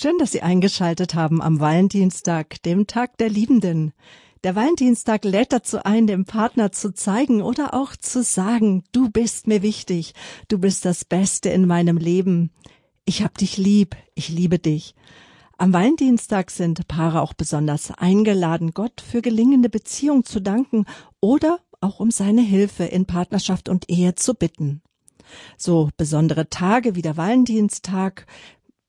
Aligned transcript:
Schön, 0.00 0.16
dass 0.18 0.30
Sie 0.30 0.42
eingeschaltet 0.42 1.16
haben 1.16 1.42
am 1.42 1.58
Valentinstag, 1.58 2.62
dem 2.62 2.86
Tag 2.86 3.18
der 3.18 3.28
Liebenden. 3.28 3.92
Der 4.44 4.54
Valentinstag 4.54 5.24
lädt 5.24 5.52
dazu 5.52 5.84
ein, 5.84 6.06
dem 6.06 6.24
Partner 6.24 6.70
zu 6.70 6.94
zeigen 6.94 7.42
oder 7.42 7.74
auch 7.74 7.96
zu 7.96 8.22
sagen, 8.22 8.84
du 8.92 9.10
bist 9.10 9.48
mir 9.48 9.60
wichtig, 9.60 10.14
du 10.46 10.60
bist 10.60 10.84
das 10.84 11.04
Beste 11.04 11.48
in 11.48 11.66
meinem 11.66 11.96
Leben. 11.96 12.52
Ich 13.06 13.24
hab 13.24 13.36
dich 13.38 13.56
lieb, 13.56 13.96
ich 14.14 14.28
liebe 14.28 14.60
dich. 14.60 14.94
Am 15.56 15.72
Valentinstag 15.72 16.52
sind 16.52 16.86
Paare 16.86 17.20
auch 17.20 17.34
besonders 17.34 17.90
eingeladen, 17.90 18.74
Gott 18.74 19.00
für 19.00 19.20
gelingende 19.20 19.68
Beziehung 19.68 20.24
zu 20.24 20.38
danken 20.38 20.84
oder 21.18 21.58
auch 21.80 21.98
um 21.98 22.12
seine 22.12 22.42
Hilfe 22.42 22.84
in 22.84 23.06
Partnerschaft 23.06 23.68
und 23.68 23.90
Ehe 23.90 24.14
zu 24.14 24.34
bitten. 24.34 24.80
So 25.56 25.90
besondere 25.96 26.48
Tage 26.48 26.94
wie 26.94 27.02
der 27.02 27.16
Valentinstag 27.16 28.26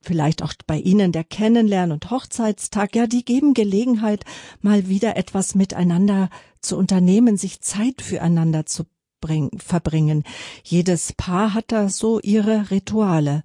vielleicht 0.02 0.44
auch 0.44 0.54
bei 0.66 0.78
Ihnen 0.78 1.12
der 1.12 1.24
Kennenlern- 1.24 1.92
und 1.92 2.10
Hochzeitstag, 2.10 2.96
ja, 2.96 3.08
die 3.08 3.26
geben 3.26 3.54
Gelegenheit, 3.54 4.26
mal 4.62 4.88
wieder 4.88 5.18
etwas 5.18 5.56
miteinander 5.56 6.30
zu 6.62 6.78
unternehmen, 6.78 7.38
sich 7.38 7.62
Zeit 7.62 8.02
füreinander 8.02 8.66
zu 8.66 8.86
bringen, 9.22 9.52
verbringen. 9.60 10.24
Jedes 10.64 11.14
Paar 11.14 11.54
hat 11.54 11.72
da 11.72 11.90
so 11.90 12.20
ihre 12.20 12.72
Rituale. 12.72 13.44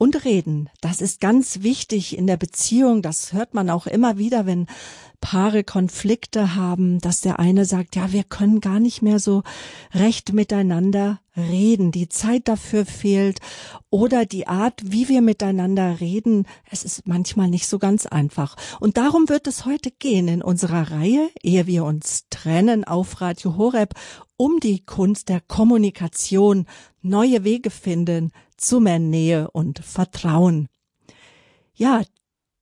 Und 0.00 0.24
reden, 0.24 0.70
das 0.80 1.00
ist 1.00 1.20
ganz 1.20 1.62
wichtig 1.62 2.16
in 2.16 2.28
der 2.28 2.36
Beziehung, 2.36 3.02
das 3.02 3.32
hört 3.32 3.54
man 3.54 3.68
auch 3.68 3.88
immer 3.88 4.16
wieder, 4.16 4.46
wenn 4.46 4.66
Paare 5.20 5.64
Konflikte 5.64 6.54
haben, 6.54 7.00
dass 7.00 7.20
der 7.20 7.38
eine 7.38 7.64
sagt, 7.64 7.96
ja, 7.96 8.12
wir 8.12 8.24
können 8.24 8.60
gar 8.60 8.80
nicht 8.80 9.02
mehr 9.02 9.18
so 9.18 9.42
recht 9.92 10.32
miteinander 10.32 11.20
reden, 11.36 11.92
die 11.92 12.08
Zeit 12.08 12.48
dafür 12.48 12.86
fehlt 12.86 13.40
oder 13.90 14.26
die 14.26 14.46
Art, 14.46 14.80
wie 14.84 15.08
wir 15.08 15.20
miteinander 15.20 16.00
reden, 16.00 16.46
es 16.70 16.84
ist 16.84 17.06
manchmal 17.06 17.48
nicht 17.48 17.66
so 17.66 17.78
ganz 17.78 18.06
einfach. 18.06 18.56
Und 18.80 18.96
darum 18.96 19.28
wird 19.28 19.46
es 19.46 19.64
heute 19.64 19.90
gehen 19.90 20.28
in 20.28 20.42
unserer 20.42 20.90
Reihe, 20.90 21.30
ehe 21.42 21.66
wir 21.66 21.84
uns 21.84 22.24
trennen 22.30 22.84
auf 22.84 23.20
Radio 23.20 23.56
Horeb, 23.56 23.94
um 24.36 24.60
die 24.60 24.84
Kunst 24.84 25.28
der 25.28 25.40
Kommunikation, 25.40 26.66
neue 27.02 27.44
Wege 27.44 27.70
finden 27.70 28.32
zu 28.56 28.80
mehr 28.80 28.98
Nähe 28.98 29.50
und 29.50 29.80
Vertrauen. 29.80 30.68
Ja, 31.74 32.02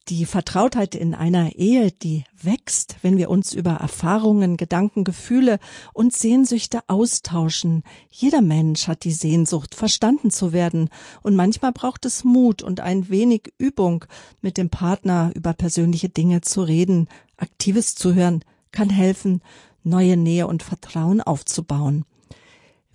die 0.08 0.24
Vertrautheit 0.24 0.94
in 0.94 1.14
einer 1.14 1.56
Ehe, 1.56 1.90
die 1.90 2.24
wächst, 2.40 2.96
wenn 3.02 3.16
wir 3.16 3.28
uns 3.28 3.52
über 3.52 3.72
Erfahrungen, 3.72 4.56
Gedanken, 4.56 5.02
Gefühle 5.02 5.58
und 5.92 6.12
Sehnsüchte 6.12 6.80
austauschen. 6.86 7.82
Jeder 8.10 8.40
Mensch 8.40 8.86
hat 8.86 9.04
die 9.04 9.12
Sehnsucht, 9.12 9.74
verstanden 9.74 10.30
zu 10.30 10.52
werden, 10.52 10.90
und 11.22 11.34
manchmal 11.34 11.72
braucht 11.72 12.04
es 12.06 12.24
Mut 12.24 12.62
und 12.62 12.80
ein 12.80 13.08
wenig 13.08 13.52
Übung, 13.58 14.04
mit 14.40 14.58
dem 14.58 14.70
Partner 14.70 15.32
über 15.34 15.52
persönliche 15.52 16.08
Dinge 16.08 16.40
zu 16.40 16.62
reden. 16.62 17.08
Aktives 17.36 17.94
Zuhören 17.96 18.44
kann 18.70 18.90
helfen, 18.90 19.42
neue 19.82 20.16
Nähe 20.16 20.46
und 20.46 20.62
Vertrauen 20.62 21.20
aufzubauen. 21.20 22.04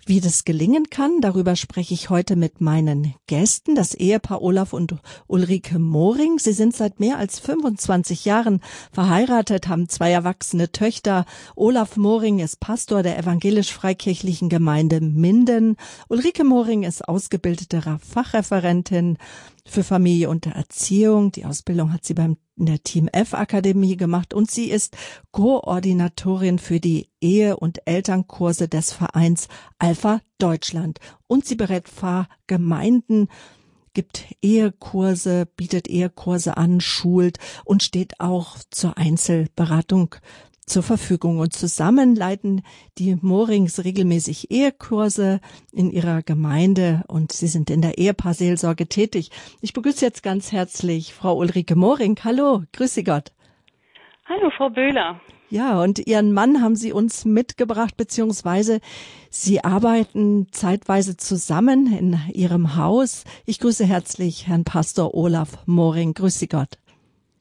Wie 0.04 0.20
das 0.20 0.42
gelingen 0.42 0.90
kann, 0.90 1.20
darüber 1.20 1.54
spreche 1.54 1.94
ich 1.94 2.10
heute 2.10 2.34
mit 2.34 2.60
meinen 2.60 3.14
Gästen, 3.28 3.76
das 3.76 3.94
Ehepaar 3.94 4.42
Olaf 4.42 4.72
und 4.72 4.96
Ulrike 5.28 5.78
Moring. 5.78 6.40
Sie 6.40 6.52
sind 6.52 6.74
seit 6.74 6.98
mehr 6.98 7.18
als 7.18 7.38
25 7.38 8.24
Jahren 8.24 8.60
verheiratet, 8.90 9.68
haben 9.68 9.88
zwei 9.88 10.10
erwachsene 10.10 10.72
Töchter. 10.72 11.24
Olaf 11.54 11.96
Moring 11.96 12.40
ist 12.40 12.58
Pastor 12.58 13.04
der 13.04 13.16
evangelisch-freikirchlichen 13.16 14.48
Gemeinde 14.48 15.00
Minden. 15.00 15.76
Ulrike 16.08 16.42
Moring 16.42 16.82
ist 16.82 17.06
ausgebildete 17.08 18.00
Fachreferentin 18.04 19.18
für 19.66 19.84
Familie 19.84 20.28
und 20.28 20.46
Erziehung. 20.46 21.32
Die 21.32 21.44
Ausbildung 21.44 21.92
hat 21.92 22.04
sie 22.04 22.14
beim 22.14 22.36
in 22.56 22.66
der 22.66 22.82
Team 22.82 23.08
F 23.08 23.34
Akademie 23.34 23.96
gemacht 23.96 24.34
und 24.34 24.50
sie 24.50 24.70
ist 24.70 24.96
Koordinatorin 25.32 26.58
für 26.58 26.80
die 26.80 27.08
Ehe- 27.20 27.56
und 27.56 27.80
Elternkurse 27.86 28.68
des 28.68 28.92
Vereins 28.92 29.48
Alpha 29.78 30.20
Deutschland 30.38 31.00
und 31.26 31.44
sie 31.44 31.56
berät 31.56 31.88
Pfarrgemeinden 31.88 33.28
gibt 33.94 34.26
Ehekurse, 34.42 35.46
bietet 35.56 35.88
Ehekurse 35.88 36.56
an, 36.56 36.80
schult 36.80 37.38
und 37.64 37.82
steht 37.82 38.20
auch 38.20 38.56
zur 38.70 38.96
Einzelberatung 38.96 40.14
zur 40.66 40.82
Verfügung. 40.82 41.38
Und 41.38 41.52
zusammen 41.52 42.14
leiten 42.14 42.62
die 42.98 43.16
Moorings 43.20 43.84
regelmäßig 43.84 44.50
Ehekurse 44.50 45.40
in 45.72 45.90
ihrer 45.90 46.22
Gemeinde 46.22 47.02
und 47.08 47.32
sie 47.32 47.48
sind 47.48 47.70
in 47.70 47.82
der 47.82 47.98
Ehepaarseelsorge 47.98 48.86
tätig. 48.86 49.30
Ich 49.60 49.72
begrüße 49.72 50.04
jetzt 50.04 50.22
ganz 50.22 50.52
herzlich 50.52 51.14
Frau 51.14 51.36
Ulrike 51.36 51.76
Mooring. 51.76 52.18
Hallo, 52.24 52.62
grüße 52.72 53.04
Gott. 53.04 53.32
Hallo, 54.26 54.50
Frau 54.56 54.70
Böhler. 54.70 55.20
Ja, 55.50 55.82
und 55.82 56.06
Ihren 56.06 56.32
Mann 56.32 56.62
haben 56.62 56.76
Sie 56.76 56.94
uns 56.94 57.26
mitgebracht, 57.26 57.98
beziehungsweise 57.98 58.80
Sie 59.28 59.62
arbeiten 59.62 60.46
zeitweise 60.50 61.18
zusammen 61.18 61.92
in 61.92 62.18
Ihrem 62.32 62.76
Haus. 62.76 63.24
Ich 63.44 63.60
grüße 63.60 63.84
herzlich 63.84 64.48
Herrn 64.48 64.64
Pastor 64.64 65.14
Olaf 65.14 65.58
Mooring. 65.66 66.14
Grüße 66.14 66.48
Gott. 66.48 66.78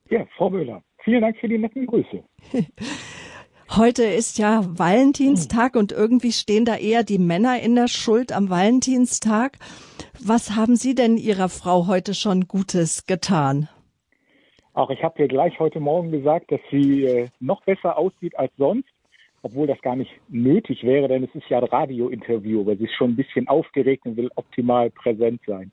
Ja, 0.10 0.26
Frau 0.36 0.50
Böhler. 0.50 0.84
Vielen 1.03 1.22
Dank 1.22 1.38
für 1.38 1.47
die 1.47 1.57
netten 1.57 1.85
Grüße. 1.88 2.23
Heute 3.78 4.03
ist 4.03 4.38
ja 4.38 4.63
Valentinstag 4.66 5.78
und 5.78 5.94
irgendwie 5.94 6.34
stehen 6.34 6.66
da 6.66 6.75
eher 6.75 7.03
die 7.03 7.19
Männer 7.19 7.62
in 7.62 7.73
der 7.75 7.88
Schuld 7.88 8.34
am 8.34 8.50
Valentinstag. 8.50 9.57
Was 10.19 10.57
haben 10.57 10.75
Sie 10.75 10.94
denn 10.94 11.16
Ihrer 11.16 11.47
Frau 11.47 11.88
heute 11.88 12.13
schon 12.13 12.50
Gutes 12.50 13.06
getan? 13.06 13.69
Auch 14.73 14.89
ich 14.89 15.01
habe 15.03 15.22
ihr 15.22 15.29
gleich 15.29 15.57
heute 15.57 15.79
Morgen 15.79 16.12
gesagt, 16.12 16.51
dass 16.51 16.59
sie 16.69 17.06
äh, 17.06 17.29
noch 17.39 17.62
besser 17.63 17.97
aussieht 17.97 18.38
als 18.38 18.51
sonst, 18.57 18.89
obwohl 19.41 19.68
das 19.68 19.81
gar 19.81 19.95
nicht 19.95 20.12
nötig 20.28 20.83
wäre, 20.83 21.07
denn 21.07 21.23
es 21.23 21.33
ist 21.33 21.50
ja 21.50 21.59
ein 21.59 21.63
Radiointerview, 21.63 22.62
aber 22.62 22.75
sie 22.75 22.85
ist 22.85 22.95
schon 22.95 23.12
ein 23.12 23.16
bisschen 23.16 23.47
aufgeregt 23.47 24.06
und 24.06 24.18
will 24.18 24.29
optimal 24.35 24.89
präsent 24.89 25.41
sein. 25.47 25.72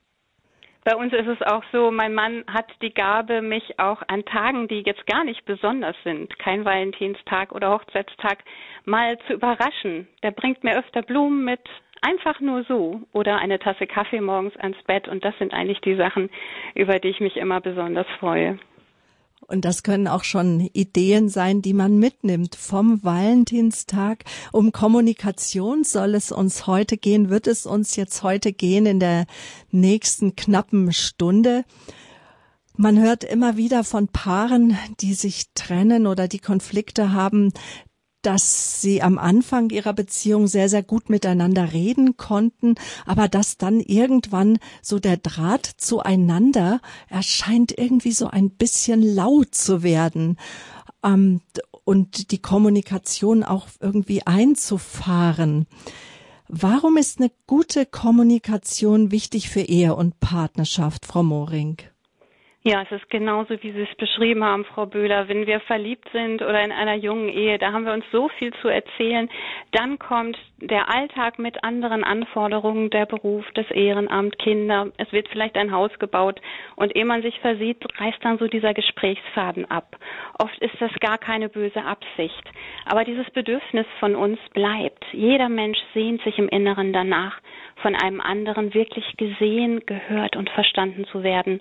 Bei 0.89 0.97
uns 0.97 1.13
ist 1.13 1.27
es 1.27 1.43
auch 1.43 1.63
so, 1.71 1.91
mein 1.91 2.15
Mann 2.15 2.45
hat 2.51 2.65
die 2.81 2.95
Gabe, 2.95 3.43
mich 3.43 3.79
auch 3.79 4.01
an 4.07 4.25
Tagen, 4.25 4.69
die 4.69 4.81
jetzt 4.87 5.07
gar 5.07 5.23
nicht 5.23 5.45
besonders 5.45 5.95
sind, 6.03 6.39
kein 6.39 6.65
Valentinstag 6.65 7.53
oder 7.53 7.73
Hochzeitstag, 7.73 8.39
mal 8.87 9.19
zu 9.27 9.35
überraschen. 9.35 10.09
Der 10.23 10.31
bringt 10.31 10.65
mir 10.65 10.79
öfter 10.79 11.03
Blumen 11.03 11.45
mit, 11.45 11.61
einfach 12.01 12.41
nur 12.41 12.65
so 12.65 13.03
oder 13.13 13.37
eine 13.37 13.59
Tasse 13.59 13.87
Kaffee 13.87 14.23
morgens 14.23 14.57
ans 14.57 14.83
Bett 14.85 15.09
und 15.09 15.23
das 15.27 15.37
sind 15.37 15.53
eigentlich 15.53 15.83
die 15.83 15.95
Sachen, 15.95 16.31
über 16.75 16.99
die 16.99 17.09
ich 17.09 17.21
mich 17.21 17.37
immer 17.37 17.61
besonders 17.61 18.07
freue. 18.19 18.59
Und 19.49 19.65
das 19.65 19.83
können 19.83 20.09
auch 20.09 20.25
schon 20.25 20.61
Ideen 20.61 21.31
sein, 21.31 21.63
die 21.63 21.73
man 21.73 21.99
mitnimmt 21.99 22.55
vom 22.55 23.03
Valentinstag. 23.03 24.25
Um 24.53 24.73
Kommunikation 24.73 25.85
soll 25.85 26.15
es 26.15 26.31
uns 26.31 26.67
heute 26.67 26.99
gehen, 26.99 27.31
wird 27.31 27.47
es 27.47 27.65
uns 27.65 27.97
jetzt 27.97 28.23
heute 28.23 28.53
gehen 28.53 28.85
in 28.85 29.01
der 29.01 29.25
nächsten 29.71 30.37
knappen 30.37 30.93
Stunde. 30.93 31.65
Man 32.77 33.01
hört 33.01 33.25
immer 33.25 33.57
wieder 33.57 33.85
von 33.85 34.09
Paaren, 34.09 34.77
die 35.01 35.15
sich 35.15 35.47
trennen 35.55 36.07
oder 36.07 36.29
die 36.29 36.39
Konflikte 36.39 37.13
haben, 37.13 37.53
dass 38.23 38.81
sie 38.81 39.01
am 39.03 39.19
Anfang 39.19 39.71
ihrer 39.71 39.93
Beziehung 39.93 40.47
sehr, 40.47 40.69
sehr 40.69 40.83
gut 40.83 41.09
miteinander 41.09 41.73
reden 41.73 42.17
konnten, 42.17 42.75
aber 43.07 43.29
dass 43.29 43.59
dann 43.59 43.81
irgendwann 43.81 44.59
so 44.83 44.99
der 44.99 45.17
Draht 45.17 45.67
zueinander 45.67 46.81
erscheint 47.09 47.77
irgendwie 47.77 48.13
so 48.13 48.27
ein 48.27 48.51
bisschen 48.51 49.03
laut 49.03 49.55
zu 49.55 49.83
werden 49.83 50.37
ähm, 51.05 51.41
und 51.85 52.33
die 52.33 52.43
Kommunikation 52.43 53.45
auch 53.45 53.69
irgendwie 53.81 54.27
einzufahren. 54.27 55.67
Warum 56.49 56.97
ist 56.97 57.21
eine 57.21 57.31
gute 57.47 57.87
Kommunikation 57.87 59.11
wichtig 59.11 59.51
für 59.51 59.61
Ehe 59.61 59.95
und 59.95 60.19
Partnerschaft, 60.19 61.07
Frau 61.07 61.23
Moring? 61.23 61.77
Ja, 62.69 62.83
es 62.83 62.93
ist 62.93 63.09
genauso, 63.09 63.55
wie 63.63 63.73
Sie 63.73 63.81
es 63.81 63.97
beschrieben 63.97 64.45
haben, 64.45 64.67
Frau 64.67 64.85
Böhler. 64.85 65.27
Wenn 65.27 65.47
wir 65.47 65.59
verliebt 65.61 66.07
sind 66.13 66.43
oder 66.43 66.63
in 66.63 66.71
einer 66.71 66.97
jungen 66.97 67.31
Ehe, 67.31 67.57
da 67.57 67.73
haben 67.73 67.87
wir 67.87 67.95
uns 67.95 68.05
so 68.13 68.29
viel 68.39 68.53
zu 68.61 68.69
erzählen. 68.69 69.31
Dann 69.73 69.99
kommt 69.99 70.37
der 70.59 70.91
Alltag 70.91 71.39
mit 71.39 71.65
anderen 71.65 72.05
Anforderungen, 72.05 72.91
der 72.91 73.07
Beruf, 73.07 73.47
das 73.55 73.71
Ehrenamt, 73.71 74.39
Kinder. 74.39 74.89
Es 74.99 75.11
wird 75.13 75.29
vielleicht 75.29 75.57
ein 75.57 75.73
Haus 75.73 75.99
gebaut. 75.99 76.43
Und 76.77 76.95
ehe 76.95 77.07
man 77.07 77.23
sich 77.23 77.41
versieht, 77.41 77.83
reißt 77.97 78.23
dann 78.23 78.37
so 78.37 78.49
dieser 78.49 78.75
Gesprächsfaden 78.75 79.71
ab. 79.71 79.97
Oft 80.39 80.59
ist 80.59 80.79
das 80.79 80.93
gar 81.01 81.17
keine 81.17 81.49
böse 81.49 81.83
Absicht. 81.83 82.51
Aber 82.85 83.05
dieses 83.05 83.31
Bedürfnis 83.31 83.87
von 83.99 84.15
uns 84.15 84.39
bleibt. 84.53 85.07
Jeder 85.13 85.49
Mensch 85.49 85.79
sehnt 85.95 86.21
sich 86.23 86.39
im 86.39 86.51
Inneren 86.51 86.93
danach, 86.93 87.41
von 87.77 87.95
einem 87.95 88.21
anderen 88.21 88.75
wirklich 88.75 89.17
gesehen, 89.17 89.87
gehört 89.87 90.37
und 90.37 90.51
verstanden 90.51 91.07
zu 91.07 91.23
werden. 91.23 91.61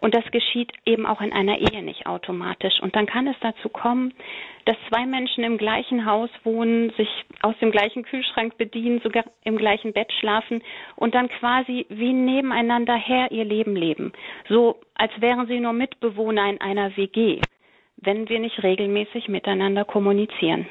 Und 0.00 0.14
das 0.14 0.24
geschieht 0.30 0.72
eben 0.86 1.06
auch 1.06 1.20
in 1.20 1.32
einer 1.32 1.58
Ehe 1.58 1.82
nicht 1.82 2.06
automatisch. 2.06 2.80
Und 2.80 2.96
dann 2.96 3.06
kann 3.06 3.26
es 3.26 3.36
dazu 3.40 3.68
kommen, 3.68 4.14
dass 4.64 4.76
zwei 4.88 5.04
Menschen 5.06 5.44
im 5.44 5.58
gleichen 5.58 6.06
Haus 6.06 6.30
wohnen, 6.42 6.90
sich 6.96 7.08
aus 7.42 7.54
dem 7.60 7.70
gleichen 7.70 8.02
Kühlschrank 8.04 8.56
bedienen, 8.56 9.00
sogar 9.00 9.24
im 9.44 9.56
gleichen 9.56 9.92
Bett 9.92 10.10
schlafen 10.18 10.62
und 10.96 11.14
dann 11.14 11.28
quasi 11.28 11.86
wie 11.88 12.12
nebeneinander 12.12 12.96
her 12.96 13.30
ihr 13.30 13.44
Leben 13.44 13.76
leben. 13.76 14.12
So 14.48 14.80
als 14.94 15.12
wären 15.20 15.46
sie 15.46 15.60
nur 15.60 15.72
Mitbewohner 15.72 16.48
in 16.48 16.60
einer 16.60 16.96
WG, 16.96 17.40
wenn 17.96 18.28
wir 18.28 18.38
nicht 18.38 18.62
regelmäßig 18.62 19.28
miteinander 19.28 19.84
kommunizieren. 19.84 20.66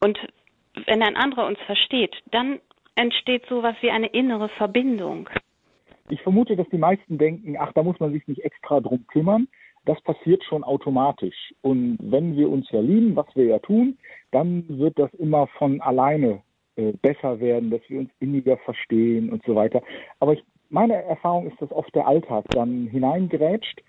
Und 0.00 0.18
wenn 0.86 1.02
ein 1.02 1.16
anderer 1.16 1.46
uns 1.46 1.58
versteht, 1.66 2.16
dann 2.30 2.60
entsteht 2.94 3.46
sowas 3.46 3.76
wie 3.80 3.90
eine 3.90 4.08
innere 4.08 4.48
Verbindung. 4.50 5.28
Ich 6.10 6.22
vermute, 6.22 6.56
dass 6.56 6.68
die 6.70 6.78
meisten 6.78 7.18
denken, 7.18 7.56
ach, 7.56 7.72
da 7.72 7.84
muss 7.84 8.00
man 8.00 8.12
sich 8.12 8.26
nicht 8.26 8.44
extra 8.44 8.80
drum 8.80 9.06
kümmern. 9.06 9.46
Das 9.84 10.00
passiert 10.02 10.42
schon 10.42 10.64
automatisch. 10.64 11.54
Und 11.62 11.98
wenn 12.00 12.36
wir 12.36 12.50
uns 12.50 12.68
ja 12.70 12.80
lieben, 12.80 13.14
was 13.14 13.26
wir 13.34 13.44
ja 13.44 13.58
tun, 13.60 13.96
dann 14.32 14.64
wird 14.68 14.98
das 14.98 15.14
immer 15.14 15.46
von 15.58 15.80
alleine 15.80 16.42
äh, 16.74 16.92
besser 17.00 17.38
werden, 17.38 17.70
dass 17.70 17.80
wir 17.88 18.00
uns 18.00 18.10
inniger 18.18 18.56
verstehen 18.58 19.30
und 19.30 19.44
so 19.44 19.54
weiter. 19.54 19.82
Aber 20.18 20.32
ich, 20.32 20.44
meine 20.68 20.94
Erfahrung 20.94 21.46
ist, 21.46 21.62
dass 21.62 21.70
oft 21.70 21.94
der 21.94 22.08
Alltag 22.08 22.44
dann 22.52 22.88
hineingrätscht 22.88 23.80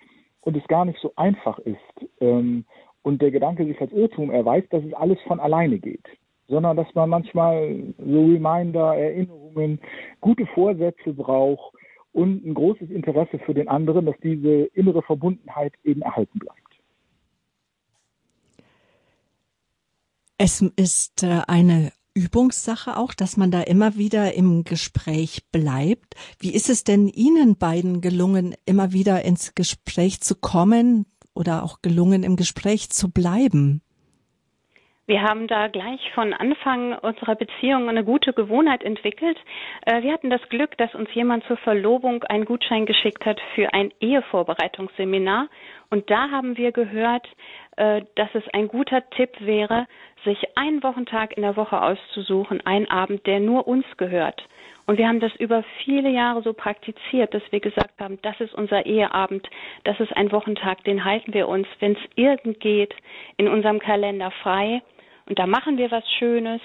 und 0.42 0.56
es 0.56 0.66
gar 0.68 0.84
nicht 0.84 1.00
so 1.00 1.12
einfach 1.16 1.58
ist. 1.58 2.08
Ähm, 2.20 2.64
und 3.02 3.20
der 3.20 3.32
Gedanke 3.32 3.66
sich 3.66 3.80
als 3.80 3.92
Irrtum 3.92 4.30
erweist, 4.30 4.72
dass 4.72 4.84
es 4.84 4.94
alles 4.94 5.20
von 5.26 5.40
alleine 5.40 5.78
geht 5.80 6.06
sondern 6.48 6.76
dass 6.76 6.94
man 6.94 7.08
manchmal 7.08 7.94
so 7.96 8.26
Reminder, 8.26 8.94
Erinnerungen, 8.94 9.80
gute 10.20 10.44
Vorsätze 10.46 11.14
braucht 11.14 11.72
und 12.12 12.44
ein 12.44 12.54
großes 12.54 12.90
Interesse 12.90 13.38
für 13.38 13.54
den 13.54 13.68
anderen, 13.68 14.06
dass 14.06 14.16
diese 14.22 14.64
innere 14.74 15.02
Verbundenheit 15.02 15.72
eben 15.82 16.02
erhalten 16.02 16.38
bleibt. 16.38 16.58
Es 20.38 20.60
ist 20.60 21.22
äh, 21.22 21.42
eine 21.46 21.92
Übungssache 22.14 22.96
auch, 22.96 23.14
dass 23.14 23.36
man 23.36 23.50
da 23.50 23.62
immer 23.62 23.96
wieder 23.96 24.34
im 24.34 24.64
Gespräch 24.64 25.46
bleibt. 25.50 26.14
Wie 26.38 26.52
ist 26.52 26.68
es 26.68 26.84
denn 26.84 27.08
Ihnen 27.08 27.56
beiden 27.56 28.00
gelungen, 28.00 28.54
immer 28.66 28.92
wieder 28.92 29.24
ins 29.24 29.54
Gespräch 29.54 30.20
zu 30.20 30.34
kommen 30.34 31.06
oder 31.32 31.62
auch 31.62 31.80
gelungen, 31.80 32.22
im 32.22 32.36
Gespräch 32.36 32.90
zu 32.90 33.10
bleiben? 33.10 33.82
Wir 35.06 35.22
haben 35.22 35.48
da 35.48 35.66
gleich 35.66 36.12
von 36.14 36.32
Anfang 36.32 36.96
unserer 36.98 37.34
Beziehung 37.34 37.88
eine 37.88 38.04
gute 38.04 38.32
Gewohnheit 38.32 38.84
entwickelt. 38.84 39.36
Äh, 39.84 40.02
wir 40.02 40.12
hatten 40.12 40.30
das 40.30 40.40
Glück, 40.48 40.78
dass 40.78 40.94
uns 40.94 41.12
jemand 41.12 41.44
zur 41.46 41.56
Verlobung 41.56 42.22
einen 42.24 42.44
Gutschein 42.44 42.86
geschickt 42.86 43.26
hat 43.26 43.40
für 43.56 43.74
ein 43.74 43.92
Ehevorbereitungsseminar. 43.98 45.48
Und 45.90 46.08
da 46.08 46.30
haben 46.30 46.56
wir 46.56 46.70
gehört, 46.70 47.26
äh, 47.76 48.02
dass 48.14 48.28
es 48.34 48.44
ein 48.52 48.68
guter 48.68 49.08
Tipp 49.10 49.30
wäre, 49.40 49.88
sich 50.24 50.38
einen 50.56 50.80
Wochentag 50.84 51.36
in 51.36 51.42
der 51.42 51.56
Woche 51.56 51.82
auszusuchen, 51.82 52.64
einen 52.64 52.88
Abend, 52.88 53.26
der 53.26 53.40
nur 53.40 53.66
uns 53.66 53.84
gehört. 53.96 54.40
Und 54.86 54.98
wir 54.98 55.06
haben 55.06 55.20
das 55.20 55.34
über 55.36 55.64
viele 55.84 56.10
Jahre 56.10 56.42
so 56.42 56.52
praktiziert, 56.52 57.32
dass 57.34 57.42
wir 57.50 57.60
gesagt 57.60 58.00
haben, 58.00 58.18
das 58.22 58.40
ist 58.40 58.54
unser 58.54 58.84
Eheabend, 58.84 59.48
das 59.84 59.98
ist 60.00 60.16
ein 60.16 60.32
Wochentag, 60.32 60.82
den 60.84 61.04
halten 61.04 61.32
wir 61.34 61.48
uns, 61.48 61.66
wenn 61.80 61.92
es 61.92 62.02
irgend 62.16 62.60
geht, 62.60 62.94
in 63.36 63.48
unserem 63.48 63.78
Kalender 63.78 64.30
frei. 64.42 64.82
Und 65.26 65.38
da 65.38 65.46
machen 65.46 65.78
wir 65.78 65.90
was 65.90 66.04
Schönes. 66.18 66.60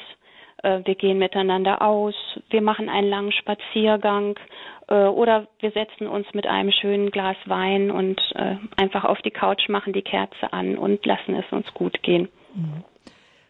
Äh, 0.63 0.81
wir 0.85 0.95
gehen 0.95 1.19
miteinander 1.19 1.81
aus, 1.81 2.15
wir 2.49 2.61
machen 2.61 2.89
einen 2.89 3.09
langen 3.09 3.31
Spaziergang 3.31 4.39
äh, 4.87 5.05
oder 5.05 5.47
wir 5.59 5.71
setzen 5.71 6.07
uns 6.07 6.25
mit 6.33 6.47
einem 6.47 6.71
schönen 6.71 7.11
Glas 7.11 7.37
Wein 7.45 7.91
und 7.91 8.19
äh, 8.35 8.55
einfach 8.75 9.03
auf 9.03 9.21
die 9.21 9.31
Couch, 9.31 9.69
machen 9.69 9.93
die 9.93 10.01
Kerze 10.01 10.51
an 10.51 10.77
und 10.77 11.05
lassen 11.05 11.35
es 11.35 11.45
uns 11.51 11.71
gut 11.73 12.01
gehen. 12.01 12.29
Mhm. 12.55 12.83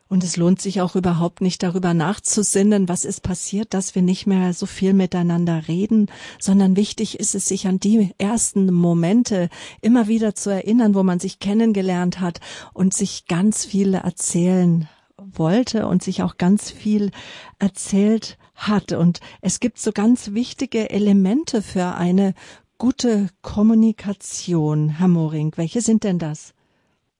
Und 0.10 0.24
es 0.24 0.38
lohnt 0.38 0.62
sich 0.62 0.82
auch 0.82 0.96
überhaupt 0.96 1.42
nicht 1.42 1.64
darüber 1.64 1.94
nachzusinnen, 1.94 2.88
was 2.88 3.06
ist 3.06 3.22
passiert, 3.22 3.74
dass 3.74 3.96
wir 3.96 4.02
nicht 4.02 4.26
mehr 4.26 4.54
so 4.54 4.66
viel 4.66 4.94
miteinander 4.94 5.68
reden, 5.68 6.10
sondern 6.40 6.76
wichtig 6.76 7.20
ist 7.20 7.36
es, 7.36 7.48
sich 7.48 7.68
an 7.68 7.80
die 7.80 8.12
ersten 8.18 8.74
Momente 8.74 9.50
immer 9.82 10.08
wieder 10.08 10.34
zu 10.34 10.50
erinnern, 10.50 10.96
wo 10.96 11.04
man 11.04 11.20
sich 11.20 11.40
kennengelernt 11.40 12.20
hat 12.20 12.40
und 12.74 12.94
sich 12.94 13.28
ganz 13.28 13.66
viel 13.66 13.96
erzählen 13.96 14.88
wollte 15.18 15.88
und 15.88 16.04
sich 16.04 16.24
auch 16.24 16.38
ganz 16.38 16.72
viel 16.72 17.12
erzählt 17.60 18.38
hat. 18.56 18.92
Und 18.92 19.20
es 19.42 19.60
gibt 19.60 19.80
so 19.80 19.92
ganz 19.92 20.34
wichtige 20.34 20.90
Elemente 20.90 21.62
für 21.62 21.96
eine 21.96 22.34
gute 22.78 23.30
Kommunikation, 23.42 24.90
Herr 24.90 25.08
Moring. 25.08 25.54
Welche 25.56 25.82
sind 25.82 26.04
denn 26.04 26.20
das? 26.20 26.54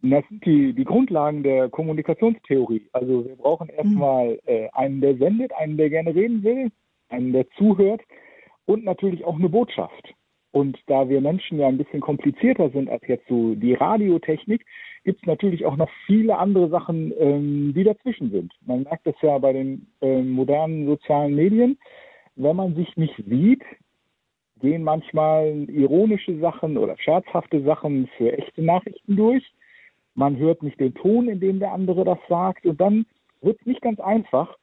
Das 0.02 0.24
sind 0.30 0.46
die, 0.46 0.74
die 0.74 0.84
Grundlagen 0.84 1.44
der 1.44 1.70
Kommunikationstheorie. 1.70 2.88
Also 2.92 3.26
wir 3.26 3.36
brauchen 3.36 3.70
erstmal 3.70 4.34
mhm. 4.34 4.40
äh, 4.46 4.70
einen, 4.74 5.02
der 5.02 5.18
sendet, 5.18 5.52
einen, 5.54 5.78
der 5.78 5.90
gerne 5.90 6.14
reden 6.14 6.44
will, 6.44 6.72
einen, 7.10 7.34
der 7.34 7.50
zuhört 7.52 8.02
und 8.66 8.86
natürlich 8.86 9.26
auch 9.26 9.36
eine 9.36 9.50
Botschaft. 9.50 10.14
Und 10.52 10.78
da 10.88 11.10
wir 11.10 11.20
Menschen 11.20 11.60
ja 11.60 11.68
ein 11.68 11.78
bisschen 11.78 12.00
komplizierter 12.00 12.70
sind 12.70 12.90
als 12.90 13.06
jetzt 13.08 13.28
so 13.28 13.56
die 13.56 13.74
Radiotechnik, 13.74 14.66
gibt 15.04 15.22
es 15.22 15.28
natürlich 15.28 15.66
auch 15.66 15.76
noch 15.76 15.90
viele 16.06 16.38
andere 16.38 16.70
Sachen, 16.70 17.14
ähm, 17.20 17.74
die 17.76 17.84
dazwischen 17.84 18.32
sind. 18.32 18.54
Man 18.66 18.84
merkt 18.84 19.08
das 19.08 19.16
ja 19.22 19.38
bei 19.40 19.54
den 19.54 19.88
äh, 20.02 20.22
modernen 20.22 20.86
sozialen 20.86 21.36
Medien. 21.36 21.78
Wenn 22.36 22.56
man 22.56 22.76
sich 22.76 22.96
nicht 22.98 23.16
sieht, 23.28 23.64
gehen 24.62 24.84
manchmal 24.84 25.66
ironische 25.70 26.40
Sachen 26.40 26.78
oder 26.78 26.98
scherzhafte 26.98 27.62
Sachen 27.64 28.08
für 28.18 28.38
echte 28.38 28.64
Nachrichten 28.64 29.16
durch 29.16 29.44
man 30.18 30.36
hört 30.38 30.64
nicht 30.64 30.80
den 30.80 30.96
Ton, 30.96 31.30
in 31.30 31.40
dem 31.40 31.60
der 31.60 31.72
andere 31.72 32.04
das 32.04 32.18
sagt 32.28 32.66
und 32.66 32.82
dann 32.82 33.06
wird 33.42 33.60
es 33.60 33.66
nicht 33.68 33.82
ganz 33.82 34.00
einfach, 34.00 34.58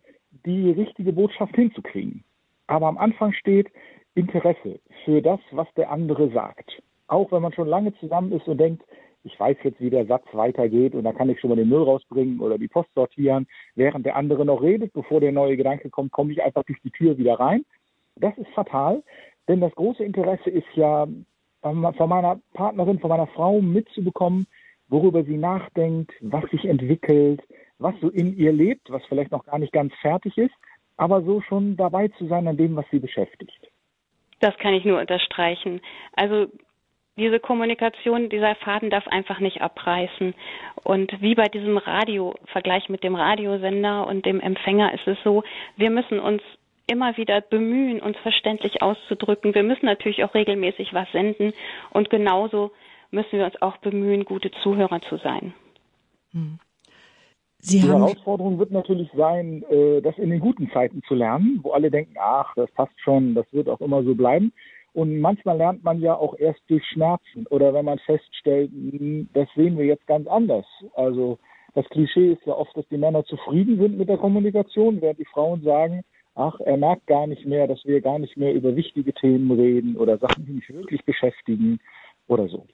die 0.45 0.73
richtige 0.73 1.13
Botschaft 1.13 1.55
hinzukriegen. 1.55 2.25
Aber 2.67 2.89
am 2.89 2.99
Anfang 2.99 3.33
steht 3.33 3.69
Interesse 4.17 4.81
für 5.05 5.23
das, 5.23 5.39
was 5.53 5.69
der 5.77 5.91
andere 5.91 6.29
sagt. 6.31 6.83
Auch 7.07 7.31
wenn 7.31 7.43
man 7.43 7.53
schon 7.53 7.69
lange 7.69 7.95
zusammen 7.99 8.33
ist 8.33 8.49
und 8.49 8.59
denkt, 8.59 8.83
ich 9.23 9.39
weiß 9.39 9.57
jetzt, 9.63 9.81
wie 9.81 9.91
der 9.91 10.07
Satz 10.07 10.25
weitergeht 10.33 10.95
und 10.95 11.05
da 11.05 11.13
kann 11.13 11.31
ich 11.31 11.39
schon 11.39 11.51
mal 11.51 11.57
den 11.57 11.69
Müll 11.69 11.83
rausbringen 11.83 12.41
oder 12.41 12.59
die 12.59 12.69
Post 12.69 12.91
sortieren, 12.95 13.47
während 13.77 14.05
der 14.05 14.17
andere 14.17 14.45
noch 14.45 14.61
redet, 14.61 14.93
bevor 14.93 15.21
der 15.21 15.33
neue 15.33 15.57
Gedanke 15.57 15.89
kommt, 15.89 16.11
komme 16.11 16.33
ich 16.33 16.43
einfach 16.43 16.65
durch 16.65 16.81
die 16.83 16.91
Tür 16.91 17.17
wieder 17.17 17.39
rein. 17.39 17.65
Das 18.17 18.37
ist 18.39 18.51
fatal, 18.51 19.05
denn 19.47 19.61
das 19.61 19.75
große 19.77 20.03
Interesse 20.03 20.51
ist 20.51 20.67
ja 20.75 21.07
von 21.63 22.09
meiner 22.09 22.41
Partnerin, 22.55 22.99
von 22.99 23.09
meiner 23.09 23.29
Frau 23.29 23.61
mitzubekommen, 23.61 24.47
worüber 24.89 25.25
sie 25.25 25.37
nachdenkt, 25.37 26.13
was 26.21 26.49
sich 26.51 26.65
entwickelt, 26.65 27.43
was 27.79 27.95
so 28.01 28.09
in 28.11 28.37
ihr 28.37 28.53
lebt, 28.53 28.91
was 28.91 29.05
vielleicht 29.07 29.31
noch 29.31 29.45
gar 29.45 29.59
nicht 29.59 29.73
ganz 29.73 29.93
fertig 30.01 30.37
ist, 30.39 30.55
aber 30.97 31.23
so 31.23 31.41
schon 31.41 31.77
dabei 31.77 32.09
zu 32.09 32.27
sein 32.27 32.47
an 32.47 32.57
dem, 32.57 32.77
was 32.77 32.87
sie 32.91 32.99
beschäftigt. 32.99 33.71
Das 34.41 34.57
kann 34.59 34.75
ich 34.75 34.85
nur 34.85 35.01
unterstreichen. 35.01 35.81
Also 36.15 36.47
diese 37.17 37.39
Kommunikation, 37.39 38.29
dieser 38.29 38.57
Faden 38.57 38.91
darf 38.91 39.07
einfach 39.07 39.39
nicht 39.39 39.63
abreißen. 39.63 40.35
Und 40.83 41.13
wie 41.21 41.35
bei 41.35 41.45
diesem 41.45 41.79
Radio-Vergleich 41.79 42.89
mit 42.89 43.05
dem 43.05 43.15
Radiosender 43.15 44.07
und 44.07 44.27
dem 44.27 44.41
Empfänger 44.41 44.93
ist 44.95 45.07
es 45.07 45.17
so, 45.23 45.45
wir 45.77 45.91
müssen 45.91 46.19
uns 46.19 46.43
immer 46.87 47.17
wieder 47.17 47.41
bemühen, 47.41 48.01
uns 48.01 48.17
verständlich 48.19 48.83
auszudrücken. 48.83 49.55
Wir 49.55 49.63
müssen 49.63 49.87
natürlich 49.87 50.25
auch 50.25 50.35
regelmäßig 50.35 50.93
was 50.93 51.11
senden 51.13 51.55
und 51.91 52.11
genauso 52.11 52.73
müssen 53.15 53.39
wir 53.39 53.47
uns 53.47 53.61
auch 53.63 53.77
bemühen, 53.79 54.25
gute 54.25 54.51
Zuhörer 54.63 55.01
zu 55.01 55.17
sein. 55.17 55.55
Hm. 56.33 56.59
Sie 57.59 57.81
die 57.81 57.89
Herausforderung 57.89 58.59
wird 58.59 58.73
natürlich 58.73 59.09
sein, 59.17 59.65
äh, 59.71 60.03
das 60.03 60.19
in 60.19 60.29
den 60.29 60.41
guten 60.41 60.71
Zeiten 60.71 61.03
zu 61.09 61.15
lernen, 61.15 61.61
wo 61.63 61.73
alle 61.73 61.91
denken, 61.91 62.15
ach, 62.21 62.53
das 62.57 62.71
passt 62.73 63.01
schon, 63.01 63.35
das 63.35 63.47
wird 63.53 63.71
auch 63.71 63.81
immer 63.81 64.03
so 64.03 64.15
bleiben. 64.15 64.53
Und 64.93 65.19
manchmal 65.19 65.57
lernt 65.57 65.83
man 65.83 66.01
ja 66.01 66.15
auch 66.15 66.39
erst 66.39 66.61
durch 66.69 66.85
Schmerzen 66.87 67.47
oder 67.49 67.73
wenn 67.73 67.87
man 67.87 67.99
feststellt, 68.01 68.71
hm, 68.71 69.29
das 69.33 69.49
sehen 69.57 69.79
wir 69.79 69.87
jetzt 69.87 70.07
ganz 70.07 70.29
anders. 70.29 70.67
Also 70.95 71.39
das 71.75 71.89
Klischee 71.89 72.33
ist 72.33 72.45
ja 72.45 72.55
oft, 72.55 72.77
dass 72.77 72.87
die 72.89 72.99
Männer 72.99 73.25
zufrieden 73.25 73.79
sind 73.79 73.97
mit 73.97 74.09
der 74.09 74.19
Kommunikation, 74.19 75.01
während 75.01 75.19
die 75.19 75.25
Frauen 75.25 75.63
sagen, 75.63 76.05
ach, 76.35 76.61
er 76.61 76.77
merkt 76.77 77.07
gar 77.07 77.27
nicht 77.27 77.47
mehr, 77.47 77.67
dass 77.67 77.85
wir 77.85 78.01
gar 78.01 78.19
nicht 78.19 78.37
mehr 78.37 78.53
über 78.53 78.77
wichtige 78.77 79.13
Themen 79.15 79.51
reden 79.51 79.97
oder 79.97 80.19
Sachen, 80.19 80.45
die 80.47 80.53
mich 80.53 80.69
wirklich 80.69 81.05
beschäftigen 81.05 81.81
oder 82.29 82.47
so. 82.49 82.67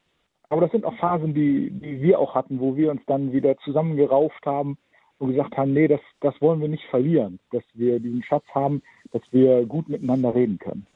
Aber 0.50 0.61
das 0.61 0.73
sind 0.73 0.85
auch 0.85 0.95
Phasen, 0.97 1.33
die, 1.33 1.71
die 1.71 2.02
wir 2.02 2.19
auch 2.19 2.35
hatten, 2.35 2.61
wo 2.61 2.76
wir 2.76 2.90
uns 2.90 3.00
dann 3.07 3.33
wieder 3.33 3.57
zusammengerauft 3.59 4.45
haben 4.45 4.76
und 5.19 5.30
gesagt 5.30 5.57
haben, 5.57 5.73
nee, 5.73 5.87
das, 5.87 6.00
das 6.21 6.35
wollen 6.40 6.61
wir 6.61 6.69
nicht 6.69 6.85
verlieren, 6.90 7.38
dass 7.52 7.62
wir 7.75 8.00
diesen 8.00 8.23
Schatz 8.25 8.45
haben, 8.54 8.83
dass 9.12 9.23
wir 9.30 9.64
gut 9.66 9.88
miteinander 9.88 10.35
reden 10.35 10.59
können. 10.59 10.87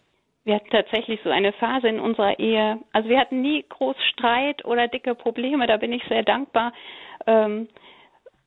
Wir 0.44 0.56
hatten 0.56 0.70
tatsächlich 0.70 1.20
so 1.23 1.30
eine 1.30 1.52
Phase 1.52 1.88
in 1.88 2.00
unserer 2.00 2.38
Ehe. 2.38 2.78
Also 2.92 3.08
wir 3.08 3.18
hatten 3.18 3.40
nie 3.40 3.64
groß 3.68 3.96
Streit 4.12 4.64
oder 4.64 4.88
dicke 4.88 5.14
Probleme, 5.14 5.66
da 5.66 5.76
bin 5.78 5.92
ich 5.92 6.02
sehr 6.08 6.23
dankbar. 6.23 6.73
Ähm, 7.26 7.68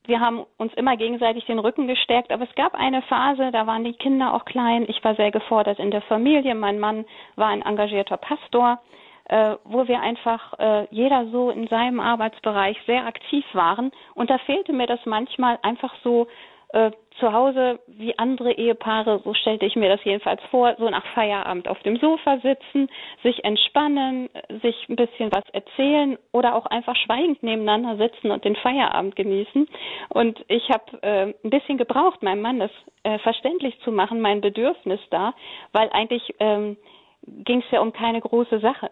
wir 0.04 0.20
haben 0.20 0.46
uns 0.56 0.72
immer 0.74 0.96
gegenseitig 0.96 1.44
den 1.46 1.58
Rücken 1.58 1.86
gestärkt, 1.86 2.32
aber 2.32 2.44
es 2.44 2.54
gab 2.54 2.74
eine 2.74 3.02
Phase, 3.02 3.50
da 3.52 3.66
waren 3.66 3.84
die 3.84 3.92
Kinder 3.92 4.32
auch 4.32 4.44
klein. 4.44 4.86
Ich 4.88 5.02
war 5.04 5.14
sehr 5.16 5.30
gefordert 5.30 5.78
in 5.78 5.90
der 5.90 6.02
Familie. 6.02 6.54
Mein 6.54 6.78
Mann 6.78 7.04
war 7.36 7.48
ein 7.48 7.62
engagierter 7.62 8.16
Pastor. 8.16 8.80
Äh, 9.28 9.56
wo 9.64 9.86
wir 9.86 10.00
einfach 10.00 10.58
äh, 10.58 10.86
jeder 10.90 11.26
so 11.30 11.50
in 11.50 11.66
seinem 11.68 12.00
Arbeitsbereich 12.00 12.76
sehr 12.86 13.06
aktiv 13.06 13.44
waren. 13.52 13.92
Und 14.14 14.30
da 14.30 14.38
fehlte 14.38 14.72
mir 14.72 14.86
das 14.86 15.00
manchmal 15.04 15.58
einfach 15.62 15.94
so 16.02 16.26
äh, 16.72 16.90
zu 17.18 17.32
Hause 17.32 17.80
wie 17.86 18.16
andere 18.18 18.52
Ehepaare, 18.52 19.20
so 19.24 19.34
stellte 19.34 19.66
ich 19.66 19.74
mir 19.74 19.88
das 19.88 20.04
jedenfalls 20.04 20.40
vor, 20.50 20.76
so 20.78 20.88
nach 20.88 21.04
Feierabend 21.14 21.66
auf 21.66 21.80
dem 21.80 21.96
Sofa 21.96 22.38
sitzen, 22.38 22.88
sich 23.22 23.44
entspannen, 23.44 24.28
sich 24.62 24.88
ein 24.88 24.96
bisschen 24.96 25.32
was 25.32 25.44
erzählen 25.52 26.16
oder 26.32 26.54
auch 26.54 26.66
einfach 26.66 26.94
schweigend 26.96 27.42
nebeneinander 27.42 27.96
sitzen 27.96 28.30
und 28.30 28.44
den 28.44 28.54
Feierabend 28.56 29.16
genießen. 29.16 29.68
Und 30.10 30.44
ich 30.48 30.68
habe 30.70 31.02
äh, 31.02 31.34
ein 31.42 31.50
bisschen 31.50 31.78
gebraucht, 31.78 32.22
meinem 32.22 32.42
Mann 32.42 32.60
das 32.60 32.70
äh, 33.02 33.18
verständlich 33.18 33.78
zu 33.80 33.90
machen, 33.90 34.20
mein 34.20 34.40
Bedürfnis 34.40 35.00
da, 35.10 35.34
weil 35.72 35.88
eigentlich 35.90 36.34
ähm, 36.38 36.76
ging 37.22 37.60
es 37.60 37.70
ja 37.70 37.80
um 37.80 37.92
keine 37.92 38.20
große 38.20 38.60
Sache. 38.60 38.90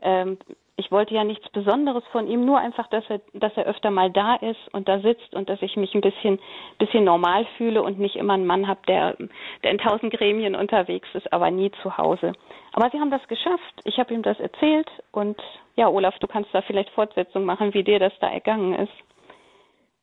Ähm, 0.00 0.38
ich 0.76 0.90
wollte 0.90 1.14
ja 1.14 1.22
nichts 1.22 1.48
Besonderes 1.50 2.02
von 2.10 2.26
ihm, 2.26 2.44
nur 2.44 2.58
einfach, 2.58 2.88
dass 2.88 3.04
er, 3.08 3.20
dass 3.32 3.56
er 3.56 3.66
öfter 3.66 3.90
mal 3.92 4.10
da 4.10 4.34
ist 4.36 4.58
und 4.72 4.88
da 4.88 4.98
sitzt 4.98 5.34
und 5.34 5.48
dass 5.48 5.62
ich 5.62 5.76
mich 5.76 5.94
ein 5.94 6.00
bisschen, 6.00 6.40
bisschen 6.78 7.04
normal 7.04 7.46
fühle 7.56 7.82
und 7.82 8.00
nicht 8.00 8.16
immer 8.16 8.34
einen 8.34 8.46
Mann 8.46 8.66
habe, 8.66 8.80
der, 8.88 9.16
der 9.62 9.70
in 9.70 9.78
tausend 9.78 10.12
Gremien 10.12 10.56
unterwegs 10.56 11.08
ist, 11.14 11.32
aber 11.32 11.50
nie 11.52 11.70
zu 11.82 11.96
Hause. 11.96 12.32
Aber 12.72 12.90
sie 12.90 12.98
haben 12.98 13.12
das 13.12 13.26
geschafft. 13.28 13.82
Ich 13.84 13.98
habe 13.98 14.12
ihm 14.14 14.22
das 14.22 14.38
erzählt 14.40 14.90
und 15.12 15.40
ja, 15.76 15.88
Olaf, 15.88 16.18
du 16.18 16.26
kannst 16.26 16.52
da 16.52 16.62
vielleicht 16.62 16.90
Fortsetzung 16.90 17.44
machen, 17.44 17.72
wie 17.72 17.84
dir 17.84 18.00
das 18.00 18.12
da 18.20 18.28
ergangen 18.28 18.74
ist. 18.74 18.92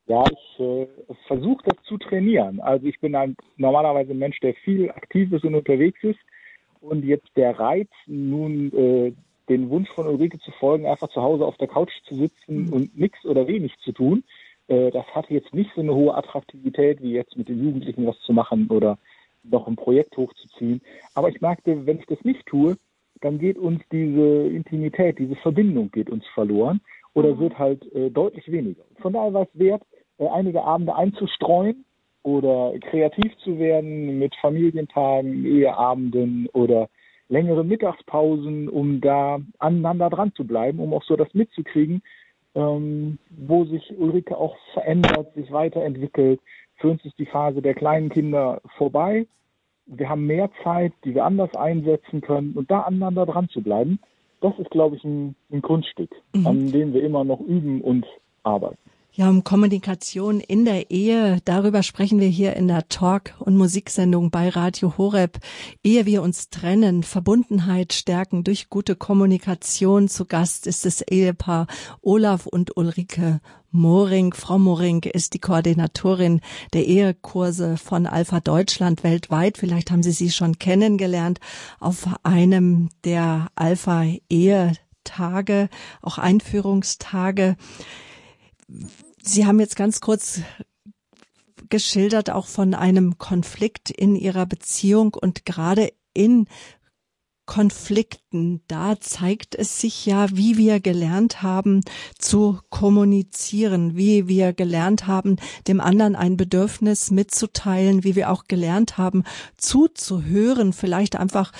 Ja, 0.08 0.24
ich 0.30 0.60
äh, 0.60 0.88
versuche 1.28 1.64
das 1.66 1.84
zu 1.84 1.98
trainieren. 1.98 2.62
Also 2.62 2.86
ich 2.88 3.00
bin 3.00 3.16
ein, 3.16 3.36
normalerweise 3.58 4.12
ein 4.12 4.20
Mensch, 4.20 4.40
der 4.40 4.54
viel 4.56 4.90
aktiv 4.90 5.32
ist 5.34 5.44
und 5.44 5.56
unterwegs 5.56 6.02
ist. 6.04 6.20
Und 6.80 7.06
jetzt 7.06 7.30
der 7.36 7.60
Reiz, 7.60 7.90
nun 8.08 8.74
äh, 8.74 9.14
den 9.52 9.70
Wunsch 9.70 9.90
von 9.90 10.08
Ulrike 10.08 10.40
zu 10.40 10.52
folgen, 10.52 10.86
einfach 10.86 11.10
zu 11.10 11.22
Hause 11.22 11.46
auf 11.46 11.58
der 11.58 11.68
Couch 11.68 11.92
zu 12.08 12.16
sitzen 12.16 12.66
mhm. 12.66 12.74
und 12.74 12.98
nichts 12.98 13.26
oder 13.26 13.48
wenig 13.48 13.78
zu 13.80 13.92
tun. 13.92 14.24
Äh, 14.68 14.92
das 14.92 15.06
hatte 15.14 15.34
jetzt 15.34 15.54
nicht 15.54 15.72
so 15.76 15.82
eine 15.82 15.94
hohe 15.94 16.16
Attraktivität, 16.16 17.02
wie 17.02 17.12
jetzt 17.12 17.36
mit 17.38 17.50
den 17.50 17.64
Jugendlichen 17.64 18.08
was 18.08 18.20
zu 18.22 18.32
machen 18.32 18.68
oder 18.70 18.98
noch 19.44 19.68
ein 19.68 19.76
Projekt 19.76 20.16
hochzuziehen. 20.18 20.82
Aber 21.16 21.30
ich 21.30 21.42
merkte, 21.42 21.86
wenn 21.86 22.00
ich 22.00 22.06
das 22.06 22.24
nicht 22.24 22.46
tue, 22.46 22.78
dann 23.20 23.40
geht 23.40 23.58
uns 23.58 23.82
diese 23.92 24.48
Intimität, 24.48 25.20
diese 25.20 25.36
Verbindung 25.36 25.92
geht 25.92 26.10
uns 26.10 26.26
verloren 26.34 26.80
oder 27.14 27.36
mhm. 27.36 27.40
wird 27.40 27.60
halt 27.60 27.94
äh, 27.94 28.10
deutlich 28.10 28.50
weniger. 28.50 28.84
Von 29.02 29.14
daher 29.14 29.34
war 29.34 29.44
es 29.44 29.60
wert, 29.60 29.84
äh, 30.18 30.28
einige 30.28 30.64
Abende 30.64 30.96
einzustreuen 30.96 31.84
oder 32.24 32.74
kreativ 32.80 33.36
zu 33.44 33.60
werden 33.60 34.18
mit 34.18 34.34
Familientagen, 34.38 35.44
Eheabenden 35.44 36.48
oder 36.54 36.88
längere 37.32 37.64
Mittagspausen, 37.64 38.68
um 38.70 39.02
da 39.02 39.40
aneinander 39.58 40.10
dran 40.10 40.34
zu 40.36 40.46
bleiben, 40.46 40.80
um 40.80 40.94
auch 40.94 41.04
so 41.04 41.16
das 41.16 41.34
mitzukriegen, 41.34 42.04
ähm, 42.54 43.18
wo 43.30 43.66
sich 43.66 43.98
Ulrike 43.98 44.38
auch 44.38 44.56
verändert, 44.74 45.34
sich 45.34 45.52
weiterentwickelt. 45.52 46.42
Für 46.76 46.90
uns 46.90 47.04
ist 47.06 47.18
die 47.18 47.26
Phase 47.26 47.62
der 47.62 47.74
kleinen 47.74 48.10
Kinder 48.10 48.62
vorbei. 48.78 49.26
Wir 49.86 50.10
haben 50.10 50.28
mehr 50.28 50.50
Zeit, 50.64 50.94
die 51.06 51.16
wir 51.16 51.26
anders 51.26 51.56
einsetzen 51.56 52.22
können 52.22 52.54
und 52.54 52.70
da 52.70 52.82
aneinander 52.82 53.26
dran 53.26 53.50
zu 53.50 53.62
bleiben, 53.62 54.00
das 54.42 54.58
ist, 54.58 54.72
glaube 54.72 54.96
ich, 54.96 55.04
ein, 55.04 55.36
ein 55.52 55.62
Grundstück, 55.62 56.10
mhm. 56.36 56.48
an 56.48 56.72
dem 56.72 56.94
wir 56.94 57.04
immer 57.04 57.24
noch 57.24 57.40
üben 57.40 57.82
und 57.82 58.06
arbeiten. 58.44 58.78
Ja, 59.14 59.30
um 59.30 59.44
Kommunikation 59.44 60.40
in 60.40 60.64
der 60.64 60.90
Ehe, 60.90 61.40
darüber 61.44 61.84
sprechen 61.84 62.22
wir 62.22 62.30
hier 62.30 62.56
in 62.56 62.70
der 62.70 62.88
Talk- 62.88 63.34
und 63.40 63.58
Musiksendung 63.58 64.32
bei 64.32 64.48
Radio 64.48 64.98
Horeb. 64.98 65.40
Ehe 65.84 66.06
wir 66.06 66.22
uns 66.22 66.50
trennen, 66.50 67.04
Verbundenheit 67.04 67.92
stärken 67.92 68.46
durch 68.46 68.70
gute 68.70 68.96
Kommunikation. 68.96 70.08
Zu 70.08 70.24
Gast 70.24 70.66
ist 70.66 70.86
das 70.86 71.02
Ehepaar 71.02 71.68
Olaf 72.02 72.46
und 72.46 72.78
Ulrike 72.78 73.42
Moring. 73.70 74.34
Frau 74.34 74.58
Moring 74.58 75.04
ist 75.04 75.34
die 75.34 75.40
Koordinatorin 75.40 76.40
der 76.72 76.88
Ehekurse 76.88 77.76
von 77.76 78.08
Alpha 78.08 78.40
Deutschland 78.40 79.04
weltweit. 79.04 79.58
Vielleicht 79.58 79.92
haben 79.92 80.04
Sie 80.04 80.14
sie 80.14 80.32
schon 80.32 80.58
kennengelernt 80.58 81.42
auf 81.82 82.08
einem 82.24 82.88
der 83.04 83.48
Alpha 83.56 84.06
Ehetage, 84.30 85.68
auch 86.02 86.18
Einführungstage. 86.18 87.58
Sie 89.24 89.46
haben 89.46 89.60
jetzt 89.60 89.76
ganz 89.76 90.02
kurz 90.02 90.42
geschildert 91.70 92.30
auch 92.30 92.46
von 92.48 92.76
einem 92.76 93.18
Konflikt 93.18 93.90
in 93.90 94.16
Ihrer 94.16 94.46
Beziehung. 94.46 95.16
Und 95.16 95.46
gerade 95.46 95.92
in 96.14 96.48
Konflikten, 97.48 98.62
da 98.68 99.00
zeigt 99.00 99.56
es 99.56 99.82
sich 99.82 100.06
ja, 100.06 100.30
wie 100.32 100.58
wir 100.58 100.80
gelernt 100.80 101.42
haben 101.42 101.82
zu 102.18 102.60
kommunizieren, 102.70 103.98
wie 103.98 104.28
wir 104.28 104.54
gelernt 104.54 105.08
haben, 105.08 105.38
dem 105.68 105.82
anderen 105.82 106.16
ein 106.16 106.38
Bedürfnis 106.38 107.12
mitzuteilen, 107.12 108.04
wie 108.04 108.16
wir 108.16 108.32
auch 108.32 108.46
gelernt 108.46 108.98
haben, 108.98 109.24
zuzuhören, 109.58 110.72
vielleicht 110.72 111.16
einfach 111.16 111.52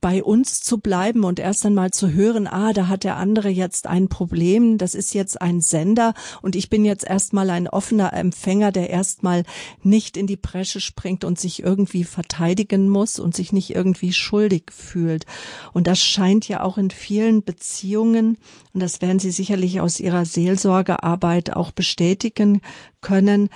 bei 0.00 0.22
uns 0.22 0.60
zu 0.60 0.78
bleiben 0.78 1.24
und 1.24 1.40
erst 1.40 1.66
einmal 1.66 1.90
zu 1.90 2.12
hören, 2.12 2.46
ah, 2.46 2.72
da 2.72 2.88
hat 2.88 3.04
der 3.04 3.16
andere 3.16 3.48
jetzt 3.48 3.86
ein 3.86 4.08
Problem, 4.08 4.78
das 4.78 4.94
ist 4.94 5.12
jetzt 5.12 5.40
ein 5.42 5.60
Sender 5.60 6.14
und 6.40 6.54
ich 6.54 6.70
bin 6.70 6.84
jetzt 6.84 7.04
erstmal 7.04 7.50
ein 7.50 7.68
offener 7.68 8.12
Empfänger, 8.12 8.70
der 8.70 8.90
erstmal 8.90 9.42
nicht 9.82 10.16
in 10.16 10.26
die 10.26 10.36
Bresche 10.36 10.80
springt 10.80 11.24
und 11.24 11.38
sich 11.38 11.62
irgendwie 11.62 12.04
verteidigen 12.04 12.88
muss 12.88 13.18
und 13.18 13.34
sich 13.34 13.52
nicht 13.52 13.74
irgendwie 13.74 14.12
schuldig 14.12 14.70
fühlt. 14.70 15.26
Und 15.72 15.86
das 15.86 15.98
scheint 16.00 16.46
ja 16.46 16.62
auch 16.62 16.78
in 16.78 16.90
vielen 16.90 17.42
Beziehungen, 17.42 18.38
und 18.72 18.80
das 18.80 19.00
werden 19.00 19.18
Sie 19.18 19.32
sicherlich 19.32 19.80
aus 19.80 19.98
Ihrer 19.98 20.24
Seelsorgearbeit 20.24 21.56
auch 21.56 21.72
bestätigen 21.72 22.60
können, 23.00 23.48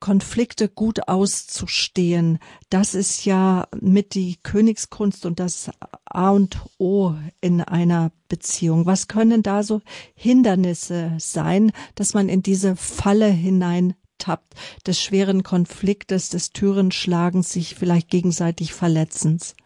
Konflikte 0.00 0.68
gut 0.68 1.08
auszustehen, 1.08 2.38
das 2.70 2.94
ist 2.94 3.24
ja 3.24 3.66
mit 3.80 4.14
die 4.14 4.36
Königskunst 4.42 5.26
und 5.26 5.38
das 5.38 5.70
A 6.04 6.30
und 6.30 6.60
O 6.78 7.12
in 7.40 7.60
einer 7.60 8.10
Beziehung. 8.28 8.86
Was 8.86 9.08
können 9.08 9.42
da 9.42 9.62
so 9.62 9.80
Hindernisse 10.14 11.12
sein, 11.18 11.72
dass 11.94 12.14
man 12.14 12.28
in 12.28 12.42
diese 12.42 12.76
Falle 12.76 13.28
hinein 13.28 13.94
tappt, 14.18 14.54
des 14.86 15.02
schweren 15.02 15.42
Konfliktes, 15.42 16.30
des 16.30 16.52
Türenschlagens, 16.52 17.52
sich 17.52 17.74
vielleicht 17.74 18.10
gegenseitig 18.10 18.72
Verletzens? 18.72 19.56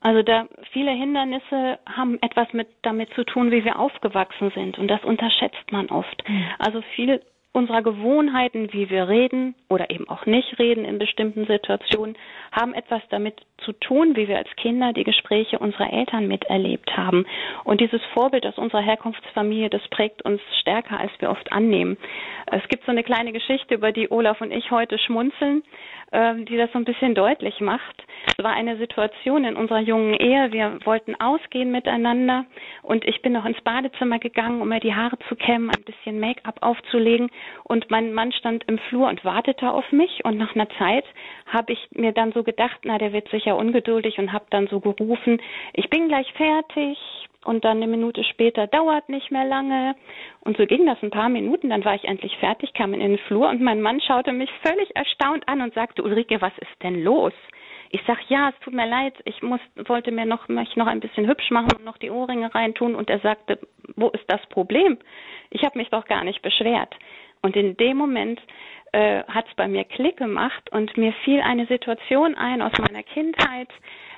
Also 0.00 0.22
da 0.22 0.48
viele 0.72 0.90
Hindernisse 0.90 1.78
haben 1.86 2.20
etwas 2.22 2.52
mit 2.52 2.68
damit 2.82 3.10
zu 3.14 3.22
tun, 3.22 3.52
wie 3.52 3.64
wir 3.64 3.78
aufgewachsen 3.78 4.50
sind 4.52 4.76
und 4.78 4.88
das 4.88 5.02
unterschätzt 5.04 5.70
man 5.70 5.88
oft. 5.90 6.28
Mhm. 6.28 6.44
Also 6.58 6.82
viel 6.96 7.22
unserer 7.52 7.82
Gewohnheiten, 7.82 8.72
wie 8.72 8.88
wir 8.88 9.08
reden 9.08 9.54
oder 9.68 9.90
eben 9.90 10.08
auch 10.08 10.24
nicht 10.24 10.58
reden 10.58 10.84
in 10.84 10.98
bestimmten 10.98 11.46
Situationen, 11.46 12.16
haben 12.50 12.72
etwas 12.72 13.02
damit 13.10 13.34
zu 13.58 13.72
tun, 13.72 14.16
wie 14.16 14.26
wir 14.26 14.38
als 14.38 14.48
Kinder 14.56 14.92
die 14.92 15.04
Gespräche 15.04 15.58
unserer 15.58 15.92
Eltern 15.92 16.28
miterlebt 16.28 16.96
haben. 16.96 17.26
Und 17.64 17.80
dieses 17.80 18.00
Vorbild 18.14 18.46
aus 18.46 18.56
unserer 18.56 18.80
Herkunftsfamilie, 18.80 19.70
das 19.70 19.86
prägt 19.88 20.22
uns 20.22 20.40
stärker, 20.60 20.98
als 20.98 21.12
wir 21.18 21.30
oft 21.30 21.52
annehmen. 21.52 21.98
Es 22.46 22.66
gibt 22.68 22.84
so 22.84 22.90
eine 22.90 23.04
kleine 23.04 23.32
Geschichte, 23.32 23.74
über 23.74 23.92
die 23.92 24.10
Olaf 24.10 24.40
und 24.40 24.50
ich 24.50 24.70
heute 24.70 24.98
schmunzeln, 24.98 25.62
ähm, 26.12 26.44
die 26.46 26.56
das 26.56 26.72
so 26.72 26.78
ein 26.78 26.84
bisschen 26.84 27.14
deutlich 27.14 27.60
macht. 27.60 28.04
Es 28.26 28.44
war 28.44 28.52
eine 28.52 28.76
Situation 28.76 29.44
in 29.44 29.56
unserer 29.56 29.80
jungen 29.80 30.14
Ehe. 30.14 30.52
Wir 30.52 30.78
wollten 30.84 31.14
ausgehen 31.20 31.70
miteinander 31.70 32.44
und 32.82 33.04
ich 33.06 33.22
bin 33.22 33.32
noch 33.32 33.44
ins 33.44 33.60
Badezimmer 33.62 34.18
gegangen, 34.18 34.60
um 34.60 34.68
mir 34.68 34.80
die 34.80 34.94
Haare 34.94 35.18
zu 35.28 35.36
kämmen, 35.36 35.70
ein 35.70 35.84
bisschen 35.84 36.20
Make-up 36.20 36.58
aufzulegen 36.60 37.30
und 37.64 37.90
mein 37.90 38.12
Mann 38.12 38.32
stand 38.32 38.64
im 38.68 38.78
Flur 38.78 39.08
und 39.08 39.24
wartete 39.24 39.70
auf 39.70 39.90
mich 39.92 40.24
und 40.24 40.38
nach 40.38 40.54
einer 40.54 40.68
Zeit 40.78 41.04
habe 41.46 41.72
ich 41.72 41.88
mir 41.92 42.12
dann 42.12 42.32
so 42.32 42.42
gedacht, 42.42 42.80
na, 42.84 42.98
der 42.98 43.12
wird 43.12 43.28
sicher 43.28 43.56
ungeduldig 43.56 44.18
und 44.18 44.32
habe 44.32 44.46
dann 44.50 44.66
so 44.68 44.80
gerufen, 44.80 45.40
ich 45.72 45.88
bin 45.90 46.08
gleich 46.08 46.32
fertig, 46.34 46.98
und 47.44 47.64
dann 47.64 47.78
eine 47.78 47.86
Minute 47.86 48.22
später 48.24 48.66
dauert 48.66 49.08
nicht 49.08 49.30
mehr 49.30 49.44
lange. 49.44 49.96
Und 50.40 50.56
so 50.56 50.66
ging 50.66 50.86
das 50.86 51.02
ein 51.02 51.10
paar 51.10 51.28
Minuten, 51.28 51.70
dann 51.70 51.84
war 51.84 51.94
ich 51.94 52.04
endlich 52.04 52.36
fertig, 52.38 52.72
kam 52.74 52.94
in 52.94 53.00
den 53.00 53.18
Flur 53.18 53.48
und 53.48 53.60
mein 53.60 53.80
Mann 53.80 54.00
schaute 54.00 54.32
mich 54.32 54.50
völlig 54.64 54.94
erstaunt 54.94 55.48
an 55.48 55.60
und 55.60 55.74
sagte, 55.74 56.02
Ulrike, 56.02 56.40
was 56.40 56.56
ist 56.58 56.82
denn 56.82 57.02
los? 57.02 57.32
Ich 57.90 58.00
sag, 58.06 58.18
ja, 58.28 58.48
es 58.48 58.58
tut 58.60 58.72
mir 58.72 58.86
leid, 58.86 59.14
ich 59.24 59.42
muss, 59.42 59.60
wollte 59.84 60.12
mir 60.12 60.24
noch, 60.24 60.48
mich 60.48 60.76
noch 60.76 60.86
ein 60.86 61.00
bisschen 61.00 61.28
hübsch 61.28 61.50
machen 61.50 61.72
und 61.76 61.84
noch 61.84 61.98
die 61.98 62.10
Ohrringe 62.10 62.54
reintun. 62.54 62.94
Und 62.94 63.10
er 63.10 63.18
sagte, 63.18 63.58
wo 63.96 64.08
ist 64.08 64.24
das 64.28 64.40
Problem? 64.46 64.96
Ich 65.50 65.62
habe 65.62 65.78
mich 65.78 65.90
doch 65.90 66.06
gar 66.06 66.24
nicht 66.24 66.40
beschwert. 66.40 66.94
Und 67.42 67.56
in 67.56 67.76
dem 67.76 67.96
Moment 67.96 68.40
äh, 68.92 69.24
hat 69.24 69.46
es 69.48 69.54
bei 69.56 69.68
mir 69.68 69.84
Klick 69.84 70.18
gemacht 70.18 70.70
und 70.70 70.96
mir 70.96 71.12
fiel 71.24 71.40
eine 71.40 71.66
Situation 71.66 72.34
ein 72.34 72.62
aus 72.62 72.72
meiner 72.78 73.02
Kindheit, 73.02 73.68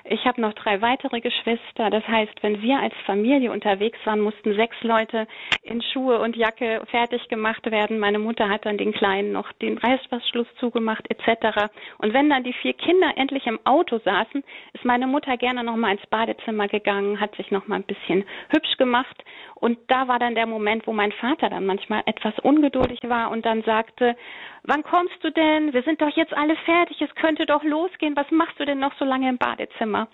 Ich 0.07 0.26
habe 0.26 0.38
noch 0.38 0.52
drei 0.52 0.83
weitere 0.83 1.23
Geschwister. 1.23 1.88
Das 1.88 2.07
heißt, 2.07 2.43
wenn 2.43 2.61
wir 2.61 2.78
als 2.78 2.93
Familie 3.07 3.50
unterwegs 3.50 3.99
waren, 4.04 4.21
mussten 4.21 4.54
sechs 4.54 4.76
Leute 4.83 5.26
in 5.62 5.81
Schuhe 5.81 6.19
und 6.19 6.37
Jacke 6.37 6.83
fertig 6.90 7.26
gemacht 7.28 7.71
werden. 7.71 7.99
Meine 7.99 8.19
Mutter 8.19 8.50
hat 8.50 8.66
dann 8.66 8.76
den 8.76 8.93
Kleinen 8.93 9.33
noch 9.33 9.50
den 9.52 9.78
Reißverschluss 9.78 10.47
zugemacht 10.61 11.07
etc. 11.09 11.71
Und 11.97 12.12
wenn 12.12 12.28
dann 12.28 12.45
die 12.45 12.52
vier 12.52 12.75
Kinder 12.75 13.12
endlich 13.16 13.47
im 13.47 13.59
Auto 13.64 13.99
saßen, 13.99 14.45
ist 14.75 14.85
meine 14.85 15.07
Mutter 15.07 15.38
gerne 15.38 15.64
noch 15.64 15.76
mal 15.76 15.93
ins 15.93 16.07
Badezimmer 16.09 16.69
gegangen, 16.69 17.19
hat 17.19 17.35
sich 17.37 17.50
noch 17.50 17.66
mal 17.66 17.76
ein 17.76 17.85
bisschen 17.85 18.26
hübsch 18.50 18.76
gemacht. 18.76 19.25
Und 19.54 19.78
da 19.87 20.07
war 20.07 20.19
dann 20.19 20.35
der 20.35 20.47
Moment, 20.47 20.87
wo 20.87 20.93
mein 20.93 21.12
Vater 21.12 21.49
dann 21.49 21.64
manchmal 21.64 22.02
etwas 22.04 22.38
ungeduldig 22.40 22.99
war 23.04 23.31
und 23.31 23.47
dann 23.47 23.62
sagte, 23.62 24.16
wann 24.64 24.83
kommst 24.83 25.23
du 25.23 25.30
denn? 25.30 25.73
Wir 25.73 25.83
sind 25.83 26.00
doch 26.00 26.14
jetzt 26.16 26.35
alle 26.35 26.56
fertig, 26.56 27.00
es 27.00 27.14
könnte 27.14 27.47
doch 27.47 27.62
losgehen. 27.62 28.16
Was 28.16 28.30
machst 28.30 28.59
du 28.59 28.64
denn 28.64 28.78
noch 28.78 28.94
so 28.99 29.04
lange 29.04 29.28
im 29.28 29.38
Badezimmer? 29.38 30.09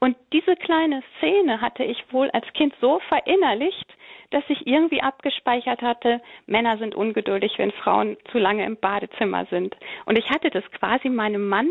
Und 0.00 0.16
diese 0.32 0.56
kleine 0.56 1.02
Szene 1.18 1.60
hatte 1.60 1.84
ich 1.84 2.12
wohl 2.12 2.30
als 2.30 2.46
Kind 2.54 2.74
so 2.80 3.00
verinnerlicht, 3.08 3.86
dass 4.30 4.44
ich 4.48 4.66
irgendwie 4.66 5.02
abgespeichert 5.02 5.82
hatte, 5.82 6.20
Männer 6.46 6.78
sind 6.78 6.94
ungeduldig, 6.94 7.58
wenn 7.58 7.70
Frauen 7.70 8.16
zu 8.30 8.38
lange 8.38 8.64
im 8.64 8.76
Badezimmer 8.76 9.46
sind. 9.46 9.76
Und 10.06 10.16
ich 10.16 10.28
hatte 10.30 10.50
das 10.50 10.64
quasi 10.72 11.08
meinem 11.08 11.48
Mann 11.48 11.70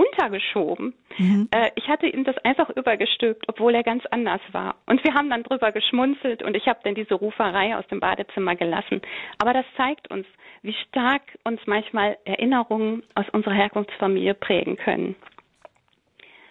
untergeschoben. 0.00 0.94
Mhm. 1.18 1.48
Äh, 1.50 1.70
ich 1.74 1.88
hatte 1.88 2.06
ihm 2.06 2.24
das 2.24 2.36
einfach 2.38 2.70
übergestülpt, 2.70 3.44
obwohl 3.48 3.74
er 3.74 3.82
ganz 3.82 4.04
anders 4.10 4.40
war. 4.52 4.76
Und 4.86 5.04
wir 5.04 5.14
haben 5.14 5.30
dann 5.30 5.42
drüber 5.42 5.72
geschmunzelt 5.72 6.42
und 6.42 6.56
ich 6.56 6.66
habe 6.66 6.80
dann 6.84 6.94
diese 6.94 7.14
Ruferei 7.14 7.76
aus 7.76 7.86
dem 7.88 8.00
Badezimmer 8.00 8.56
gelassen. 8.56 9.02
Aber 9.38 9.52
das 9.52 9.64
zeigt 9.76 10.10
uns, 10.10 10.26
wie 10.62 10.74
stark 10.88 11.22
uns 11.44 11.60
manchmal 11.66 12.16
Erinnerungen 12.24 13.02
aus 13.14 13.26
unserer 13.32 13.54
Herkunftsfamilie 13.54 14.34
prägen 14.34 14.76
können. 14.76 15.16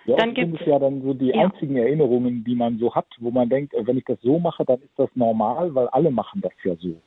Ja, 0.05 0.15
dann 0.15 0.33
gibt 0.33 0.59
es 0.59 0.65
ja 0.65 0.79
dann 0.79 1.01
so 1.01 1.13
die 1.13 1.27
ja. 1.27 1.43
einzigen 1.43 1.77
Erinnerungen, 1.77 2.43
die 2.43 2.55
man 2.55 2.79
so 2.79 2.93
hat, 2.95 3.07
wo 3.19 3.29
man 3.29 3.49
denkt, 3.49 3.73
wenn 3.77 3.97
ich 3.97 4.05
das 4.05 4.19
so 4.21 4.39
mache, 4.39 4.65
dann 4.65 4.81
ist 4.81 4.97
das 4.97 5.09
normal, 5.15 5.73
weil 5.75 5.87
alle 5.89 6.09
machen 6.09 6.41
das 6.41 6.53
ja 6.63 6.75
so. 6.75 6.99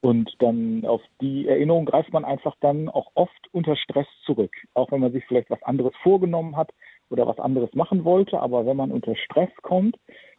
Und 0.00 0.30
dann 0.38 0.84
auf 0.86 1.02
die 1.20 1.48
Erinnerung 1.48 1.84
greift 1.84 2.12
man 2.12 2.24
einfach 2.24 2.54
dann 2.60 2.88
auch 2.88 3.10
oft 3.14 3.48
unter 3.52 3.74
Stress 3.76 4.06
zurück. 4.24 4.52
Auch 4.74 4.92
wenn 4.92 5.00
man 5.00 5.12
sich 5.12 5.24
vielleicht 5.26 5.50
was 5.50 5.62
anderes 5.64 5.92
vorgenommen 6.02 6.56
hat 6.56 6.70
oder 7.10 7.26
was 7.26 7.38
anderes 7.38 7.74
machen 7.74 8.04
wollte. 8.04 8.38
Aber 8.40 8.64
wenn 8.64 8.76
man 8.76 8.92
unter 8.92 9.16
Stress 9.16 9.50
kommt 9.62 9.96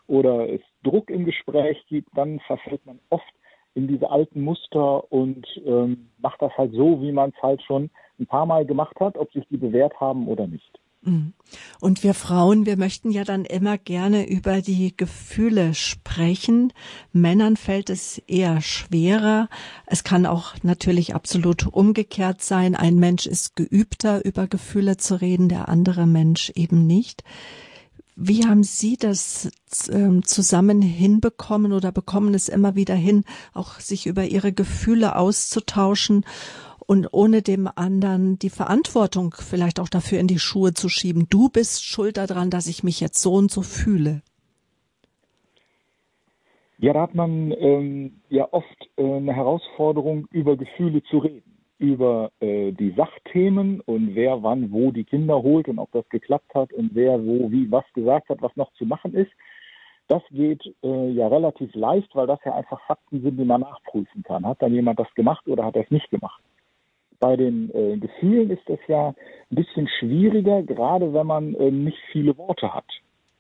oder 0.07 0.49
es 0.49 0.61
Druck 0.83 1.09
im 1.09 1.25
Gespräch 1.25 1.83
gibt, 1.87 2.09
dann 2.15 2.39
verfällt 2.41 2.85
man 2.85 2.99
oft 3.09 3.33
in 3.75 3.87
diese 3.87 4.09
alten 4.09 4.41
Muster 4.41 5.11
und 5.11 5.45
ähm, 5.65 6.09
macht 6.19 6.41
das 6.41 6.51
halt 6.57 6.73
so, 6.73 7.01
wie 7.01 7.11
man 7.11 7.31
es 7.35 7.41
halt 7.41 7.61
schon 7.63 7.89
ein 8.19 8.27
paar 8.27 8.45
Mal 8.45 8.65
gemacht 8.65 8.99
hat, 8.99 9.17
ob 9.17 9.31
sich 9.31 9.45
die 9.49 9.57
bewährt 9.57 9.99
haben 9.99 10.27
oder 10.27 10.47
nicht. 10.47 10.79
Mhm. 11.01 11.33
Und 11.79 12.03
wir 12.03 12.13
Frauen, 12.13 12.65
wir 12.65 12.77
möchten 12.77 13.11
ja 13.11 13.23
dann 13.23 13.45
immer 13.45 13.77
gerne 13.77 14.27
über 14.29 14.61
die 14.61 14.95
Gefühle 14.95 15.73
sprechen. 15.73 16.73
Männern 17.13 17.55
fällt 17.57 17.89
es 17.89 18.21
eher 18.27 18.61
schwerer. 18.61 19.49
Es 19.85 20.03
kann 20.03 20.25
auch 20.25 20.55
natürlich 20.61 21.15
absolut 21.15 21.67
umgekehrt 21.67 22.43
sein. 22.43 22.75
Ein 22.75 22.95
Mensch 22.95 23.25
ist 23.25 23.55
geübter, 23.55 24.23
über 24.25 24.47
Gefühle 24.47 24.97
zu 24.97 25.19
reden, 25.19 25.49
der 25.49 25.69
andere 25.69 26.05
Mensch 26.05 26.51
eben 26.55 26.85
nicht. 26.85 27.23
Wie 28.21 28.45
haben 28.45 28.63
Sie 28.63 28.97
das 28.97 29.49
ähm, 29.89 30.25
zusammen 30.25 30.81
hinbekommen 30.81 31.71
oder 31.71 31.93
bekommen 31.93 32.33
es 32.33 32.49
immer 32.49 32.75
wieder 32.75 32.95
hin, 32.95 33.23
auch 33.53 33.79
sich 33.79 34.07
über 34.07 34.25
Ihre 34.25 34.51
Gefühle 34.51 35.15
auszutauschen 35.15 36.25
und 36.89 37.09
ohne 37.11 37.43
dem 37.43 37.69
anderen 37.75 38.39
die 38.39 38.49
Verantwortung 38.49 39.35
vielleicht 39.37 39.79
auch 39.79 39.89
dafür 39.89 40.19
in 40.19 40.25
die 40.25 40.39
Schuhe 40.39 40.73
zu 40.73 40.89
schieben. 40.89 41.27
Du 41.29 41.47
bist 41.47 41.85
schuld 41.85 42.17
daran, 42.17 42.49
dass 42.49 42.65
ich 42.65 42.83
mich 42.83 42.99
jetzt 42.99 43.21
so 43.21 43.33
und 43.33 43.51
so 43.51 43.61
fühle. 43.61 44.23
Ja, 46.79 46.93
da 46.93 47.01
hat 47.01 47.13
man 47.13 47.51
ähm, 47.59 48.21
ja 48.29 48.47
oft 48.51 48.89
äh, 48.97 49.03
eine 49.03 49.33
Herausforderung, 49.33 50.25
über 50.31 50.57
Gefühle 50.57 51.03
zu 51.03 51.19
reden, 51.19 51.43
über 51.77 52.31
äh, 52.39 52.71
die 52.71 52.91
Sachthemen 52.97 53.81
und 53.81 54.15
wer 54.15 54.41
wann 54.41 54.71
wo 54.71 54.91
die 54.91 55.03
Kinder 55.03 55.43
holt 55.43 55.67
und 55.67 55.77
ob 55.77 55.91
das 55.91 56.09
geklappt 56.09 56.55
hat 56.55 56.73
und 56.73 56.95
wer 56.95 57.23
wo 57.23 57.51
wie 57.51 57.69
was 57.69 57.85
gesagt 57.93 58.29
hat, 58.29 58.41
was 58.41 58.55
noch 58.55 58.73
zu 58.73 58.87
machen 58.87 59.13
ist. 59.13 59.31
Das 60.07 60.23
geht 60.31 60.63
äh, 60.81 61.11
ja 61.11 61.27
relativ 61.27 61.75
leicht, 61.75 62.15
weil 62.15 62.25
das 62.25 62.39
ja 62.43 62.55
einfach 62.55 62.81
Fakten 62.87 63.21
sind, 63.21 63.37
die 63.37 63.45
man 63.45 63.61
nachprüfen 63.61 64.23
kann. 64.23 64.43
Hat 64.43 64.59
dann 64.63 64.73
jemand 64.73 64.97
das 64.97 65.13
gemacht 65.13 65.47
oder 65.47 65.65
hat 65.65 65.75
er 65.75 65.83
es 65.83 65.91
nicht 65.91 66.09
gemacht? 66.09 66.41
Bei 67.19 67.35
den 67.35 67.69
äh, 67.73 67.97
Gefühlen 67.97 68.49
ist 68.49 68.69
es 68.69 68.79
ja 68.87 69.09
ein 69.09 69.55
bisschen 69.55 69.87
schwieriger, 69.99 70.63
gerade 70.63 71.13
wenn 71.13 71.27
man 71.27 71.53
äh, 71.55 71.71
nicht 71.71 71.97
viele 72.11 72.37
Worte 72.37 72.73
hat. 72.73 72.85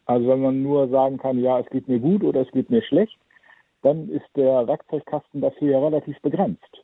Also 0.05 0.27
wenn 0.27 0.41
man 0.41 0.63
nur 0.63 0.89
sagen 0.89 1.17
kann, 1.17 1.39
ja, 1.39 1.59
es 1.59 1.69
geht 1.69 1.87
mir 1.87 1.99
gut 1.99 2.23
oder 2.23 2.41
es 2.41 2.51
geht 2.51 2.69
mir 2.69 2.81
schlecht, 2.81 3.17
dann 3.81 4.09
ist 4.09 4.25
der 4.35 4.67
Werkzeugkasten 4.67 5.39
dafür 5.41 5.71
ja 5.71 5.79
relativ 5.79 6.19
begrenzt. 6.21 6.83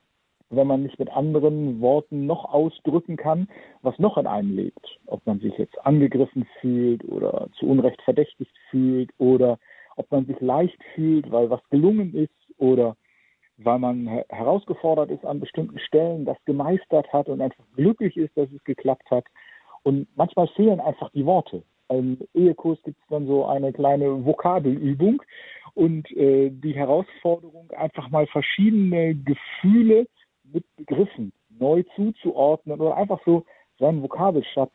Wenn 0.49 0.67
man 0.67 0.83
nicht 0.83 0.99
mit 0.99 1.09
anderen 1.09 1.81
Worten 1.81 2.27
noch 2.27 2.45
ausdrücken 2.45 3.17
kann, 3.17 3.49
was 3.81 3.97
noch 3.97 4.17
in 4.17 4.27
einem 4.27 4.55
lebt. 4.55 4.99
Ob 5.07 5.25
man 5.25 5.39
sich 5.39 5.57
jetzt 5.57 5.85
angegriffen 5.85 6.47
fühlt 6.61 7.03
oder 7.05 7.47
zu 7.57 7.65
Unrecht 7.65 8.01
verdächtigt 8.03 8.55
fühlt 8.69 9.09
oder 9.17 9.57
ob 9.95 10.09
man 10.11 10.25
sich 10.27 10.39
leicht 10.39 10.81
fühlt, 10.93 11.29
weil 11.31 11.49
was 11.49 11.67
gelungen 11.69 12.13
ist 12.13 12.59
oder 12.59 12.95
weil 13.57 13.79
man 13.79 14.07
herausgefordert 14.29 15.11
ist 15.11 15.25
an 15.25 15.39
bestimmten 15.39 15.79
Stellen, 15.79 16.25
das 16.25 16.37
gemeistert 16.45 17.11
hat 17.13 17.29
und 17.29 17.41
einfach 17.41 17.63
glücklich 17.75 18.17
ist, 18.17 18.35
dass 18.37 18.51
es 18.51 18.63
geklappt 18.63 19.09
hat. 19.11 19.25
Und 19.83 20.07
manchmal 20.15 20.47
fehlen 20.49 20.79
einfach 20.79 21.09
die 21.11 21.25
Worte. 21.25 21.63
Im 21.89 22.17
Ehekurs 22.33 22.81
gibt 22.83 22.99
es 22.99 23.07
dann 23.09 23.27
so 23.27 23.45
eine 23.45 23.71
kleine 23.71 24.25
Vokabelübung 24.25 25.21
und 25.75 26.11
äh, 26.11 26.49
die 26.49 26.73
Herausforderung, 26.73 27.69
einfach 27.71 28.09
mal 28.09 28.25
verschiedene 28.27 29.13
Gefühle 29.13 30.07
mit 30.51 30.63
Begriffen 30.77 31.31
neu 31.59 31.83
zuzuordnen 31.95 32.79
oder 32.79 32.97
einfach 32.97 33.19
so 33.25 33.45
seinen 33.79 34.01
Vokabelschatz 34.01 34.71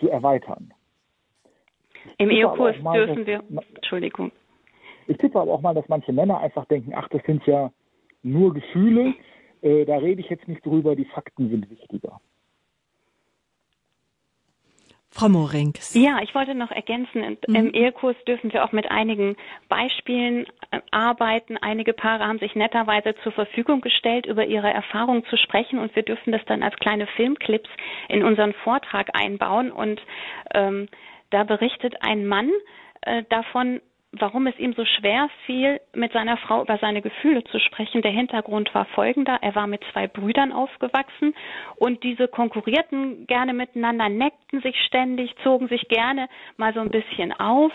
zu 0.00 0.08
erweitern. 0.08 0.72
Im 2.18 2.30
Ehekurs 2.30 2.76
dürfen 2.76 3.26
wir, 3.26 3.42
Entschuldigung. 3.74 4.32
Ich 5.08 5.18
tippe 5.18 5.40
aber 5.40 5.52
auch 5.52 5.60
mal, 5.60 5.74
dass 5.74 5.88
manche 5.88 6.12
Männer 6.12 6.40
einfach 6.40 6.64
denken, 6.66 6.92
ach, 6.94 7.08
das 7.08 7.22
sind 7.24 7.44
ja 7.46 7.70
nur 8.26 8.52
Gefühle. 8.52 9.14
Äh, 9.62 9.84
da 9.84 9.98
rede 9.98 10.20
ich 10.20 10.28
jetzt 10.28 10.48
nicht 10.48 10.64
drüber, 10.64 10.96
die 10.96 11.06
Fakten 11.06 11.48
sind 11.48 11.70
wichtiger. 11.70 12.20
Frau 15.16 15.30
Morenks. 15.30 15.94
Ja, 15.94 16.18
ich 16.22 16.34
wollte 16.34 16.54
noch 16.54 16.70
ergänzen, 16.70 17.38
mhm. 17.48 17.54
im 17.54 17.72
Ehekurs 17.72 18.16
dürfen 18.28 18.52
wir 18.52 18.62
auch 18.64 18.72
mit 18.72 18.90
einigen 18.90 19.36
Beispielen 19.66 20.44
äh, 20.70 20.80
arbeiten. 20.90 21.56
Einige 21.56 21.94
Paare 21.94 22.26
haben 22.26 22.38
sich 22.38 22.54
netterweise 22.54 23.14
zur 23.22 23.32
Verfügung 23.32 23.80
gestellt, 23.80 24.26
über 24.26 24.44
ihre 24.44 24.70
Erfahrungen 24.70 25.24
zu 25.30 25.38
sprechen 25.38 25.78
und 25.78 25.96
wir 25.96 26.02
dürfen 26.02 26.32
das 26.32 26.44
dann 26.44 26.62
als 26.62 26.76
kleine 26.76 27.06
Filmclips 27.06 27.70
in 28.10 28.24
unseren 28.24 28.52
Vortrag 28.64 29.08
einbauen. 29.18 29.72
Und 29.72 30.02
ähm, 30.52 30.88
da 31.30 31.44
berichtet 31.44 31.94
ein 32.00 32.26
Mann 32.26 32.50
äh, 33.00 33.22
davon, 33.30 33.80
warum 34.20 34.46
es 34.46 34.58
ihm 34.58 34.72
so 34.74 34.84
schwer 34.84 35.28
fiel, 35.44 35.80
mit 35.94 36.12
seiner 36.12 36.36
Frau 36.36 36.62
über 36.62 36.78
seine 36.78 37.02
Gefühle 37.02 37.44
zu 37.44 37.58
sprechen. 37.58 38.02
Der 38.02 38.10
Hintergrund 38.10 38.74
war 38.74 38.84
folgender. 38.86 39.38
Er 39.42 39.54
war 39.54 39.66
mit 39.66 39.82
zwei 39.92 40.06
Brüdern 40.06 40.52
aufgewachsen 40.52 41.34
und 41.76 42.02
diese 42.02 42.28
konkurrierten 42.28 43.26
gerne 43.26 43.54
miteinander, 43.54 44.08
neckten 44.08 44.60
sich 44.60 44.76
ständig, 44.86 45.34
zogen 45.42 45.68
sich 45.68 45.88
gerne 45.88 46.28
mal 46.56 46.72
so 46.74 46.80
ein 46.80 46.90
bisschen 46.90 47.32
auf. 47.32 47.72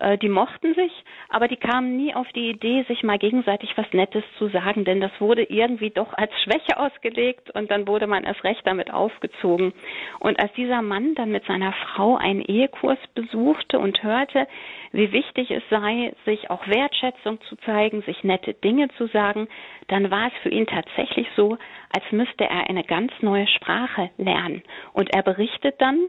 Äh, 0.00 0.18
die 0.18 0.28
mochten 0.28 0.74
sich, 0.74 0.92
aber 1.28 1.48
die 1.48 1.56
kamen 1.56 1.96
nie 1.96 2.14
auf 2.14 2.28
die 2.34 2.50
Idee, 2.50 2.84
sich 2.88 3.02
mal 3.02 3.18
gegenseitig 3.18 3.72
was 3.76 3.86
Nettes 3.92 4.24
zu 4.38 4.48
sagen, 4.48 4.84
denn 4.84 5.00
das 5.00 5.12
wurde 5.20 5.42
irgendwie 5.42 5.90
doch 5.90 6.12
als 6.14 6.32
Schwäche 6.42 6.78
ausgelegt 6.78 7.50
und 7.54 7.70
dann 7.70 7.86
wurde 7.86 8.06
man 8.06 8.24
erst 8.24 8.44
recht 8.44 8.66
damit 8.66 8.92
aufgezogen. 8.92 9.72
Und 10.20 10.38
als 10.40 10.52
dieser 10.54 10.82
Mann 10.82 11.14
dann 11.14 11.30
mit 11.30 11.44
seiner 11.46 11.72
Frau 11.72 12.16
einen 12.16 12.42
Ehekurs 12.42 12.98
besuchte 13.14 13.78
und 13.78 14.02
hörte, 14.02 14.46
wie 14.92 15.12
wichtig 15.12 15.50
es 15.50 15.62
sei, 15.70 15.77
sich 16.24 16.50
auch 16.50 16.66
Wertschätzung 16.66 17.40
zu 17.42 17.56
zeigen, 17.56 18.02
sich 18.02 18.24
nette 18.24 18.54
Dinge 18.54 18.88
zu 18.96 19.06
sagen, 19.08 19.48
dann 19.88 20.10
war 20.10 20.28
es 20.28 20.32
für 20.42 20.50
ihn 20.50 20.66
tatsächlich 20.66 21.26
so, 21.36 21.56
als 21.94 22.04
müsste 22.10 22.44
er 22.44 22.68
eine 22.68 22.84
ganz 22.84 23.12
neue 23.20 23.46
Sprache 23.46 24.10
lernen. 24.16 24.62
Und 24.92 25.12
er 25.14 25.22
berichtet 25.22 25.80
dann, 25.80 26.08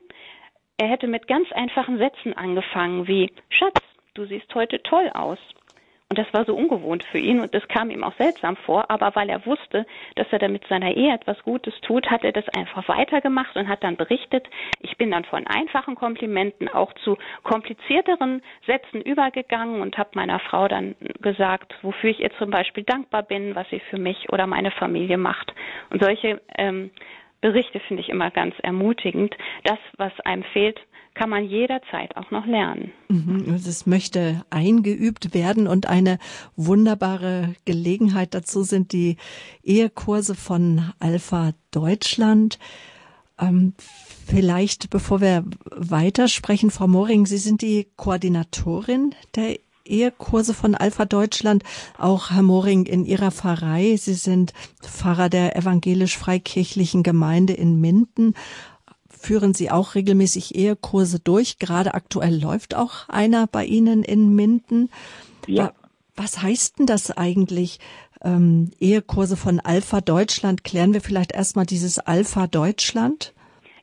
er 0.78 0.88
hätte 0.88 1.08
mit 1.08 1.28
ganz 1.28 1.52
einfachen 1.52 1.98
Sätzen 1.98 2.34
angefangen 2.34 3.08
wie 3.08 3.32
Schatz, 3.50 3.82
du 4.14 4.26
siehst 4.26 4.54
heute 4.56 4.82
toll 4.84 5.10
aus. 5.14 5.40
Und 6.12 6.18
das 6.18 6.34
war 6.34 6.44
so 6.44 6.56
ungewohnt 6.56 7.04
für 7.12 7.20
ihn 7.20 7.40
und 7.40 7.54
das 7.54 7.68
kam 7.68 7.92
ihm 7.92 8.04
auch 8.04 8.16
seltsam 8.18 8.56
vor, 8.56 8.90
aber 8.90 9.16
weil 9.16 9.30
er 9.30 9.46
wusste, 9.46 9.86
dass 10.16 10.26
er 10.32 10.40
damit 10.40 10.66
seiner 10.68 10.98
Ehe 10.98 11.14
etwas 11.14 11.38
Gutes 11.44 11.80
tut, 11.82 12.10
hat 12.10 12.24
er 12.24 12.32
das 12.32 12.50
einfach 12.50 12.88
weitergemacht 12.88 13.56
und 13.56 13.68
hat 13.68 13.84
dann 13.84 13.96
berichtet, 13.96 14.50
ich 14.80 14.98
bin 14.98 15.12
dann 15.12 15.24
von 15.26 15.46
einfachen 15.46 15.94
Komplimenten 15.94 16.68
auch 16.68 16.92
zu 17.04 17.16
komplizierteren 17.44 18.42
Sätzen 18.66 19.04
übergegangen 19.04 19.82
und 19.82 20.00
habe 20.00 20.10
meiner 20.16 20.40
Frau 20.40 20.68
dann 20.68 20.96
gesagt, 21.22 21.76
wofür 21.84 22.10
ich 22.10 22.22
ihr 22.22 22.32
zum 22.40 22.50
Beispiel 22.50 22.86
dankbar 22.86 23.22
bin, 23.22 23.54
was 23.54 23.70
sie 23.70 23.80
für 23.92 24.00
mich 24.00 24.34
oder 24.34 24.48
meine 24.48 24.72
Familie 24.72 25.20
macht. 25.20 25.54
Und 25.92 26.02
solche 26.02 26.42
ähm, 26.58 26.90
Berichte 27.42 27.80
finde 27.82 28.02
ich 28.02 28.10
immer 28.10 28.32
ganz 28.32 28.56
ermutigend. 28.64 29.38
Das, 29.64 29.78
was 29.98 30.20
einem 30.22 30.44
fehlt, 30.44 30.80
kann 31.20 31.30
man 31.30 31.50
jederzeit 31.50 32.16
auch 32.16 32.32
noch 32.32 32.46
lernen. 32.46 32.94
Mhm, 33.10 33.54
es 33.54 33.86
möchte 33.86 34.42
eingeübt 34.50 35.34
werden 35.34 35.68
und 35.68 35.90
eine 35.90 36.18
wunderbare 36.56 37.56
Gelegenheit 37.66 38.34
dazu 38.34 38.64
sind 38.64 38.94
die 38.94 39.18
Ehekurse 39.62 40.34
von 40.34 40.94
Alpha 41.00 41.52
Deutschland. 41.72 42.58
Ähm, 43.38 43.74
vielleicht, 44.26 44.90
bevor 44.90 45.20
wir 45.20 45.44
weitersprechen, 45.76 46.72
Frau 46.72 46.88
Moring, 46.88 47.26
Sie 47.26 47.38
sind 47.38 47.62
die 47.62 47.88
Koordinatorin 47.98 49.14
der 49.36 49.58
Ehekurse 49.84 50.54
von 50.54 50.74
Alpha 50.74 51.04
Deutschland. 51.04 51.64
Auch 51.98 52.32
Herr 52.32 52.44
Moring 52.44 52.86
in 52.86 53.04
Ihrer 53.04 53.32
Pfarrei. 53.32 53.98
Sie 53.98 54.14
sind 54.14 54.54
Pfarrer 54.82 55.28
der 55.28 55.58
evangelisch-freikirchlichen 55.58 57.04
Gemeinde 57.04 57.54
in 57.54 57.82
Minden. 57.82 58.36
Führen 59.22 59.54
Sie 59.54 59.70
auch 59.70 59.96
regelmäßig 59.96 60.56
Ehekurse 60.56 61.20
durch? 61.20 61.60
Gerade 61.60 61.94
aktuell 61.94 62.42
läuft 62.42 62.74
auch 62.74 63.10
einer 63.10 63.48
bei 63.48 63.66
Ihnen 63.66 64.02
in 64.02 64.34
Minden. 64.34 64.90
Ja. 65.46 65.74
Was 66.16 66.42
heißt 66.42 66.80
denn 66.80 66.86
das 66.86 67.12
eigentlich? 67.12 67.80
Ähm, 68.22 68.72
Ehekurse 68.80 69.36
von 69.36 69.60
Alpha 69.60 70.00
Deutschland. 70.00 70.64
Klären 70.64 70.94
wir 70.94 71.02
vielleicht 71.02 71.34
erstmal 71.34 71.66
dieses 71.66 72.00
Alpha 72.00 72.48
Deutschland? 72.48 73.34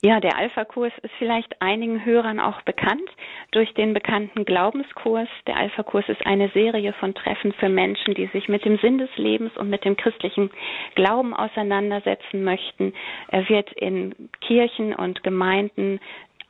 Ja, 0.06 0.20
der 0.20 0.36
Alpha-Kurs 0.36 0.92
ist 1.02 1.12
vielleicht 1.18 1.60
einigen 1.60 2.04
Hörern 2.04 2.38
auch 2.38 2.62
bekannt 2.62 3.10
durch 3.50 3.74
den 3.74 3.92
bekannten 3.92 4.44
Glaubenskurs. 4.44 5.26
Der 5.48 5.56
Alpha-Kurs 5.56 6.08
ist 6.08 6.24
eine 6.24 6.48
Serie 6.50 6.92
von 6.92 7.12
Treffen 7.12 7.52
für 7.54 7.68
Menschen, 7.68 8.14
die 8.14 8.26
sich 8.26 8.48
mit 8.48 8.64
dem 8.64 8.78
Sinn 8.78 8.98
des 8.98 9.10
Lebens 9.16 9.56
und 9.56 9.68
mit 9.68 9.84
dem 9.84 9.96
christlichen 9.96 10.52
Glauben 10.94 11.34
auseinandersetzen 11.34 12.44
möchten. 12.44 12.94
Er 13.32 13.48
wird 13.48 13.72
in 13.72 14.14
Kirchen 14.42 14.94
und 14.94 15.24
Gemeinden 15.24 15.98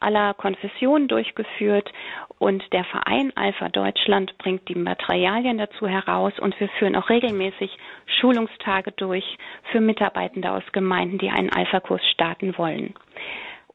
aller 0.01 0.35
Konfessionen 0.35 1.09
durchgeführt 1.09 1.91
und 2.39 2.63
der 2.73 2.85
Verein 2.85 3.33
Alpha 3.35 3.69
Deutschland 3.69 4.37
bringt 4.39 4.69
die 4.69 4.75
Materialien 4.75 5.59
dazu 5.59 5.87
heraus 5.87 6.39
und 6.39 6.59
wir 6.61 6.69
führen 6.79 6.97
auch 6.97 7.09
regelmäßig 7.09 7.77
Schulungstage 8.21 8.93
durch 8.93 9.39
für 9.73 9.81
Mitarbeitende 9.81 10.51
aus 10.53 10.65
Gemeinden, 10.73 11.19
die 11.19 11.31
einen 11.31 11.53
Alpha-Kurs 11.53 12.03
starten 12.11 12.57
wollen. 12.59 12.95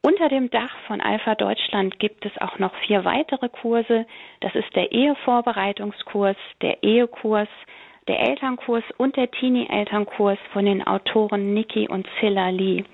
Unter 0.04 0.28
dem 0.28 0.50
Dach 0.50 0.74
von 0.88 1.00
Alpha 1.00 1.36
Deutschland 1.36 2.00
gibt 2.00 2.26
es 2.26 2.36
auch 2.40 2.58
noch 2.58 2.74
vier 2.86 3.04
weitere 3.04 3.48
Kurse. 3.48 4.04
Das 4.40 4.52
ist 4.54 4.74
der 4.74 4.90
Ehevorbereitungskurs, 4.90 6.36
der 6.60 6.82
Ehekurs, 6.82 7.48
der 8.08 8.18
Elternkurs 8.18 8.82
und 8.96 9.16
der 9.16 9.30
Teenie-Elternkurs 9.30 10.38
von 10.52 10.64
den 10.64 10.84
Autoren 10.84 11.54
Nikki 11.54 11.88
und 11.88 12.06
Zilla 12.18 12.48
Lee. 12.48 12.84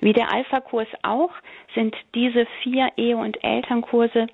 Wie 0.00 0.12
der 0.12 0.32
Alpha-Kurs 0.32 0.88
auch 1.02 1.30
sind 1.74 1.96
diese 2.14 2.46
vier 2.62 2.90
Ehe- 2.96 3.16
und 3.16 3.42
Elternkurse 3.42 4.26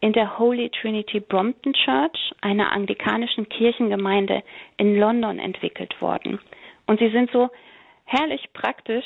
in 0.00 0.12
der 0.12 0.38
Holy 0.38 0.70
Trinity 0.70 1.20
Brompton 1.20 1.72
Church, 1.72 2.32
einer 2.40 2.72
anglikanischen 2.72 3.48
Kirchengemeinde 3.48 4.42
in 4.76 4.98
London 4.98 5.38
entwickelt 5.38 6.00
worden. 6.00 6.38
Und 6.86 7.00
sie 7.00 7.10
sind 7.10 7.30
so 7.30 7.50
herrlich 8.04 8.48
praktisch 8.52 9.04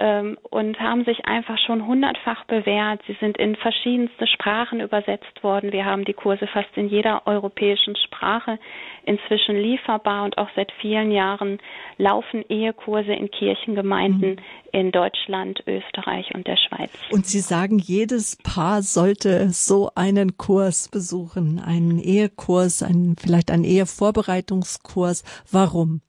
ähm, 0.00 0.38
und 0.48 0.80
haben 0.80 1.04
sich 1.04 1.26
einfach 1.26 1.58
schon 1.58 1.86
hundertfach 1.86 2.44
bewährt. 2.44 3.02
Sie 3.06 3.16
sind 3.20 3.36
in 3.36 3.54
verschiedenste 3.54 4.26
Sprachen 4.26 4.80
übersetzt 4.80 5.42
worden. 5.42 5.72
Wir 5.72 5.84
haben 5.84 6.06
die 6.06 6.14
Kurse 6.14 6.46
fast 6.46 6.74
in 6.74 6.88
jeder 6.88 7.26
europäischen 7.26 7.94
Sprache 7.96 8.58
inzwischen 9.04 9.56
lieferbar 9.56 10.24
und 10.24 10.38
auch 10.38 10.48
seit 10.56 10.72
vielen 10.80 11.12
Jahren 11.12 11.58
laufen 11.98 12.42
Ehekurse 12.48 13.12
in 13.12 13.30
Kirchengemeinden 13.30 14.36
mhm. 14.36 14.38
in 14.72 14.90
Deutschland, 14.90 15.62
Österreich 15.66 16.34
und 16.34 16.46
der 16.46 16.56
Schweiz. 16.56 16.90
Und 17.10 17.26
Sie 17.26 17.40
sagen, 17.40 17.78
jedes 17.78 18.38
Paar 18.42 18.80
sollte 18.80 19.50
so 19.50 19.90
einen 19.94 20.38
Kurs 20.38 20.88
besuchen, 20.88 21.60
einen 21.60 21.98
Ehekurs, 21.98 22.82
einen, 22.82 23.16
vielleicht 23.16 23.50
einen 23.50 23.64
Ehevorbereitungskurs. 23.64 25.24
Warum? 25.52 26.00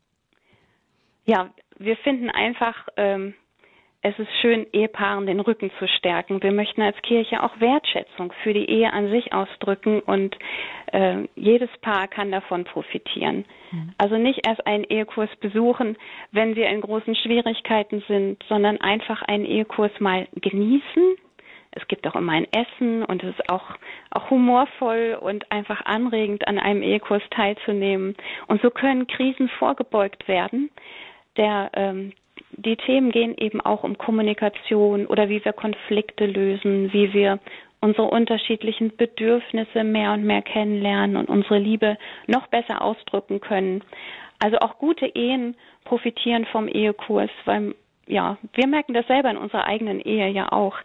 Ja, 1.26 1.50
wir 1.78 1.98
finden 1.98 2.30
einfach, 2.30 2.88
ähm, 2.96 3.34
es 4.04 4.18
ist 4.18 4.32
schön, 4.42 4.66
Ehepaaren 4.74 5.28
den 5.28 5.40
Rücken 5.40 5.72
zu 5.78 5.88
stärken. 5.88 6.42
Wir 6.42 6.52
möchten 6.52 6.82
als 6.82 7.00
Kirche 7.04 7.44
auch 7.44 7.60
Wertschätzung 7.60 8.34
für 8.42 8.52
die 8.52 8.68
Ehe 8.68 8.92
an 8.92 9.12
sich 9.12 9.32
ausdrücken 9.32 10.00
und 10.00 10.36
äh, 10.92 11.28
jedes 11.36 11.70
Paar 11.82 12.08
kann 12.08 12.32
davon 12.32 12.64
profitieren. 12.64 13.46
Mhm. 13.72 13.94
Also 14.00 14.18
nicht 14.18 14.48
erst 14.48 14.66
einen 14.66 14.86
Ehekurs 14.86 15.30
besuchen, 15.40 15.98
wenn 16.32 16.56
wir 16.56 16.68
in 16.70 16.82
großen 16.82 17.16
Schwierigkeiten 17.16 18.04
sind, 18.08 18.44
sondern 18.50 18.82
einfach 18.82 19.22
einen 19.22 19.46
Ehekurs 19.46 19.92
mal 20.00 20.28
genießen. 20.34 21.16
Es 21.74 21.88
gibt 21.88 22.06
auch 22.08 22.16
immer 22.16 22.34
ein 22.34 22.48
Essen 22.52 23.06
und 23.06 23.24
es 23.24 23.30
ist 23.38 23.50
auch, 23.50 23.76
auch 24.10 24.32
humorvoll 24.32 25.18
und 25.22 25.50
einfach 25.52 25.86
anregend, 25.86 26.48
an 26.48 26.58
einem 26.58 26.82
Ehekurs 26.82 27.22
teilzunehmen. 27.30 28.16
Und 28.48 28.62
so 28.64 28.72
können 28.72 29.06
Krisen 29.06 29.48
vorgebeugt 29.48 30.28
werden. 30.28 30.72
Der, 31.38 31.70
ähm, 31.76 32.12
die 32.58 32.76
Themen 32.76 33.12
gehen 33.12 33.36
eben 33.38 33.62
auch 33.62 33.84
um 33.84 33.98
Kommunikation 33.98 35.06
oder 35.06 35.30
wie 35.30 35.44
wir 35.44 35.54
Konflikte 35.54 36.26
lösen, 36.26 36.92
wie 36.94 37.14
wir 37.14 37.40
unsere 37.82 38.08
unterschiedlichen 38.08 38.96
Bedürfnisse 38.96 39.84
mehr 39.84 40.14
und 40.14 40.24
mehr 40.24 40.42
kennenlernen 40.42 41.18
und 41.18 41.30
unsere 41.30 41.58
Liebe 41.58 41.98
noch 42.28 42.48
besser 42.48 42.82
ausdrücken 42.82 43.42
können. 43.42 43.84
Also 44.40 44.60
auch 44.60 44.78
gute 44.78 45.08
Ehen 45.08 45.56
profitieren 45.84 46.46
vom 46.46 46.68
Ehekurs, 46.68 47.32
weil 47.46 47.76
ja, 48.08 48.38
wir 48.54 48.68
merken 48.68 48.94
das 48.94 49.08
selber 49.08 49.30
in 49.30 49.38
unserer 49.38 49.66
eigenen 49.66 50.00
Ehe 50.00 50.28
ja 50.30 50.52
auch. 50.52 50.76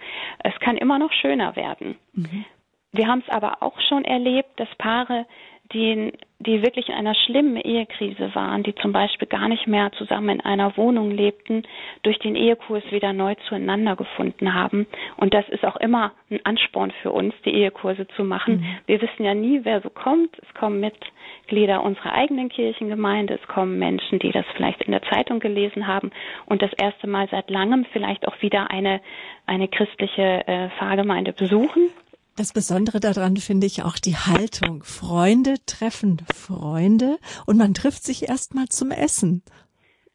Es 0.43 0.55
kann 0.61 0.77
immer 0.77 0.99
noch 0.99 1.13
schöner 1.13 1.57
werden. 1.57 1.97
Mhm. 2.15 2.45
Wir 2.93 3.09
haben 3.09 3.23
es 3.27 3.35
aber 3.35 3.63
auch 3.63 3.79
schon 3.89 4.05
erlebt, 4.05 4.59
dass 4.59 4.69
Paare 4.79 5.27
die, 5.73 6.13
die 6.39 6.63
wirklich 6.63 6.89
in 6.89 6.95
einer 6.95 7.15
schlimmen 7.15 7.57
Ehekrise 7.57 8.35
waren, 8.35 8.63
die 8.63 8.75
zum 8.75 8.93
Beispiel 8.93 9.27
gar 9.27 9.49
nicht 9.49 9.67
mehr 9.67 9.91
zusammen 9.93 10.29
in 10.29 10.41
einer 10.41 10.77
Wohnung 10.77 11.11
lebten, 11.11 11.63
durch 12.03 12.19
den 12.19 12.37
Ehekurs 12.37 12.85
wieder 12.91 13.13
neu 13.13 13.35
zueinander 13.49 13.97
gefunden 13.97 14.55
haben. 14.55 14.87
Und 15.17 15.35
das 15.35 15.49
ist 15.49 15.65
auch 15.65 15.77
immer 15.77 16.13
ein 16.31 16.45
Ansporn 16.45 16.93
für 17.03 17.11
uns, 17.11 17.35
die 17.45 17.55
Ehekurse 17.55 18.07
zu 18.09 18.25
machen. 18.25 18.59
Mhm. 18.59 18.67
Wir 18.87 19.03
wissen 19.03 19.25
ja 19.25 19.35
nie, 19.35 19.61
wer 19.65 19.81
so 19.81 19.91
kommt. 19.91 20.37
Es 20.39 20.55
kommen 20.55 20.81
Mitglieder 20.81 21.83
unserer 21.83 22.13
eigenen 22.13 22.49
Kirchengemeinde, 22.49 23.35
es 23.35 23.49
kommen 23.49 23.79
Menschen, 23.79 24.19
die 24.19 24.31
das 24.31 24.45
vielleicht 24.55 24.83
in 24.83 24.93
der 24.93 25.03
Zeitung 25.03 25.41
gelesen 25.41 25.87
haben 25.87 26.11
und 26.47 26.63
das 26.63 26.73
erste 26.75 27.07
Mal 27.07 27.29
seit 27.31 27.51
langem 27.51 27.87
vielleicht 27.93 28.29
auch 28.29 28.41
wieder 28.43 28.71
eine, 28.71 29.01
eine 29.47 29.69
christliche 29.69 30.47
äh, 30.47 30.69
Pfarrgemeinde 30.79 31.33
besuchen 31.33 31.91
das 32.37 32.53
Besondere 32.53 33.01
daran 33.01 33.37
finde 33.37 33.67
ich 33.67 33.83
auch 33.83 33.99
die 33.99 34.17
Haltung. 34.17 34.83
Freunde 34.83 35.55
treffen 35.67 36.23
Freunde 36.35 37.19
und 37.47 37.57
man 37.57 37.75
trifft 37.75 38.05
sich 38.05 38.29
erstmal 38.29 38.69
zum 38.69 38.91
Essen. 38.91 39.43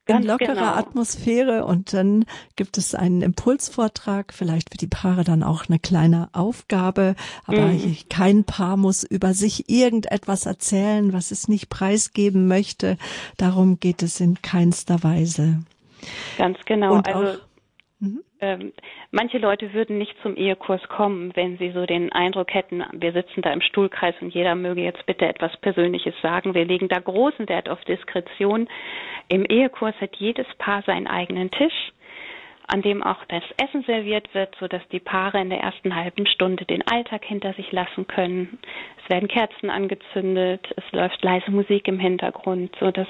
In 0.07 0.23
lockerer 0.23 0.55
genau. 0.55 0.73
Atmosphäre 0.73 1.63
und 1.63 1.93
dann 1.93 2.25
gibt 2.55 2.77
es 2.77 2.95
einen 2.95 3.21
Impulsvortrag, 3.21 4.33
vielleicht 4.33 4.71
für 4.71 4.77
die 4.77 4.87
Paare 4.87 5.23
dann 5.23 5.41
auch 5.41 5.69
eine 5.69 5.79
kleine 5.79 6.27
Aufgabe, 6.33 7.15
aber 7.45 7.67
mhm. 7.67 7.95
kein 8.09 8.43
Paar 8.43 8.77
muss 8.77 9.03
über 9.03 9.33
sich 9.33 9.69
irgendetwas 9.69 10.47
erzählen, 10.47 11.13
was 11.13 11.31
es 11.31 11.47
nicht 11.47 11.69
preisgeben 11.69 12.47
möchte. 12.47 12.97
Darum 13.37 13.79
geht 13.79 14.03
es 14.03 14.19
in 14.19 14.41
keinster 14.41 15.03
Weise. 15.03 15.59
Ganz 16.37 16.57
genau. 16.65 16.95
Und 16.95 17.07
also 17.07 17.33
auch, 17.33 17.37
Mhm. 18.01 18.23
Ähm, 18.41 18.73
manche 19.11 19.37
Leute 19.37 19.71
würden 19.73 19.99
nicht 19.99 20.15
zum 20.23 20.35
Ehekurs 20.35 20.81
kommen, 20.89 21.31
wenn 21.35 21.59
sie 21.59 21.71
so 21.71 21.85
den 21.85 22.11
Eindruck 22.11 22.53
hätten, 22.53 22.83
wir 22.91 23.13
sitzen 23.13 23.43
da 23.43 23.53
im 23.53 23.61
Stuhlkreis 23.61 24.15
und 24.19 24.33
jeder 24.33 24.55
möge 24.55 24.81
jetzt 24.81 25.05
bitte 25.05 25.27
etwas 25.27 25.55
Persönliches 25.57 26.15
sagen. 26.23 26.55
Wir 26.55 26.65
legen 26.65 26.87
da 26.87 26.99
großen 26.99 27.47
Wert 27.47 27.69
auf 27.69 27.83
Diskretion. 27.85 28.67
Im 29.29 29.45
Ehekurs 29.45 29.93
hat 30.01 30.15
jedes 30.15 30.47
Paar 30.57 30.81
seinen 30.81 31.07
eigenen 31.07 31.51
Tisch 31.51 31.91
an 32.67 32.81
dem 32.81 33.03
auch 33.03 33.25
das 33.27 33.43
Essen 33.61 33.83
serviert 33.83 34.33
wird, 34.33 34.55
so 34.59 34.67
dass 34.67 34.81
die 34.89 35.01
Paare 35.01 35.41
in 35.41 35.49
der 35.49 35.59
ersten 35.59 35.93
halben 35.93 36.25
Stunde 36.25 36.65
den 36.65 36.87
Alltag 36.87 37.25
hinter 37.25 37.53
sich 37.53 37.69
lassen 37.73 38.07
können. 38.07 38.59
Werden 39.11 39.27
Kerzen 39.27 39.69
angezündet, 39.69 40.65
es 40.77 40.83
läuft 40.93 41.21
leise 41.21 41.51
Musik 41.51 41.87
im 41.89 41.99
Hintergrund, 41.99 42.73
so 42.79 42.91
dass 42.91 43.09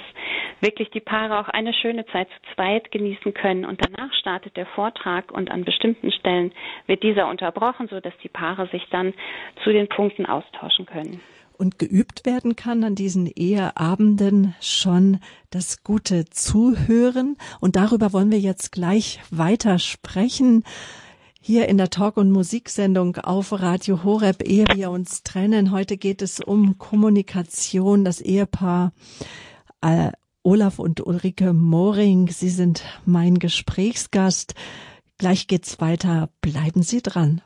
wirklich 0.59 0.89
die 0.89 0.99
Paare 0.99 1.39
auch 1.39 1.47
eine 1.47 1.73
schöne 1.73 2.07
Zeit 2.07 2.27
zu 2.27 2.55
zweit 2.55 2.91
genießen 2.91 3.35
können 3.35 3.65
und 3.65 3.79
danach 3.85 4.11
startet 4.15 4.57
der 4.57 4.65
Vortrag 4.65 5.31
und 5.31 5.51
an 5.51 5.63
bestimmten 5.63 6.11
Stellen 6.11 6.53
wird 6.87 7.03
dieser 7.03 7.29
unterbrochen, 7.29 7.87
so 7.87 7.99
dass 7.99 8.17
die 8.23 8.29
Paare 8.29 8.67
sich 8.71 8.83
dann 8.89 9.13
zu 9.63 9.71
den 9.71 9.87
Punkten 9.87 10.25
austauschen 10.25 10.87
können 10.87 11.21
und 11.61 11.77
geübt 11.77 12.25
werden 12.25 12.55
kann 12.55 12.83
an 12.83 12.95
diesen 12.95 13.27
Eheabenden 13.27 14.55
schon 14.59 15.19
das 15.51 15.83
gute 15.83 16.25
Zuhören. 16.25 17.37
Und 17.59 17.75
darüber 17.75 18.13
wollen 18.13 18.31
wir 18.31 18.39
jetzt 18.39 18.71
gleich 18.71 19.19
weiter 19.29 19.77
sprechen. 19.77 20.63
Hier 21.43 21.67
in 21.67 21.79
der 21.79 21.89
Talk- 21.89 22.17
und 22.17 22.29
Musiksendung 22.29 23.15
auf 23.15 23.51
Radio 23.51 24.03
Horeb, 24.03 24.43
ehe 24.47 24.63
wir 24.75 24.91
uns 24.91 25.23
trennen. 25.23 25.71
Heute 25.71 25.97
geht 25.97 26.21
es 26.21 26.39
um 26.39 26.77
Kommunikation, 26.77 28.05
das 28.05 28.21
Ehepaar 28.21 28.93
äh, 29.81 30.11
Olaf 30.43 30.77
und 30.77 31.01
Ulrike 31.01 31.51
Moring. 31.53 32.27
Sie 32.27 32.51
sind 32.51 32.83
mein 33.05 33.39
Gesprächsgast. 33.39 34.53
Gleich 35.17 35.47
geht's 35.47 35.81
weiter. 35.81 36.29
Bleiben 36.41 36.83
Sie 36.83 37.01
dran. 37.01 37.41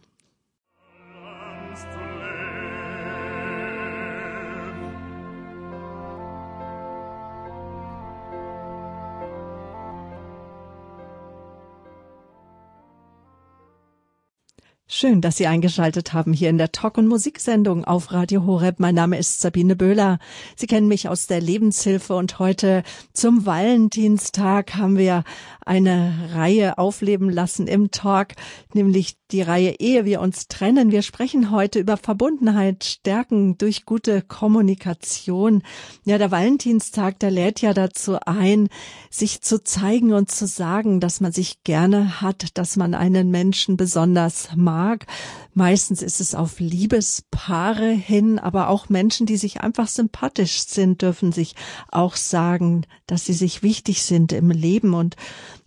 Schön, 14.88 15.19
dass 15.19 15.38
Sie 15.38 15.48
eingeschaltet 15.48 16.13
haben 16.13 16.32
hier 16.32 16.52
in 16.52 16.60
der 16.60 16.71
Talk- 16.71 17.00
und 17.00 17.08
Musiksendung 17.08 17.86
auf 17.86 18.12
Radio 18.12 18.45
Horeb. 18.45 18.76
Mein 18.80 18.93
Name 18.93 19.17
ist 19.17 19.41
Sabine 19.41 19.76
Böhler. 19.76 20.19
Sie 20.56 20.67
kennen 20.67 20.88
mich 20.88 21.10
aus 21.10 21.26
der 21.26 21.41
Lebenshilfe 21.41 22.15
und 22.15 22.38
heute 22.38 22.84
zum 23.12 23.48
Valentinstag 23.48 24.76
haben 24.76 24.95
wir 25.00 25.24
eine 25.65 26.30
Reihe 26.36 26.78
aufleben 26.78 27.32
lassen 27.32 27.65
im 27.65 27.89
Talk, 27.89 28.34
nämlich 28.76 29.17
die 29.32 29.42
Reihe 29.42 29.80
Ehe 29.80 30.06
wir 30.06 30.22
uns 30.22 30.48
trennen. 30.48 30.92
Wir 30.92 31.02
sprechen 31.02 31.50
heute 31.50 31.80
über 31.80 31.98
Verbundenheit 31.98 32.84
stärken 32.84 33.58
durch 33.58 33.86
gute 33.86 34.22
Kommunikation. 34.22 35.64
Ja, 36.04 36.18
der 36.18 36.30
Valentinstag, 36.32 37.20
der 37.20 37.32
lädt 37.32 37.62
ja 37.62 37.74
dazu 37.74 38.18
ein, 38.26 38.70
sich 39.10 39.42
zu 39.42 39.64
zeigen 39.64 40.14
und 40.14 40.30
zu 40.30 40.46
sagen, 40.46 41.00
dass 41.00 41.22
man 41.22 41.32
sich 41.32 41.64
gerne 41.64 42.22
hat, 42.22 42.58
dass 42.58 42.76
man 42.76 42.94
einen 42.94 43.32
Menschen 43.32 43.78
besonders 43.78 44.50
mag. 44.56 45.08
Meistens 45.54 46.02
ist 46.02 46.22
es 46.22 46.36
auf 46.36 46.60
Liebespaare 46.60 47.90
hin, 47.90 48.40
aber 48.40 48.70
auch 48.70 48.90
Menschen, 48.90 49.26
die 49.26 49.38
sich 49.38 49.62
einfach 49.62 49.88
sympathisch 49.88 50.66
sind, 50.68 51.02
dürfen 51.02 51.32
sich 51.32 51.56
auch 51.92 52.16
sagen, 52.16 52.86
dass 53.08 53.26
sie 53.26 53.34
sich 53.34 53.64
wichtig 53.64 54.04
sind 54.04 54.34
im 54.34 54.52
Leben 54.52 54.94
und 54.94 55.16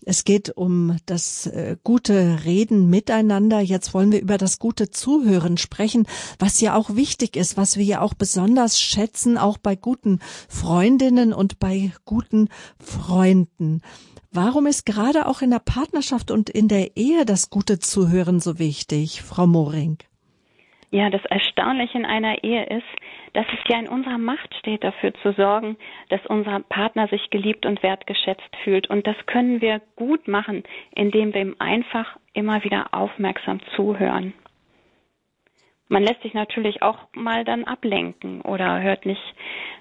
es 0.04 0.24
geht 0.24 0.56
um 0.56 0.96
das 1.06 1.46
äh, 1.46 1.76
gute 1.82 2.44
Reden 2.44 2.88
miteinander. 2.88 3.60
Jetzt 3.60 3.94
wollen 3.94 4.12
wir 4.12 4.20
über 4.20 4.38
das 4.38 4.58
gute 4.58 4.90
Zuhören 4.90 5.58
sprechen, 5.58 6.06
was 6.38 6.60
ja 6.60 6.76
auch 6.76 6.94
wichtig 6.94 7.36
ist, 7.36 7.56
was 7.56 7.76
wir 7.76 7.84
ja 7.84 8.00
auch 8.00 8.14
besonders 8.14 8.80
schätzen, 8.80 9.38
auch 9.38 9.58
bei 9.58 9.76
guten 9.76 10.20
Freundinnen 10.48 11.32
und 11.32 11.58
bei 11.58 11.92
guten 12.04 12.48
Freunden. 12.78 13.82
Warum 14.30 14.66
ist 14.66 14.86
gerade 14.86 15.26
auch 15.26 15.42
in 15.42 15.50
der 15.50 15.58
Partnerschaft 15.58 16.30
und 16.30 16.50
in 16.50 16.68
der 16.68 16.96
Ehe 16.96 17.24
das 17.24 17.50
gute 17.50 17.78
Zuhören 17.78 18.40
so 18.40 18.58
wichtig, 18.58 19.22
Frau 19.22 19.46
Moring? 19.46 19.98
Ja, 20.90 21.10
das 21.10 21.24
Erstaunliche 21.26 21.98
in 21.98 22.06
einer 22.06 22.42
Ehe 22.44 22.64
ist, 22.64 22.86
dass 23.32 23.46
es 23.52 23.58
ja 23.68 23.78
in 23.78 23.88
unserer 23.88 24.18
Macht 24.18 24.54
steht, 24.56 24.84
dafür 24.84 25.14
zu 25.22 25.32
sorgen, 25.32 25.76
dass 26.08 26.24
unser 26.26 26.60
Partner 26.60 27.08
sich 27.08 27.30
geliebt 27.30 27.66
und 27.66 27.82
wertgeschätzt 27.82 28.56
fühlt. 28.64 28.88
Und 28.90 29.06
das 29.06 29.16
können 29.26 29.60
wir 29.60 29.80
gut 29.96 30.28
machen, 30.28 30.62
indem 30.94 31.34
wir 31.34 31.42
ihm 31.42 31.56
einfach 31.58 32.16
immer 32.32 32.62
wieder 32.64 32.88
aufmerksam 32.92 33.60
zuhören. 33.74 34.34
Man 35.88 36.02
lässt 36.02 36.22
sich 36.22 36.34
natürlich 36.34 36.82
auch 36.82 36.98
mal 37.14 37.44
dann 37.44 37.64
ablenken 37.64 38.42
oder 38.42 38.80
hört 38.82 39.06
nicht, 39.06 39.22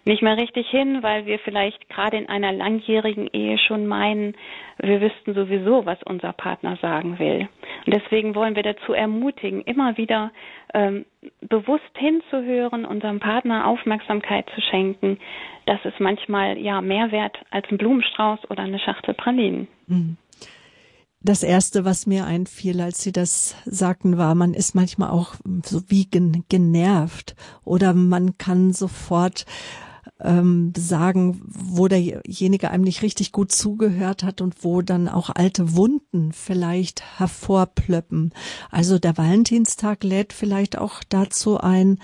nicht 0.06 0.22
mehr 0.22 0.38
richtig 0.38 0.70
hin, 0.70 1.04
weil 1.04 1.26
wir 1.26 1.38
vielleicht 1.40 1.90
gerade 1.90 2.18
in 2.18 2.30
einer 2.30 2.54
langjährigen 2.54 3.28
Ehe 3.28 3.58
schon 3.58 3.88
meinen, 3.88 4.36
wir 4.80 5.02
wüssten 5.02 5.34
sowieso, 5.34 5.86
was 5.86 6.02
unser 6.04 6.32
Partner 6.32 6.78
sagen 6.78 7.20
will. 7.20 7.50
Und 7.86 7.94
deswegen 7.94 8.36
wollen 8.36 8.56
wir 8.56 8.64
dazu 8.64 8.94
ermutigen, 8.94 9.62
immer 9.64 9.98
wieder 9.98 10.32
ähm, 10.74 11.06
bewusst 11.42 11.84
hinzuhören, 11.98 12.86
unserem 12.86 13.20
Partner 13.20 13.68
Aufmerksamkeit 13.68 14.50
zu 14.56 14.62
schenken. 14.62 15.20
Das 15.66 15.84
ist 15.84 16.00
manchmal 16.00 16.58
ja 16.58 16.80
mehr 16.80 17.12
wert 17.12 17.38
als 17.52 17.70
ein 17.70 17.78
Blumenstrauß 17.78 18.50
oder 18.50 18.64
eine 18.64 18.80
Schachtel 18.80 19.14
Pralinen. 19.14 19.68
Mhm. 19.88 20.18
Das 21.22 21.44
erste, 21.44 21.84
was 21.84 22.06
mir 22.06 22.26
einfiel, 22.26 22.80
als 22.80 23.02
Sie 23.02 23.12
das 23.12 23.56
sagten, 23.66 24.18
war, 24.18 24.36
man 24.36 24.54
ist 24.54 24.76
manchmal 24.76 25.10
auch 25.10 25.36
so 25.66 25.82
wie 25.88 26.08
genervt 26.08 27.36
oder 27.64 27.94
man 27.94 28.38
kann 28.38 28.72
sofort 28.72 29.46
ähm, 30.20 30.74
sagen, 30.76 31.42
wo 31.46 31.88
derjenige 31.88 32.72
einem 32.72 32.84
nicht 32.84 33.02
richtig 33.02 33.32
gut 33.32 33.52
zugehört 33.52 34.24
hat 34.24 34.42
und 34.42 34.64
wo 34.64 34.82
dann 34.82 35.08
auch 35.08 35.30
alte 35.30 35.76
Wunden 35.76 36.32
vielleicht 36.34 37.04
hervorplöppen. 37.20 38.34
Also 38.72 39.00
der 39.00 39.18
Valentinstag 39.18 40.04
lädt 40.04 40.34
vielleicht 40.34 40.78
auch 40.78 41.04
dazu 41.08 41.60
ein, 41.60 42.00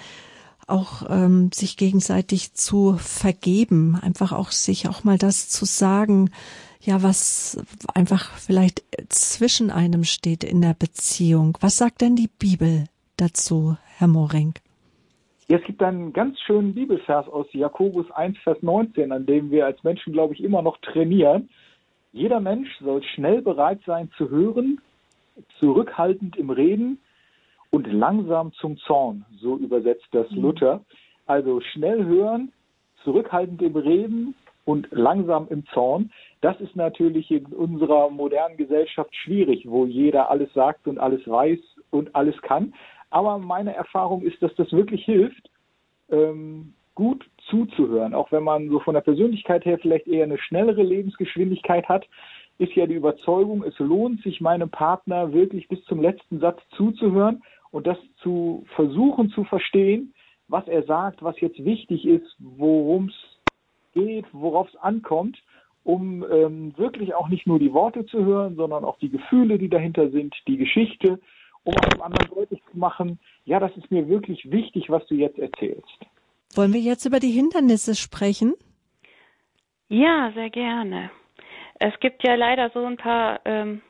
auch 0.67 1.03
ähm, 1.09 1.51
sich 1.53 1.77
gegenseitig 1.77 2.53
zu 2.53 2.97
vergeben, 2.97 3.95
einfach 3.95 4.31
auch 4.31 4.51
sich 4.51 4.87
auch 4.87 5.03
mal 5.03 5.17
das 5.17 5.49
zu 5.49 5.65
sagen, 5.65 6.29
ja, 6.83 7.01
was 7.01 7.57
einfach 7.93 8.31
vielleicht 8.37 8.83
zwischen 9.09 9.71
einem 9.71 10.03
steht 10.03 10.43
in 10.43 10.61
der 10.61 10.75
Beziehung. 10.77 11.57
Was 11.61 11.77
sagt 11.77 12.01
denn 12.01 12.15
die 12.15 12.29
Bibel 12.39 12.85
dazu, 13.17 13.77
Herr 13.97 14.07
Moring? 14.07 14.53
Ja, 15.47 15.57
es 15.57 15.63
gibt 15.65 15.81
einen 15.81 16.13
ganz 16.13 16.39
schönen 16.41 16.73
Bibelvers 16.73 17.27
aus 17.27 17.47
Jakobus 17.51 18.09
1, 18.11 18.37
Vers 18.39 18.57
19, 18.61 19.11
an 19.11 19.25
dem 19.25 19.49
wir 19.51 19.65
als 19.65 19.83
Menschen, 19.83 20.13
glaube 20.13 20.33
ich, 20.33 20.43
immer 20.43 20.61
noch 20.61 20.77
trainieren. 20.77 21.49
Jeder 22.11 22.39
Mensch 22.39 22.69
soll 22.79 23.01
schnell 23.03 23.41
bereit 23.41 23.79
sein 23.85 24.09
zu 24.17 24.29
hören, 24.29 24.81
zurückhaltend 25.59 26.37
im 26.37 26.49
Reden 26.49 26.99
und 27.71 27.87
langsam 27.87 28.53
zum 28.53 28.77
Zorn. 28.77 29.25
So 29.39 29.57
übersetzt 29.57 30.07
das 30.11 30.29
mhm. 30.31 30.41
Luther. 30.41 30.81
Also 31.25 31.61
schnell 31.61 32.05
hören, 32.05 32.51
zurückhaltend 33.03 33.61
im 33.61 33.75
Reden, 33.75 34.35
und 34.65 34.87
langsam 34.91 35.47
im 35.49 35.65
Zorn. 35.67 36.11
Das 36.41 36.59
ist 36.61 36.75
natürlich 36.75 37.29
in 37.31 37.45
unserer 37.47 38.09
modernen 38.09 38.57
Gesellschaft 38.57 39.15
schwierig, 39.15 39.65
wo 39.67 39.85
jeder 39.85 40.29
alles 40.29 40.51
sagt 40.53 40.87
und 40.87 40.99
alles 40.99 41.27
weiß 41.27 41.59
und 41.91 42.15
alles 42.15 42.39
kann. 42.41 42.73
Aber 43.09 43.37
meine 43.37 43.75
Erfahrung 43.75 44.21
ist, 44.23 44.41
dass 44.41 44.53
das 44.55 44.71
wirklich 44.71 45.05
hilft, 45.05 45.49
ähm, 46.09 46.73
gut 46.95 47.25
zuzuhören. 47.49 48.13
Auch 48.13 48.31
wenn 48.31 48.43
man 48.43 48.69
so 48.69 48.79
von 48.79 48.93
der 48.93 49.01
Persönlichkeit 49.01 49.65
her 49.65 49.79
vielleicht 49.79 50.07
eher 50.07 50.23
eine 50.23 50.37
schnellere 50.37 50.83
Lebensgeschwindigkeit 50.83 51.87
hat, 51.89 52.05
ist 52.59 52.73
ja 52.75 52.85
die 52.85 52.95
Überzeugung, 52.95 53.63
es 53.63 53.77
lohnt 53.79 54.21
sich 54.21 54.39
meinem 54.39 54.69
Partner 54.69 55.33
wirklich 55.33 55.67
bis 55.67 55.83
zum 55.85 56.01
letzten 56.01 56.39
Satz 56.39 56.61
zuzuhören 56.77 57.41
und 57.71 57.87
das 57.87 57.97
zu 58.21 58.63
versuchen 58.75 59.29
zu 59.31 59.43
verstehen, 59.43 60.13
was 60.47 60.67
er 60.67 60.83
sagt, 60.83 61.23
was 61.23 61.39
jetzt 61.41 61.63
wichtig 61.65 62.05
ist, 62.05 62.35
worum 62.39 63.07
es 63.07 63.32
geht, 63.93 64.25
worauf 64.31 64.67
es 64.69 64.75
ankommt, 64.77 65.37
um 65.83 66.25
ähm, 66.31 66.73
wirklich 66.77 67.13
auch 67.13 67.27
nicht 67.27 67.45
nur 67.47 67.59
die 67.59 67.73
Worte 67.73 68.05
zu 68.05 68.23
hören, 68.23 68.55
sondern 68.55 68.85
auch 68.85 68.97
die 68.99 69.09
Gefühle, 69.09 69.57
die 69.57 69.69
dahinter 69.69 70.09
sind, 70.09 70.33
die 70.47 70.57
Geschichte, 70.57 71.19
um 71.63 71.73
auch 71.75 71.89
dem 71.89 72.01
anderen 72.01 72.29
deutlich 72.29 72.61
zu 72.71 72.77
machen, 72.77 73.19
ja, 73.45 73.59
das 73.59 73.75
ist 73.77 73.91
mir 73.91 74.07
wirklich 74.07 74.49
wichtig, 74.51 74.89
was 74.89 75.05
du 75.07 75.15
jetzt 75.15 75.39
erzählst. 75.39 75.99
Wollen 76.55 76.73
wir 76.73 76.79
jetzt 76.79 77.05
über 77.05 77.19
die 77.19 77.31
Hindernisse 77.31 77.95
sprechen? 77.95 78.53
Ja, 79.89 80.31
sehr 80.33 80.49
gerne. 80.49 81.11
Es 81.79 81.99
gibt 81.99 82.23
ja 82.23 82.35
leider 82.35 82.69
so 82.73 82.85
ein 82.85 82.97
paar 82.97 83.41
ähm, 83.45 83.81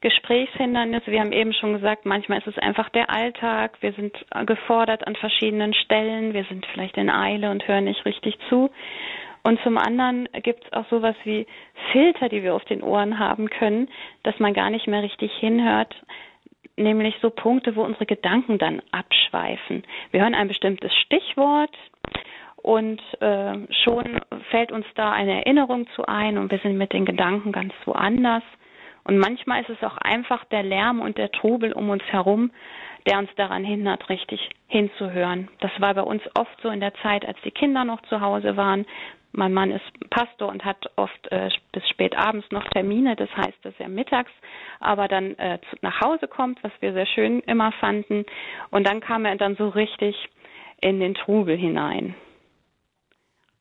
Gesprächshindernisse. 0.00 1.10
Wir 1.10 1.20
haben 1.20 1.32
eben 1.32 1.52
schon 1.52 1.74
gesagt, 1.74 2.06
manchmal 2.06 2.38
ist 2.38 2.48
es 2.48 2.58
einfach 2.58 2.88
der 2.90 3.10
Alltag. 3.10 3.78
Wir 3.80 3.92
sind 3.92 4.12
gefordert 4.46 5.06
an 5.06 5.16
verschiedenen 5.16 5.74
Stellen. 5.74 6.34
Wir 6.34 6.44
sind 6.44 6.66
vielleicht 6.66 6.96
in 6.96 7.10
Eile 7.10 7.50
und 7.50 7.66
hören 7.66 7.84
nicht 7.84 8.04
richtig 8.04 8.36
zu. 8.48 8.70
Und 9.42 9.60
zum 9.62 9.76
anderen 9.76 10.28
gibt 10.42 10.64
es 10.64 10.72
auch 10.72 10.86
sowas 10.88 11.16
wie 11.24 11.46
Filter, 11.90 12.28
die 12.28 12.42
wir 12.42 12.54
auf 12.54 12.64
den 12.64 12.82
Ohren 12.82 13.18
haben 13.18 13.50
können, 13.50 13.88
dass 14.22 14.38
man 14.38 14.54
gar 14.54 14.70
nicht 14.70 14.86
mehr 14.86 15.02
richtig 15.02 15.32
hinhört, 15.32 15.94
nämlich 16.76 17.16
so 17.20 17.30
Punkte, 17.30 17.74
wo 17.74 17.82
unsere 17.82 18.06
Gedanken 18.06 18.58
dann 18.58 18.82
abschweifen. 18.92 19.82
Wir 20.10 20.22
hören 20.22 20.34
ein 20.34 20.48
bestimmtes 20.48 20.94
Stichwort 20.94 21.76
und 22.56 23.02
äh, 23.20 23.54
schon 23.82 24.20
fällt 24.50 24.70
uns 24.70 24.86
da 24.94 25.10
eine 25.10 25.44
Erinnerung 25.44 25.88
zu 25.96 26.06
ein 26.06 26.38
und 26.38 26.50
wir 26.50 26.58
sind 26.58 26.78
mit 26.78 26.92
den 26.92 27.04
Gedanken 27.04 27.50
ganz 27.52 27.74
woanders. 27.84 28.44
Und 29.04 29.18
manchmal 29.18 29.62
ist 29.62 29.70
es 29.70 29.82
auch 29.82 29.96
einfach 29.98 30.44
der 30.44 30.62
Lärm 30.62 31.00
und 31.00 31.18
der 31.18 31.32
Trubel 31.32 31.72
um 31.72 31.90
uns 31.90 32.04
herum, 32.04 32.52
der 33.06 33.18
uns 33.18 33.30
daran 33.36 33.64
hindert, 33.64 34.08
richtig 34.08 34.50
hinzuhören. 34.68 35.48
Das 35.60 35.72
war 35.78 35.94
bei 35.94 36.02
uns 36.02 36.22
oft 36.34 36.60
so 36.62 36.68
in 36.68 36.80
der 36.80 36.94
Zeit, 37.02 37.26
als 37.26 37.38
die 37.44 37.50
Kinder 37.50 37.84
noch 37.84 38.00
zu 38.02 38.20
Hause 38.20 38.56
waren. 38.56 38.86
Mein 39.32 39.54
Mann 39.54 39.70
ist 39.70 40.10
Pastor 40.10 40.48
und 40.48 40.64
hat 40.64 40.90
oft 40.96 41.32
äh, 41.32 41.48
bis 41.72 41.88
spät 41.88 42.16
abends 42.16 42.50
noch 42.50 42.64
Termine. 42.64 43.16
Das 43.16 43.30
heißt, 43.34 43.64
dass 43.64 43.74
er 43.78 43.88
mittags 43.88 44.30
aber 44.78 45.08
dann 45.08 45.38
äh, 45.38 45.58
zu, 45.70 45.76
nach 45.80 46.00
Hause 46.00 46.28
kommt, 46.28 46.62
was 46.62 46.72
wir 46.80 46.92
sehr 46.92 47.06
schön 47.06 47.40
immer 47.40 47.72
fanden. 47.72 48.26
Und 48.70 48.86
dann 48.86 49.00
kam 49.00 49.24
er 49.24 49.36
dann 49.36 49.56
so 49.56 49.68
richtig 49.68 50.16
in 50.80 51.00
den 51.00 51.14
Trubel 51.14 51.56
hinein. 51.56 52.14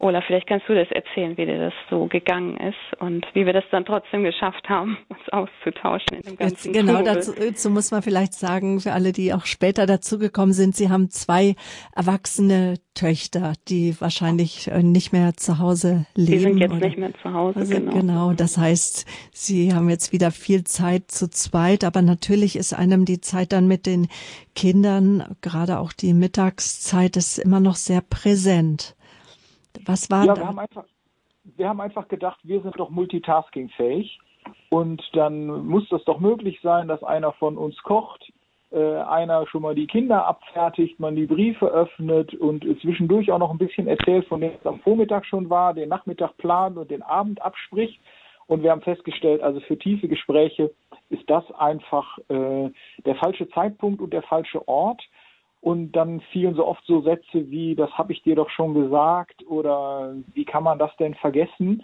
Ola, 0.02 0.22
vielleicht 0.26 0.48
kannst 0.48 0.68
du 0.68 0.74
das 0.74 0.90
erzählen, 0.90 1.38
wie 1.38 1.46
dir 1.46 1.60
das 1.60 1.74
so 1.92 2.08
gegangen 2.08 2.58
ist 2.58 3.00
und 3.00 3.24
wie 3.36 3.46
wir 3.46 3.54
das 3.54 3.64
dann 3.70 3.86
trotzdem 3.86 4.24
geschafft 4.24 4.68
haben, 4.68 4.98
uns 5.10 5.20
auszutauschen 5.30 6.18
in 6.18 6.22
dem 6.24 6.38
ganzen 6.38 6.74
Jetzt, 6.74 6.74
Genau, 6.74 7.04
dazu, 7.04 7.34
dazu, 7.40 7.70
muss 7.70 7.92
man 7.92 8.02
vielleicht 8.02 8.34
sagen, 8.34 8.80
für 8.80 8.94
alle, 8.94 9.12
die 9.12 9.32
auch 9.32 9.46
später 9.46 9.86
dazugekommen 9.86 10.54
sind, 10.54 10.76
sie 10.76 10.90
haben 10.90 11.12
zwei 11.12 11.56
erwachsene 11.96 12.80
Töchter, 12.96 13.54
die 13.68 13.96
wahrscheinlich 14.02 14.70
äh, 14.72 14.82
nicht 14.82 15.14
mehr 15.14 15.36
zu 15.36 15.60
Hause 15.60 16.08
leben. 16.16 16.32
Die 16.32 16.40
sind 16.40 16.58
jetzt 16.58 16.74
oder? 16.74 16.88
nicht 16.88 16.98
mehr 16.98 17.14
zu 17.22 17.32
Hause, 17.32 17.60
also, 17.60 17.72
genau. 17.76 17.92
Genau, 17.92 18.34
das 18.34 18.58
heißt, 18.58 19.06
sie 19.32 19.72
haben 19.72 19.88
jetzt 19.88 20.12
wieder 20.14 20.32
viel 20.32 20.64
Zeit 20.64 21.12
zu 21.12 21.30
zweit, 21.30 21.84
aber 21.84 22.02
natürlich 22.02 22.56
ist 22.56 22.74
einem 22.74 23.06
die 23.06 23.22
Zeit 23.22 23.54
dann 23.54 23.68
mit 23.68 23.86
den 23.86 24.08
Kindern, 24.56 25.36
gerade 25.42 25.78
auch 25.78 25.94
die 25.94 26.16
Mittagszeit, 26.16 27.18
ist 27.18 27.38
immer 27.38 27.60
noch 27.60 27.76
sehr 27.76 28.02
präsent. 28.02 28.96
Was 29.86 30.10
war 30.10 30.26
ja, 30.26 30.34
da? 30.34 30.42
Wir 30.42 30.48
haben, 30.48 30.60
einfach, 30.60 30.86
wir 31.44 31.70
haben 31.70 31.82
einfach 31.82 32.08
gedacht, 32.08 32.40
wir 32.44 32.62
sind 32.62 32.80
doch 32.80 32.90
multitaskingfähig 32.90 34.20
und 34.70 35.02
dann 35.14 35.48
muss 35.66 35.88
das 35.90 36.04
doch 36.06 36.20
möglich 36.20 36.60
sein, 36.62 36.88
dass 36.88 37.04
einer 37.04 37.32
von 37.34 37.58
uns 37.58 37.78
kocht, 37.84 38.32
äh, 38.72 38.96
einer 39.02 39.46
schon 39.48 39.62
mal 39.62 39.76
die 39.76 39.88
Kinder 39.88 40.26
abfertigt, 40.26 41.00
man 41.00 41.16
die 41.16 41.26
Briefe 41.26 41.68
öffnet 41.68 42.34
und 42.36 42.64
zwischendurch 42.82 43.32
auch 43.32 43.40
noch 43.40 43.52
ein 43.52 43.58
bisschen 43.58 43.88
erzählt, 43.88 44.28
von 44.28 44.42
dem 44.42 44.54
es 44.58 44.66
am 44.66 44.80
Vormittag 44.80 45.26
schon 45.26 45.50
war, 45.50 45.74
den 45.74 45.90
Nachmittag 45.90 46.38
plant 46.38 46.78
und 46.78 46.90
den 46.90 47.02
Abend 47.02 47.42
abspricht. 47.42 48.00
Und 48.48 48.64
wir 48.64 48.72
haben 48.72 48.82
festgestellt, 48.82 49.42
also 49.42 49.62
für 49.62 49.78
tiefe 49.78 50.08
Gespräche 50.08 50.72
ist 51.10 51.30
das 51.30 51.50
einfach 51.52 52.18
äh, 52.30 52.70
der 53.06 53.16
falsche 53.16 53.50
Zeitpunkt 53.50 54.02
und 54.02 54.12
der 54.12 54.24
falsche 54.24 54.68
Ort. 54.68 55.02
Und 55.62 55.92
dann 55.92 56.22
fielen 56.32 56.56
so 56.56 56.66
oft 56.66 56.84
so 56.86 57.02
Sätze 57.02 57.50
wie, 57.52 57.76
das 57.76 57.92
habe 57.92 58.14
ich 58.14 58.24
dir 58.24 58.36
doch 58.36 58.50
schon 58.50 58.74
gesagt 58.74 59.46
oder 59.48 60.16
wie 60.34 60.44
kann 60.44 60.64
man 60.64 60.80
das 60.80 60.96
denn 60.98 61.14
vergessen? 61.14 61.84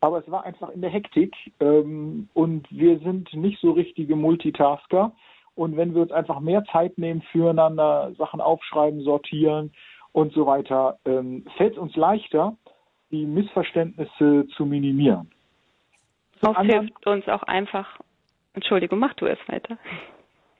Aber 0.00 0.18
es 0.18 0.30
war 0.30 0.44
einfach 0.44 0.70
in 0.70 0.80
der 0.80 0.90
Hektik 0.90 1.34
ähm, 1.60 2.28
und 2.32 2.66
wir 2.70 2.98
sind 3.00 3.32
nicht 3.34 3.60
so 3.60 3.72
richtige 3.72 4.16
Multitasker. 4.16 5.12
Und 5.54 5.76
wenn 5.76 5.94
wir 5.94 6.02
uns 6.02 6.12
einfach 6.12 6.40
mehr 6.40 6.64
Zeit 6.72 6.96
nehmen 6.98 7.20
füreinander, 7.32 8.12
Sachen 8.16 8.40
aufschreiben, 8.40 9.02
sortieren 9.02 9.72
und 10.12 10.32
so 10.32 10.46
weiter, 10.46 10.98
ähm, 11.04 11.44
fällt 11.56 11.72
es 11.72 11.78
uns 11.78 11.96
leichter, 11.96 12.56
die 13.10 13.26
Missverständnisse 13.26 14.46
zu 14.56 14.66
minimieren. 14.66 15.30
Das 16.40 16.56
hilft 16.58 17.06
uns 17.06 17.28
auch 17.28 17.42
einfach. 17.42 17.98
Entschuldigung, 18.54 19.00
mach 19.00 19.14
du 19.14 19.26
es 19.26 19.38
weiter. 19.48 19.76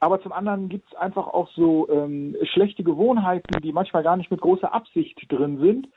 Aber 0.01 0.21
zum 0.23 0.33
anderen 0.33 0.69
gibt 0.69 0.89
es 0.89 0.97
einfach 0.97 1.27
auch 1.27 1.49
so 1.51 1.89
ähm, 1.91 2.37
schlechte 2.53 2.85
Gewohnheiten, 2.85 3.61
die 3.63 3.73
manchmal 3.73 4.03
gar 4.03 4.17
nicht 4.17 4.31
mit 4.31 4.41
großer 4.41 4.73
Absicht 4.73 5.21
drin 5.29 5.59
sind. 5.59 5.89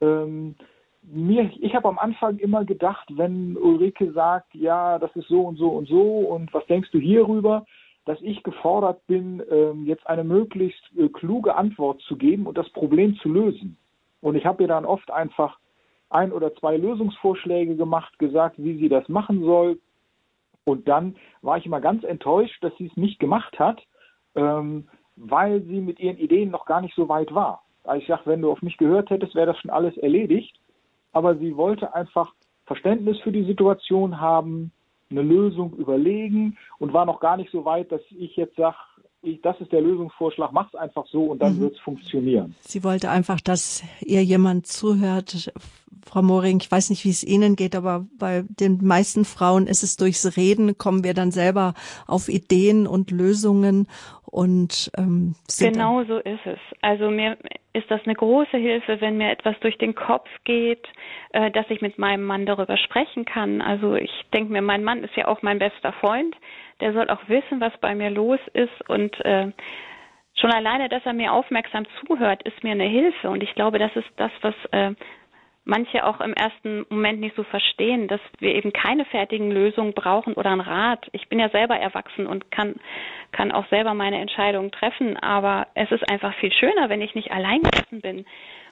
Ähm, 0.00 0.56
mir, 1.02 1.50
ich 1.60 1.74
habe 1.74 1.88
am 1.88 1.98
Anfang 1.98 2.38
immer 2.38 2.64
gedacht, 2.64 3.06
wenn 3.16 3.56
Ulrike 3.56 4.12
sagt, 4.12 4.54
ja, 4.54 4.98
das 4.98 5.14
ist 5.14 5.28
so 5.28 5.42
und 5.42 5.56
so 5.56 5.68
und 5.68 5.86
so 5.88 6.00
und 6.00 6.52
was 6.54 6.66
denkst 6.66 6.90
du 6.92 6.98
hierüber, 6.98 7.66
dass 8.06 8.20
ich 8.22 8.42
gefordert 8.42 9.06
bin, 9.06 9.42
ähm, 9.50 9.86
jetzt 9.86 10.06
eine 10.06 10.24
möglichst 10.24 10.82
äh, 10.96 11.08
kluge 11.08 11.54
Antwort 11.54 12.00
zu 12.02 12.16
geben 12.16 12.46
und 12.46 12.58
das 12.58 12.68
Problem 12.70 13.16
zu 13.16 13.28
lösen. 13.28 13.76
Und 14.20 14.36
ich 14.36 14.46
habe 14.46 14.62
ihr 14.62 14.68
dann 14.68 14.84
oft 14.84 15.10
einfach 15.10 15.58
ein 16.10 16.32
oder 16.32 16.54
zwei 16.56 16.76
Lösungsvorschläge 16.76 17.76
gemacht, 17.76 18.18
gesagt, 18.18 18.56
wie 18.58 18.78
sie 18.78 18.88
das 18.88 19.08
machen 19.08 19.42
soll. 19.44 19.78
Und 20.64 20.88
dann 20.88 21.16
war 21.42 21.58
ich 21.58 21.66
immer 21.66 21.80
ganz 21.80 22.04
enttäuscht, 22.04 22.62
dass 22.62 22.76
sie 22.78 22.86
es 22.86 22.96
nicht 22.96 23.18
gemacht 23.18 23.58
hat, 23.58 23.82
ähm, 24.34 24.88
weil 25.16 25.62
sie 25.62 25.80
mit 25.80 26.00
ihren 26.00 26.16
Ideen 26.16 26.50
noch 26.50 26.66
gar 26.66 26.80
nicht 26.80 26.94
so 26.94 27.08
weit 27.08 27.34
war. 27.34 27.62
Also 27.84 28.00
ich 28.00 28.08
sage, 28.08 28.22
wenn 28.24 28.42
du 28.42 28.50
auf 28.50 28.62
mich 28.62 28.78
gehört 28.78 29.10
hättest, 29.10 29.34
wäre 29.34 29.46
das 29.46 29.58
schon 29.58 29.70
alles 29.70 29.96
erledigt. 29.98 30.58
Aber 31.12 31.36
sie 31.36 31.56
wollte 31.56 31.94
einfach 31.94 32.32
Verständnis 32.66 33.18
für 33.20 33.30
die 33.30 33.44
Situation 33.44 34.20
haben, 34.20 34.72
eine 35.10 35.22
Lösung 35.22 35.74
überlegen 35.74 36.56
und 36.78 36.92
war 36.92 37.04
noch 37.04 37.20
gar 37.20 37.36
nicht 37.36 37.52
so 37.52 37.64
weit, 37.64 37.92
dass 37.92 38.00
ich 38.10 38.36
jetzt 38.36 38.56
sage, 38.56 38.76
das 39.42 39.60
ist 39.60 39.72
der 39.72 39.80
Lösungsvorschlag, 39.80 40.52
mach's 40.52 40.74
einfach 40.74 41.06
so 41.06 41.24
und 41.24 41.40
dann 41.40 41.56
mhm. 41.56 41.60
wird's 41.62 41.80
funktionieren. 41.80 42.54
Sie 42.60 42.84
wollte 42.84 43.10
einfach, 43.10 43.40
dass 43.40 43.82
ihr 44.00 44.22
jemand 44.22 44.66
zuhört. 44.66 45.52
Frau 46.06 46.22
Moring, 46.22 46.60
ich 46.60 46.70
weiß 46.70 46.90
nicht, 46.90 47.04
wie 47.04 47.10
es 47.10 47.24
Ihnen 47.24 47.56
geht, 47.56 47.74
aber 47.74 48.06
bei 48.18 48.44
den 48.48 48.84
meisten 48.84 49.24
Frauen 49.24 49.66
ist 49.66 49.82
es 49.82 49.96
durchs 49.96 50.36
Reden, 50.36 50.76
kommen 50.76 51.02
wir 51.02 51.14
dann 51.14 51.30
selber 51.30 51.74
auf 52.06 52.28
Ideen 52.28 52.86
und 52.86 53.10
Lösungen 53.10 53.88
und 54.34 54.90
ähm, 54.98 55.36
genau 55.60 56.02
so 56.02 56.18
ist 56.18 56.44
es. 56.44 56.58
Also 56.80 57.08
mir 57.08 57.38
ist 57.72 57.88
das 57.88 58.00
eine 58.04 58.16
große 58.16 58.56
Hilfe, 58.56 59.00
wenn 59.00 59.16
mir 59.16 59.30
etwas 59.30 59.54
durch 59.60 59.78
den 59.78 59.94
Kopf 59.94 60.28
geht, 60.42 60.84
äh, 61.30 61.52
dass 61.52 61.66
ich 61.70 61.80
mit 61.80 61.98
meinem 61.98 62.24
Mann 62.24 62.44
darüber 62.44 62.76
sprechen 62.76 63.24
kann. 63.26 63.62
Also 63.62 63.94
ich 63.94 64.10
denke 64.32 64.52
mir, 64.52 64.60
mein 64.60 64.82
Mann 64.82 65.04
ist 65.04 65.14
ja 65.14 65.28
auch 65.28 65.42
mein 65.42 65.60
bester 65.60 65.92
Freund. 65.92 66.34
Der 66.80 66.92
soll 66.92 67.08
auch 67.10 67.28
wissen, 67.28 67.60
was 67.60 67.76
bei 67.80 67.94
mir 67.94 68.10
los 68.10 68.40
ist 68.52 68.88
und 68.88 69.18
äh, 69.24 69.52
schon 70.34 70.52
alleine, 70.52 70.88
dass 70.88 71.04
er 71.06 71.12
mir 71.12 71.32
aufmerksam 71.32 71.84
zuhört, 72.00 72.42
ist 72.42 72.62
mir 72.64 72.72
eine 72.72 72.84
Hilfe. 72.84 73.30
Und 73.30 73.42
ich 73.42 73.54
glaube, 73.54 73.78
das 73.78 73.94
ist 73.96 74.08
das, 74.16 74.32
was 74.42 74.54
äh, 74.72 74.92
manche 75.64 76.04
auch 76.04 76.20
im 76.20 76.34
ersten 76.34 76.84
Moment 76.90 77.20
nicht 77.20 77.36
so 77.36 77.44
verstehen, 77.44 78.08
dass 78.08 78.20
wir 78.38 78.54
eben 78.54 78.72
keine 78.72 79.04
fertigen 79.06 79.50
Lösungen 79.50 79.94
brauchen 79.94 80.34
oder 80.34 80.50
einen 80.50 80.60
Rat. 80.60 81.08
Ich 81.12 81.28
bin 81.28 81.38
ja 81.38 81.48
selber 81.48 81.76
erwachsen 81.76 82.26
und 82.26 82.50
kann, 82.50 82.74
kann 83.32 83.52
auch 83.52 83.66
selber 83.68 83.94
meine 83.94 84.20
Entscheidungen 84.20 84.70
treffen, 84.70 85.16
aber 85.16 85.68
es 85.74 85.90
ist 85.90 86.08
einfach 86.10 86.34
viel 86.34 86.52
schöner, 86.52 86.88
wenn 86.88 87.00
ich 87.00 87.14
nicht 87.14 87.32
allein 87.32 87.62
gelassen 87.62 88.00
bin 88.00 88.26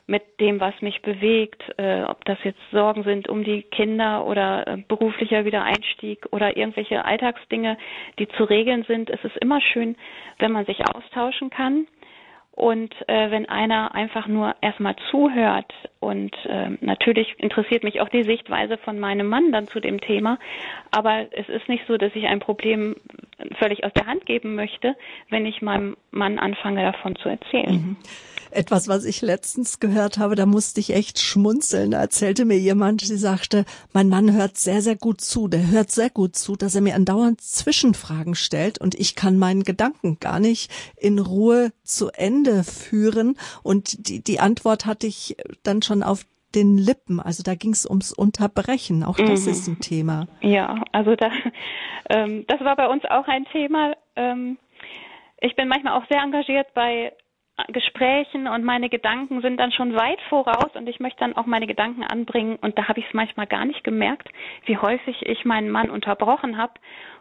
mit 0.06 0.40
dem, 0.40 0.60
was 0.60 0.74
mich 0.80 1.00
bewegt, 1.02 1.62
äh, 1.78 2.02
ob 2.02 2.24
das 2.24 2.38
jetzt 2.42 2.60
Sorgen 2.70 3.04
sind 3.04 3.28
um 3.28 3.44
die 3.44 3.62
Kinder 3.62 4.26
oder 4.26 4.66
äh, 4.66 4.76
beruflicher 4.88 5.44
Wiedereinstieg 5.44 6.26
oder 6.30 6.56
irgendwelche 6.56 7.04
Alltagsdinge, 7.04 7.78
die 8.18 8.28
zu 8.28 8.44
regeln 8.44 8.84
sind. 8.84 9.10
Es 9.10 9.22
ist 9.24 9.36
immer 9.38 9.60
schön, 9.60 9.96
wenn 10.38 10.52
man 10.52 10.66
sich 10.66 10.80
austauschen 10.86 11.50
kann 11.50 11.86
und 12.52 12.94
äh, 13.08 13.30
wenn 13.30 13.48
einer 13.48 13.94
einfach 13.94 14.26
nur 14.26 14.54
erstmal 14.60 14.94
zuhört 15.10 15.72
und 16.00 16.34
äh, 16.44 16.70
natürlich 16.80 17.34
interessiert 17.38 17.82
mich 17.82 18.00
auch 18.00 18.10
die 18.10 18.24
Sichtweise 18.24 18.76
von 18.76 18.98
meinem 19.00 19.28
Mann 19.28 19.52
dann 19.52 19.68
zu 19.68 19.80
dem 19.80 20.00
Thema, 20.00 20.38
aber 20.90 21.26
es 21.32 21.48
ist 21.48 21.68
nicht 21.68 21.84
so, 21.88 21.96
dass 21.96 22.14
ich 22.14 22.26
ein 22.26 22.40
Problem 22.40 22.96
völlig 23.58 23.84
aus 23.84 23.92
der 23.94 24.06
Hand 24.06 24.26
geben 24.26 24.54
möchte, 24.54 24.96
wenn 25.30 25.46
ich 25.46 25.62
meinem 25.62 25.96
Mann 26.10 26.38
anfange 26.38 26.82
davon 26.82 27.16
zu 27.16 27.30
erzählen. 27.30 27.72
Mhm. 27.72 27.96
Etwas, 28.52 28.86
was 28.86 29.04
ich 29.04 29.22
letztens 29.22 29.80
gehört 29.80 30.18
habe, 30.18 30.34
da 30.34 30.46
musste 30.46 30.80
ich 30.80 30.94
echt 30.94 31.18
schmunzeln. 31.18 31.92
Da 31.92 32.00
erzählte 32.00 32.44
mir 32.44 32.58
jemand, 32.58 33.00
sie 33.00 33.16
sagte, 33.16 33.64
mein 33.92 34.08
Mann 34.08 34.32
hört 34.32 34.56
sehr, 34.56 34.82
sehr 34.82 34.96
gut 34.96 35.20
zu. 35.20 35.48
Der 35.48 35.70
hört 35.70 35.90
sehr 35.90 36.10
gut 36.10 36.36
zu, 36.36 36.56
dass 36.56 36.74
er 36.74 36.82
mir 36.82 36.94
andauernd 36.94 37.40
Zwischenfragen 37.40 38.34
stellt 38.34 38.78
und 38.78 38.94
ich 38.94 39.16
kann 39.16 39.38
meinen 39.38 39.62
Gedanken 39.62 40.18
gar 40.20 40.38
nicht 40.38 40.70
in 40.96 41.18
Ruhe 41.18 41.72
zu 41.82 42.10
Ende 42.10 42.62
führen. 42.62 43.36
Und 43.62 44.08
die, 44.08 44.22
die 44.22 44.40
Antwort 44.40 44.86
hatte 44.86 45.06
ich 45.06 45.36
dann 45.62 45.82
schon 45.82 46.02
auf 46.02 46.26
den 46.54 46.76
Lippen. 46.76 47.20
Also 47.20 47.42
da 47.42 47.54
ging 47.54 47.72
es 47.72 47.86
ums 47.86 48.12
Unterbrechen. 48.12 49.02
Auch 49.02 49.16
das 49.16 49.46
mhm. 49.46 49.52
ist 49.52 49.68
ein 49.68 49.80
Thema. 49.80 50.26
Ja, 50.42 50.82
also 50.92 51.16
da, 51.16 51.30
ähm, 52.10 52.44
das 52.48 52.60
war 52.60 52.76
bei 52.76 52.88
uns 52.88 53.04
auch 53.06 53.26
ein 53.28 53.46
Thema. 53.46 53.94
Ähm, 54.16 54.58
ich 55.40 55.56
bin 55.56 55.68
manchmal 55.68 55.98
auch 55.98 56.06
sehr 56.08 56.22
engagiert 56.22 56.72
bei 56.74 57.12
Gesprächen 57.68 58.48
und 58.48 58.64
meine 58.64 58.88
Gedanken 58.88 59.42
sind 59.42 59.58
dann 59.58 59.72
schon 59.72 59.94
weit 59.94 60.20
voraus 60.30 60.70
und 60.74 60.88
ich 60.88 61.00
möchte 61.00 61.20
dann 61.20 61.36
auch 61.36 61.44
meine 61.44 61.66
Gedanken 61.66 62.02
anbringen 62.02 62.56
und 62.56 62.78
da 62.78 62.88
habe 62.88 63.00
ich 63.00 63.06
es 63.06 63.14
manchmal 63.14 63.46
gar 63.46 63.66
nicht 63.66 63.84
gemerkt, 63.84 64.28
wie 64.64 64.78
häufig 64.78 65.20
ich 65.26 65.44
meinen 65.44 65.70
Mann 65.70 65.90
unterbrochen 65.90 66.56
habe. 66.56 66.72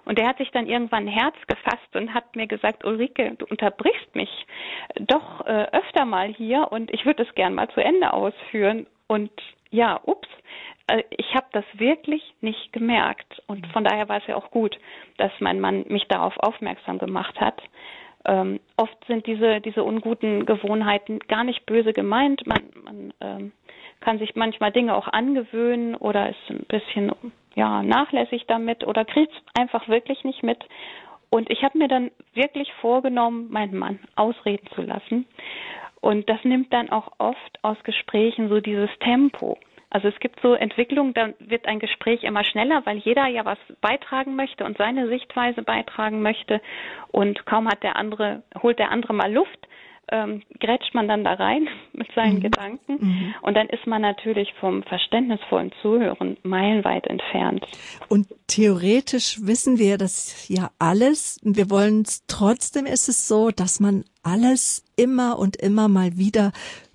Und 0.05 0.17
der 0.17 0.27
hat 0.27 0.37
sich 0.37 0.49
dann 0.51 0.67
irgendwann 0.67 1.07
ein 1.07 1.13
Herz 1.13 1.35
gefasst 1.47 1.95
und 1.95 2.13
hat 2.13 2.35
mir 2.35 2.47
gesagt, 2.47 2.85
Ulrike, 2.85 3.35
du 3.37 3.45
unterbrichst 3.45 4.15
mich 4.15 4.29
doch 4.99 5.45
äh, 5.45 5.67
öfter 5.73 6.05
mal 6.05 6.27
hier 6.29 6.71
und 6.71 6.91
ich 6.91 7.05
würde 7.05 7.23
es 7.23 7.35
gern 7.35 7.53
mal 7.53 7.69
zu 7.69 7.83
Ende 7.83 8.13
ausführen. 8.13 8.87
Und 9.07 9.31
ja, 9.69 9.99
ups, 10.05 10.29
äh, 10.87 11.03
ich 11.11 11.35
habe 11.35 11.47
das 11.51 11.65
wirklich 11.73 12.23
nicht 12.39 12.73
gemerkt. 12.73 13.43
Und 13.45 13.67
von 13.67 13.83
daher 13.83 14.09
war 14.09 14.17
es 14.17 14.27
ja 14.27 14.37
auch 14.37 14.49
gut, 14.49 14.79
dass 15.17 15.31
mein 15.39 15.59
Mann 15.59 15.85
mich 15.89 16.07
darauf 16.07 16.35
aufmerksam 16.39 16.97
gemacht 16.97 17.39
hat 17.39 17.61
ähm, 18.25 18.59
oft 18.77 18.97
sind 19.07 19.25
diese, 19.25 19.61
diese 19.61 19.83
unguten 19.83 20.45
Gewohnheiten 20.45 21.19
gar 21.19 21.43
nicht 21.43 21.65
böse 21.65 21.93
gemeint. 21.93 22.45
Man, 22.45 22.61
man 22.83 23.13
ähm, 23.21 23.51
kann 23.99 24.19
sich 24.19 24.35
manchmal 24.35 24.71
Dinge 24.71 24.95
auch 24.95 25.07
angewöhnen 25.07 25.95
oder 25.95 26.29
ist 26.29 26.49
ein 26.49 26.65
bisschen 26.67 27.11
ja, 27.55 27.83
nachlässig 27.83 28.45
damit 28.47 28.85
oder 28.85 29.05
kriegt 29.05 29.33
es 29.33 29.61
einfach 29.61 29.87
wirklich 29.87 30.23
nicht 30.23 30.43
mit. 30.43 30.63
Und 31.29 31.49
ich 31.49 31.63
habe 31.63 31.77
mir 31.77 31.87
dann 31.87 32.11
wirklich 32.33 32.71
vorgenommen, 32.81 33.49
meinen 33.51 33.77
Mann 33.77 33.99
ausreden 34.15 34.67
zu 34.75 34.81
lassen. 34.81 35.25
Und 36.01 36.29
das 36.29 36.43
nimmt 36.43 36.73
dann 36.73 36.89
auch 36.89 37.11
oft 37.19 37.59
aus 37.61 37.77
Gesprächen 37.83 38.49
so 38.49 38.59
dieses 38.59 38.89
Tempo. 38.99 39.57
Also 39.91 40.07
es 40.07 40.17
gibt 40.19 40.39
so 40.41 40.53
Entwicklungen, 40.53 41.13
da 41.13 41.29
wird 41.39 41.67
ein 41.67 41.79
Gespräch 41.79 42.23
immer 42.23 42.45
schneller, 42.45 42.81
weil 42.85 42.97
jeder 42.99 43.27
ja 43.27 43.43
was 43.43 43.59
beitragen 43.81 44.37
möchte 44.37 44.63
und 44.63 44.77
seine 44.77 45.09
Sichtweise 45.09 45.63
beitragen 45.63 46.21
möchte. 46.21 46.61
Und 47.09 47.45
kaum 47.45 47.67
hat 47.67 47.83
der 47.83 47.97
andere, 47.97 48.41
holt 48.61 48.79
der 48.79 48.89
andere 48.89 49.13
mal 49.13 49.31
Luft, 49.31 49.67
ähm, 50.09 50.43
grätscht 50.61 50.93
man 50.93 51.09
dann 51.09 51.25
da 51.25 51.33
rein 51.33 51.67
mit 51.93 52.07
seinen 52.15 52.37
mhm. 52.37 52.41
Gedanken. 52.41 52.97
Mhm. 52.99 53.35
Und 53.41 53.55
dann 53.55 53.67
ist 53.67 53.85
man 53.85 54.01
natürlich 54.01 54.53
vom 54.61 54.83
verständnisvollen 54.83 55.73
Zuhören 55.81 56.37
meilenweit 56.43 57.07
entfernt. 57.07 57.65
Und 58.07 58.27
theoretisch 58.47 59.39
wissen 59.41 59.77
wir 59.77 59.97
das 59.97 60.47
ja 60.47 60.71
alles. 60.79 61.37
Wir 61.43 61.69
wollen 61.69 62.03
es, 62.03 62.25
trotzdem 62.27 62.85
ist 62.85 63.09
es 63.09 63.27
so, 63.27 63.51
dass 63.51 63.81
man 63.81 64.05
alles 64.23 64.85
immer 64.95 65.37
und 65.37 65.57
immer 65.57 65.89
mal 65.89 66.17
wieder 66.17 66.53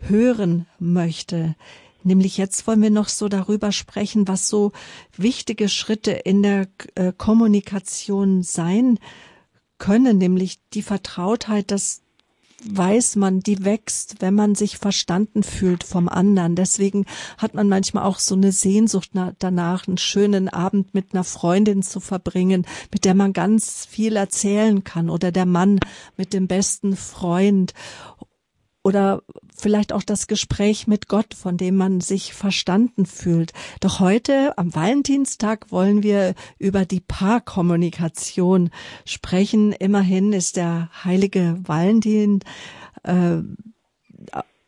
hören 0.08 0.66
möchte. 0.78 1.56
Nämlich 2.06 2.36
jetzt 2.36 2.68
wollen 2.68 2.82
wir 2.82 2.90
noch 2.90 3.08
so 3.08 3.28
darüber 3.28 3.72
sprechen, 3.72 4.28
was 4.28 4.48
so 4.48 4.70
wichtige 5.16 5.68
Schritte 5.68 6.12
in 6.12 6.42
der 6.42 6.68
äh, 6.94 7.12
Kommunikation 7.16 8.44
sein 8.44 9.00
können, 9.78 10.16
nämlich 10.16 10.60
die 10.72 10.82
Vertrautheit, 10.82 11.72
dass 11.72 12.02
weiß 12.64 13.16
man, 13.16 13.40
die 13.40 13.64
wächst, 13.64 14.16
wenn 14.20 14.34
man 14.34 14.54
sich 14.54 14.78
verstanden 14.78 15.42
fühlt 15.42 15.84
vom 15.84 16.08
anderen. 16.08 16.54
Deswegen 16.54 17.04
hat 17.38 17.54
man 17.54 17.68
manchmal 17.68 18.04
auch 18.04 18.18
so 18.18 18.34
eine 18.34 18.50
Sehnsucht 18.52 19.10
danach, 19.38 19.86
einen 19.86 19.98
schönen 19.98 20.48
Abend 20.48 20.94
mit 20.94 21.12
einer 21.12 21.24
Freundin 21.24 21.82
zu 21.82 22.00
verbringen, 22.00 22.66
mit 22.92 23.04
der 23.04 23.14
man 23.14 23.32
ganz 23.32 23.84
viel 23.84 24.16
erzählen 24.16 24.84
kann 24.84 25.10
oder 25.10 25.32
der 25.32 25.44
Mann 25.44 25.80
mit 26.16 26.32
dem 26.32 26.46
besten 26.46 26.96
Freund 26.96 27.74
oder 28.82 29.22
vielleicht 29.56 29.92
auch 29.92 30.02
das 30.02 30.26
Gespräch 30.26 30.86
mit 30.86 31.08
Gott, 31.08 31.34
von 31.34 31.56
dem 31.56 31.76
man 31.76 32.00
sich 32.00 32.34
verstanden 32.34 33.06
fühlt. 33.06 33.52
Doch 33.80 34.00
heute 34.00 34.56
am 34.58 34.74
Valentinstag 34.74 35.70
wollen 35.72 36.02
wir 36.02 36.34
über 36.58 36.84
die 36.84 37.00
Paarkommunikation 37.00 38.70
sprechen. 39.04 39.72
Immerhin 39.72 40.32
ist 40.32 40.56
der 40.56 40.90
heilige 41.04 41.58
Valentin 41.62 42.40
äh, 43.02 43.38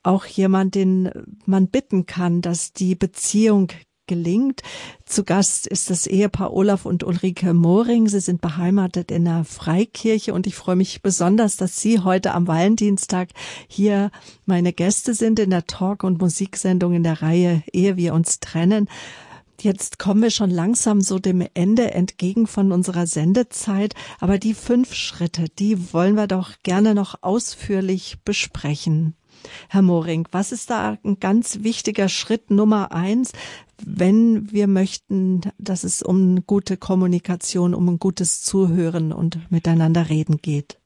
auch 0.02 0.24
jemand, 0.24 0.74
den 0.74 1.10
man 1.44 1.68
bitten 1.68 2.06
kann, 2.06 2.40
dass 2.40 2.72
die 2.72 2.94
Beziehung 2.94 3.68
gelingt. 4.08 4.62
Zu 5.04 5.22
Gast 5.22 5.68
ist 5.68 5.90
das 5.90 6.08
Ehepaar 6.08 6.52
Olaf 6.52 6.84
und 6.84 7.04
Ulrike 7.04 7.54
Moring. 7.54 8.08
Sie 8.08 8.18
sind 8.18 8.40
beheimatet 8.40 9.12
in 9.12 9.24
der 9.24 9.44
Freikirche 9.44 10.34
und 10.34 10.48
ich 10.48 10.56
freue 10.56 10.74
mich 10.74 11.00
besonders, 11.02 11.56
dass 11.56 11.80
Sie 11.80 12.00
heute 12.00 12.34
am 12.34 12.48
Valentinstag 12.48 13.28
hier 13.68 14.10
meine 14.46 14.72
Gäste 14.72 15.14
sind 15.14 15.38
in 15.38 15.50
der 15.50 15.66
Talk- 15.66 16.02
und 16.02 16.20
Musiksendung 16.20 16.94
in 16.94 17.04
der 17.04 17.22
Reihe 17.22 17.62
Ehe 17.72 17.96
wir 17.96 18.14
uns 18.14 18.40
trennen. 18.40 18.88
Jetzt 19.60 19.98
kommen 19.98 20.22
wir 20.22 20.30
schon 20.30 20.50
langsam 20.50 21.00
so 21.00 21.18
dem 21.18 21.44
Ende 21.54 21.90
entgegen 21.90 22.46
von 22.46 22.70
unserer 22.70 23.08
Sendezeit, 23.08 23.94
aber 24.20 24.38
die 24.38 24.54
fünf 24.54 24.94
Schritte, 24.94 25.46
die 25.58 25.92
wollen 25.92 26.14
wir 26.14 26.28
doch 26.28 26.52
gerne 26.62 26.94
noch 26.94 27.22
ausführlich 27.22 28.18
besprechen. 28.24 29.16
Herr 29.68 29.82
Moring, 29.82 30.28
was 30.30 30.52
ist 30.52 30.70
da 30.70 30.98
ein 31.04 31.18
ganz 31.18 31.62
wichtiger 31.62 32.08
Schritt 32.08 32.52
Nummer 32.52 32.92
eins, 32.92 33.32
wenn 33.84 34.50
wir 34.52 34.66
möchten, 34.66 35.42
dass 35.58 35.84
es 35.84 36.02
um 36.02 36.44
gute 36.46 36.76
Kommunikation, 36.76 37.74
um 37.74 37.88
ein 37.88 37.98
gutes 37.98 38.42
Zuhören 38.42 39.12
und 39.12 39.50
miteinander 39.50 40.08
reden 40.08 40.38
geht? 40.42 40.78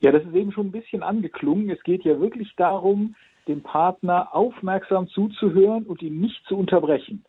Ja, 0.00 0.12
das 0.12 0.24
ist 0.24 0.34
eben 0.34 0.52
schon 0.52 0.68
ein 0.68 0.72
bisschen 0.72 1.02
angeklungen. 1.02 1.70
Es 1.70 1.82
geht 1.82 2.04
ja 2.04 2.20
wirklich 2.20 2.54
darum, 2.56 3.14
dem 3.48 3.62
Partner 3.62 4.34
aufmerksam 4.34 5.08
zuzuhören 5.08 5.84
und 5.84 6.02
ihn 6.02 6.20
nicht 6.20 6.44
zu 6.46 6.56
unterbrechen. 6.56 7.24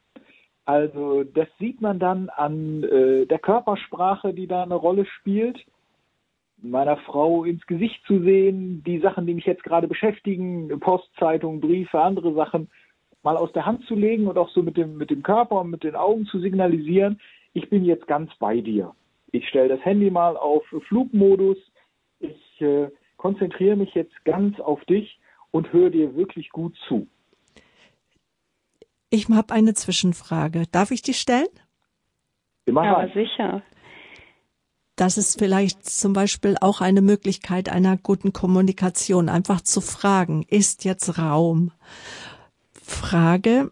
Also 0.65 1.23
das 1.23 1.47
sieht 1.57 1.81
man 1.81 1.97
dann 1.97 2.29
an 2.29 2.83
äh, 2.83 3.25
der 3.25 3.39
Körpersprache, 3.39 4.33
die 4.33 4.45
da 4.45 4.63
eine 4.63 4.75
Rolle 4.75 5.05
spielt 5.05 5.57
meiner 6.61 6.97
Frau 6.97 7.43
ins 7.43 7.65
Gesicht 7.67 8.03
zu 8.05 8.21
sehen, 8.21 8.83
die 8.85 8.99
Sachen, 8.99 9.25
die 9.25 9.33
mich 9.33 9.45
jetzt 9.45 9.63
gerade 9.63 9.87
beschäftigen, 9.87 10.67
Postzeitung, 10.79 11.61
Briefe, 11.61 12.01
andere 12.01 12.33
Sachen, 12.33 12.69
mal 13.23 13.37
aus 13.37 13.51
der 13.53 13.65
Hand 13.65 13.85
zu 13.85 13.95
legen 13.95 14.27
und 14.27 14.37
auch 14.37 14.49
so 14.49 14.61
mit 14.61 14.77
dem, 14.77 14.97
mit 14.97 15.09
dem 15.09 15.23
Körper 15.23 15.61
und 15.61 15.69
mit 15.69 15.83
den 15.83 15.95
Augen 15.95 16.25
zu 16.25 16.39
signalisieren, 16.39 17.19
ich 17.53 17.69
bin 17.69 17.83
jetzt 17.83 18.07
ganz 18.07 18.31
bei 18.39 18.61
dir. 18.61 18.93
Ich 19.31 19.47
stelle 19.47 19.69
das 19.69 19.83
Handy 19.83 20.09
mal 20.09 20.37
auf 20.37 20.63
Flugmodus, 20.87 21.57
ich 22.19 22.61
äh, 22.61 22.89
konzentriere 23.17 23.75
mich 23.75 23.93
jetzt 23.93 24.13
ganz 24.25 24.59
auf 24.59 24.83
dich 24.85 25.19
und 25.51 25.71
höre 25.73 25.89
dir 25.89 26.15
wirklich 26.15 26.49
gut 26.49 26.75
zu. 26.87 27.07
Ich 29.09 29.27
habe 29.29 29.53
eine 29.53 29.73
Zwischenfrage. 29.73 30.63
Darf 30.71 30.91
ich 30.91 31.01
die 31.01 31.13
stellen? 31.13 31.47
Immer 32.65 32.85
ja, 32.85 32.93
rein. 32.93 33.11
sicher. 33.13 33.63
Das 34.95 35.17
ist 35.17 35.39
vielleicht 35.39 35.85
zum 35.85 36.13
Beispiel 36.13 36.57
auch 36.59 36.81
eine 36.81 37.01
Möglichkeit 37.01 37.69
einer 37.69 37.97
guten 37.97 38.33
Kommunikation, 38.33 39.29
einfach 39.29 39.61
zu 39.61 39.79
fragen, 39.79 40.43
ist 40.49 40.83
jetzt 40.83 41.17
Raum? 41.17 41.71
Frage, 42.89 43.71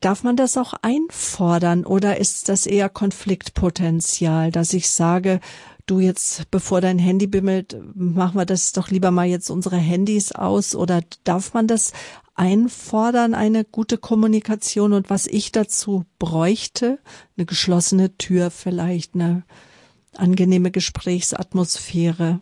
darf 0.00 0.22
man 0.22 0.36
das 0.36 0.56
auch 0.56 0.74
einfordern 0.82 1.84
oder 1.84 2.18
ist 2.18 2.48
das 2.48 2.66
eher 2.66 2.88
Konfliktpotenzial, 2.88 4.50
dass 4.50 4.72
ich 4.74 4.90
sage, 4.90 5.40
du 5.86 5.98
jetzt, 6.00 6.50
bevor 6.50 6.80
dein 6.80 6.98
Handy 6.98 7.26
bimmelt, 7.26 7.76
machen 7.94 8.38
wir 8.38 8.46
das 8.46 8.72
doch 8.72 8.90
lieber 8.90 9.10
mal 9.10 9.26
jetzt 9.26 9.50
unsere 9.50 9.76
Handys 9.76 10.32
aus 10.32 10.74
oder 10.74 11.00
darf 11.24 11.54
man 11.54 11.66
das 11.66 11.92
einfordern, 12.34 13.34
eine 13.34 13.64
gute 13.64 13.96
Kommunikation 13.98 14.92
und 14.92 15.10
was 15.10 15.26
ich 15.26 15.52
dazu 15.52 16.04
bräuchte, 16.18 16.98
eine 17.36 17.46
geschlossene 17.46 18.16
Tür 18.16 18.50
vielleicht, 18.50 19.14
eine 19.14 19.44
angenehme 20.16 20.70
Gesprächsatmosphäre? 20.70 22.40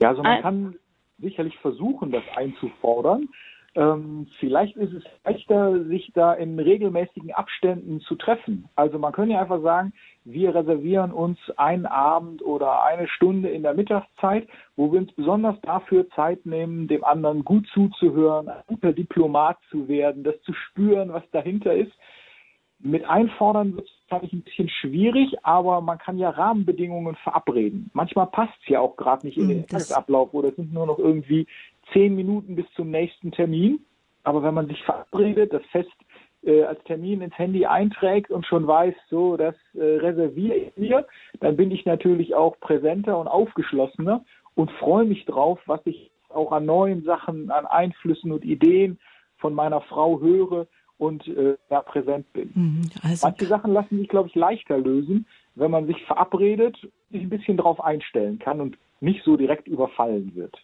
Ja, 0.00 0.08
also 0.08 0.22
man 0.22 0.42
kann 0.42 0.74
sicherlich 1.18 1.56
versuchen, 1.58 2.10
das 2.10 2.24
einzufordern. 2.34 3.28
Ähm, 3.74 4.26
vielleicht 4.38 4.76
ist 4.76 4.92
es 4.92 5.02
leichter, 5.24 5.84
sich 5.84 6.10
da 6.14 6.34
in 6.34 6.58
regelmäßigen 6.58 7.32
Abständen 7.32 8.00
zu 8.00 8.16
treffen. 8.16 8.68
Also 8.74 8.98
man 8.98 9.12
könnte 9.12 9.32
ja 9.32 9.40
einfach 9.40 9.62
sagen, 9.62 9.94
wir 10.24 10.54
reservieren 10.54 11.10
uns 11.10 11.38
einen 11.56 11.86
Abend 11.86 12.42
oder 12.42 12.84
eine 12.84 13.08
Stunde 13.08 13.48
in 13.48 13.62
der 13.62 13.74
Mittagszeit, 13.74 14.46
wo 14.76 14.92
wir 14.92 15.00
uns 15.00 15.12
besonders 15.12 15.58
dafür 15.62 16.08
Zeit 16.10 16.44
nehmen, 16.44 16.86
dem 16.86 17.02
anderen 17.02 17.44
gut 17.44 17.66
zuzuhören, 17.72 18.48
ein 18.48 18.62
guter 18.66 18.92
Diplomat 18.92 19.58
zu 19.70 19.88
werden, 19.88 20.22
das 20.22 20.40
zu 20.42 20.52
spüren, 20.52 21.12
was 21.12 21.24
dahinter 21.30 21.74
ist. 21.74 21.92
Mit 22.78 23.04
einfordern 23.04 23.76
wird 23.76 23.86
es 23.86 24.10
wahrscheinlich 24.10 24.32
ein 24.32 24.42
bisschen 24.42 24.68
schwierig, 24.68 25.36
aber 25.44 25.80
man 25.80 25.98
kann 25.98 26.18
ja 26.18 26.30
Rahmenbedingungen 26.30 27.14
verabreden. 27.14 27.90
Manchmal 27.94 28.26
passt 28.26 28.54
es 28.62 28.68
ja 28.68 28.80
auch 28.80 28.96
gerade 28.96 29.24
nicht 29.24 29.38
in 29.38 29.48
den 29.48 29.60
hm, 29.60 29.66
Tagesablauf 29.68 30.34
oder 30.34 30.48
es 30.48 30.56
sind 30.56 30.72
nur 30.72 30.86
noch 30.86 30.98
irgendwie 30.98 31.46
zehn 31.92 32.14
Minuten 32.14 32.56
bis 32.56 32.66
zum 32.74 32.90
nächsten 32.90 33.32
Termin. 33.32 33.84
Aber 34.24 34.42
wenn 34.42 34.54
man 34.54 34.68
sich 34.68 34.82
verabredet, 34.84 35.52
das 35.52 35.62
fest 35.72 35.90
äh, 36.44 36.62
als 36.62 36.82
Termin 36.84 37.20
ins 37.22 37.36
Handy 37.38 37.66
einträgt 37.66 38.30
und 38.30 38.46
schon 38.46 38.66
weiß, 38.66 38.94
so, 39.10 39.36
das 39.36 39.54
äh, 39.74 39.82
reserviere 39.82 40.56
ich 40.56 40.76
mir, 40.76 41.06
dann 41.40 41.56
bin 41.56 41.70
ich 41.70 41.84
natürlich 41.84 42.34
auch 42.34 42.58
präsenter 42.60 43.18
und 43.18 43.28
aufgeschlossener 43.28 44.24
und 44.54 44.70
freue 44.72 45.04
mich 45.04 45.24
drauf, 45.24 45.60
was 45.66 45.80
ich 45.84 46.10
auch 46.28 46.52
an 46.52 46.66
neuen 46.66 47.04
Sachen, 47.04 47.50
an 47.50 47.66
Einflüssen 47.66 48.32
und 48.32 48.44
Ideen 48.44 48.98
von 49.38 49.54
meiner 49.54 49.80
Frau 49.82 50.20
höre 50.20 50.66
und 50.98 51.26
äh, 51.26 51.56
da 51.68 51.80
präsent 51.80 52.32
bin. 52.32 52.52
Mhm, 52.54 52.90
also 53.02 53.26
Manche 53.26 53.46
Sachen 53.46 53.72
lassen 53.72 53.98
sich, 53.98 54.08
glaube 54.08 54.28
ich, 54.28 54.34
leichter 54.34 54.78
lösen, 54.78 55.26
wenn 55.54 55.70
man 55.70 55.86
sich 55.86 56.00
verabredet, 56.04 56.76
sich 57.10 57.22
ein 57.22 57.28
bisschen 57.28 57.56
darauf 57.56 57.82
einstellen 57.82 58.38
kann 58.38 58.60
und 58.60 58.78
nicht 59.00 59.22
so 59.24 59.36
direkt 59.36 59.66
überfallen 59.66 60.32
wird. 60.34 60.56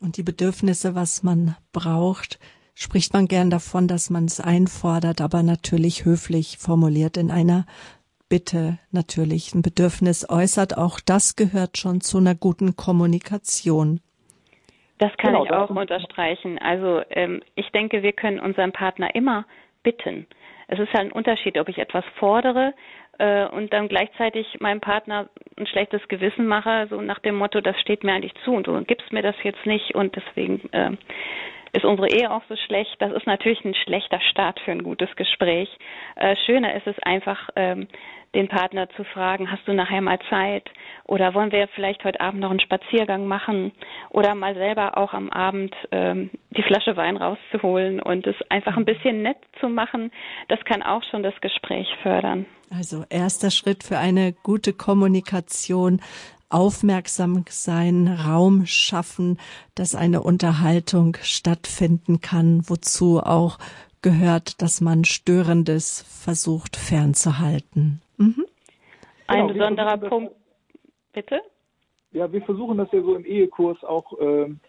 Und 0.00 0.16
die 0.16 0.22
Bedürfnisse, 0.22 0.94
was 0.94 1.22
man 1.22 1.56
braucht, 1.72 2.38
spricht 2.74 3.12
man 3.12 3.26
gern 3.26 3.50
davon, 3.50 3.88
dass 3.88 4.08
man 4.08 4.26
es 4.26 4.40
einfordert, 4.40 5.20
aber 5.20 5.42
natürlich 5.42 6.04
höflich 6.04 6.58
formuliert 6.58 7.16
in 7.16 7.30
einer 7.30 7.66
Bitte 8.28 8.78
natürlich 8.92 9.54
ein 9.54 9.62
Bedürfnis 9.62 10.28
äußert. 10.28 10.76
Auch 10.76 11.00
das 11.00 11.34
gehört 11.34 11.78
schon 11.78 12.02
zu 12.02 12.18
einer 12.18 12.34
guten 12.34 12.76
Kommunikation. 12.76 14.00
Das 14.98 15.10
kann 15.16 15.32
genau, 15.32 15.44
ich 15.44 15.50
auch 15.50 15.70
unterstreichen. 15.70 16.58
Also 16.58 17.00
ähm, 17.10 17.42
ich 17.54 17.70
denke, 17.70 18.02
wir 18.02 18.12
können 18.12 18.38
unseren 18.38 18.72
Partner 18.72 19.14
immer 19.14 19.46
bitten. 19.82 20.26
Es 20.66 20.78
ist 20.78 20.92
halt 20.92 21.06
ein 21.06 21.12
Unterschied, 21.12 21.58
ob 21.58 21.68
ich 21.68 21.78
etwas 21.78 22.04
fordere 22.18 22.74
äh, 23.18 23.46
und 23.46 23.72
dann 23.72 23.88
gleichzeitig 23.88 24.46
meinem 24.60 24.80
Partner 24.80 25.28
ein 25.56 25.66
schlechtes 25.66 26.06
Gewissen 26.08 26.46
mache, 26.46 26.86
so 26.88 27.00
nach 27.00 27.18
dem 27.18 27.36
Motto, 27.36 27.60
das 27.60 27.78
steht 27.80 28.04
mir 28.04 28.12
eigentlich 28.12 28.34
zu 28.44 28.52
und 28.52 28.66
du 28.66 28.82
gibst 28.84 29.12
mir 29.12 29.22
das 29.22 29.36
jetzt 29.42 29.66
nicht 29.66 29.94
und 29.94 30.16
deswegen 30.16 30.68
äh, 30.72 30.92
ist 31.72 31.84
unsere 31.84 32.08
Ehe 32.10 32.30
auch 32.30 32.42
so 32.48 32.56
schlecht. 32.56 32.96
Das 33.00 33.12
ist 33.12 33.26
natürlich 33.26 33.64
ein 33.64 33.74
schlechter 33.74 34.20
Start 34.20 34.60
für 34.60 34.72
ein 34.72 34.82
gutes 34.82 35.14
Gespräch. 35.16 35.68
Äh, 36.16 36.36
schöner 36.46 36.74
ist 36.74 36.86
es 36.86 36.98
einfach, 37.00 37.50
ähm, 37.56 37.88
den 38.34 38.48
Partner 38.48 38.88
zu 38.90 39.04
fragen, 39.04 39.50
hast 39.50 39.66
du 39.66 39.72
nachher 39.72 40.00
mal 40.00 40.18
Zeit? 40.28 40.68
Oder 41.04 41.34
wollen 41.34 41.52
wir 41.52 41.68
vielleicht 41.68 42.04
heute 42.04 42.20
Abend 42.20 42.40
noch 42.40 42.50
einen 42.50 42.60
Spaziergang 42.60 43.26
machen? 43.26 43.72
Oder 44.10 44.34
mal 44.34 44.54
selber 44.54 44.98
auch 44.98 45.12
am 45.14 45.30
Abend 45.30 45.74
ähm, 45.92 46.30
die 46.50 46.62
Flasche 46.62 46.96
Wein 46.96 47.16
rauszuholen 47.16 48.00
und 48.00 48.26
es 48.26 48.36
einfach 48.50 48.76
ein 48.76 48.84
bisschen 48.84 49.22
nett 49.22 49.38
zu 49.60 49.68
machen. 49.68 50.10
Das 50.48 50.62
kann 50.64 50.82
auch 50.82 51.02
schon 51.10 51.22
das 51.22 51.38
Gespräch 51.40 51.88
fördern. 52.02 52.46
Also 52.70 53.04
erster 53.08 53.50
Schritt 53.50 53.82
für 53.82 53.98
eine 53.98 54.34
gute 54.42 54.72
Kommunikation, 54.74 56.00
aufmerksam 56.50 57.44
sein, 57.48 58.08
Raum 58.08 58.64
schaffen, 58.66 59.38
dass 59.74 59.94
eine 59.94 60.22
Unterhaltung 60.22 61.16
stattfinden 61.22 62.20
kann, 62.20 62.62
wozu 62.68 63.20
auch 63.20 63.58
gehört, 64.02 64.62
dass 64.62 64.80
man 64.80 65.04
Störendes 65.04 66.04
versucht 66.08 66.76
fernzuhalten. 66.76 68.00
Mhm. 68.18 68.46
Ein 69.26 69.48
genau, 69.48 69.52
besonderer 69.52 69.96
Punkt, 69.96 70.34
bitte? 71.12 71.40
Ja, 72.12 72.30
wir 72.32 72.42
versuchen 72.42 72.78
das 72.78 72.90
ja 72.92 73.00
so 73.02 73.14
im 73.14 73.24
Ehekurs 73.24 73.82
auch 73.84 74.12
ähm, 74.20 74.60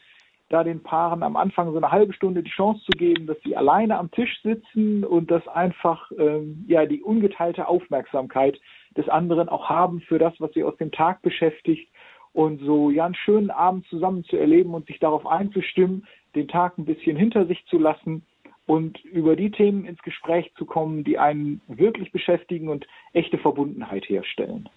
da 0.50 0.64
den 0.64 0.82
Paaren 0.82 1.24
am 1.24 1.36
Anfang 1.36 1.72
so 1.72 1.78
eine 1.78 1.92
halbe 1.92 2.14
Stunde 2.14 2.44
die 2.44 2.50
Chance 2.50 2.82
zu 2.84 2.98
geben, 2.98 3.28
dass 3.28 3.38
sie 3.44 3.56
alleine 3.56 3.98
am 3.98 4.12
Tisch 4.12 4.42
sitzen 4.42 5.04
und 5.04 5.32
dass 5.32 5.48
einfach 5.48 6.12
ähm, 6.18 6.66
ja 6.68 6.86
die 6.86 7.02
ungeteilte 7.02 7.68
Aufmerksamkeit 7.68 8.60
des 8.98 9.08
anderen 9.08 9.48
auch 9.48 9.70
haben 9.70 10.02
für 10.02 10.20
das, 10.20 10.34
was 10.40 10.52
sie 10.54 10.64
aus 10.64 10.76
dem 10.78 10.92
Tag 10.92 11.22
beschäftigt 11.22 11.92
und 12.34 12.60
so 12.62 12.90
ja 12.90 13.06
einen 13.06 13.16
schönen 13.16 13.52
Abend 13.52 13.86
zusammen 13.88 14.24
zu 14.26 14.38
erleben 14.38 14.74
und 14.74 14.88
sich 14.88 15.00
darauf 15.00 15.26
einzustimmen, 15.26 16.06
den 16.36 16.48
Tag 16.48 16.78
ein 16.78 16.86
bisschen 16.86 17.16
hinter 17.16 17.46
sich 17.46 17.64
zu 17.68 17.78
lassen 17.78 18.26
und 18.70 19.04
über 19.04 19.36
die 19.36 19.50
Themen 19.50 19.84
ins 19.84 20.00
Gespräch 20.04 20.54
zu 20.56 20.64
kommen, 20.64 21.04
die 21.04 21.18
einen 21.18 21.60
wirklich 21.68 22.12
beschäftigen 22.12 22.70
und 22.70 22.86
echte 23.14 23.40
Verbundenheit 23.40 24.08
herstellen. 24.08 24.70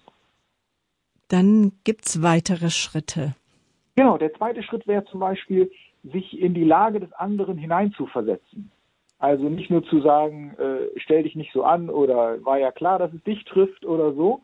Dann 1.29 1.73
gibt 1.85 2.07
es 2.07 2.23
weitere 2.23 2.71
Schritte. 2.71 3.35
Genau, 3.95 4.17
der 4.17 4.33
zweite 4.33 4.63
Schritt 4.63 4.87
wäre 4.87 5.05
zum 5.05 5.21
Beispiel, 5.21 5.71
sich 6.05 6.41
in 6.41 6.55
die 6.55 6.65
Lage 6.65 7.01
des 7.01 7.13
anderen 7.13 7.59
hineinzuversetzen. 7.59 8.73
Also 9.19 9.51
nicht 9.51 9.71
nur 9.71 9.85
zu 9.85 10.01
sagen, 10.01 10.55
äh, 10.57 10.89
stell 10.97 11.25
dich 11.25 11.37
nicht 11.37 11.53
so 11.53 11.63
an 11.63 11.91
oder 11.91 12.43
war 12.47 12.59
ja 12.59 12.73
klar, 12.73 12.99
dass 12.99 13.13
es 13.13 13.23
dich 13.25 13.45
trifft 13.45 13.85
oder 13.85 14.15
so, 14.15 14.41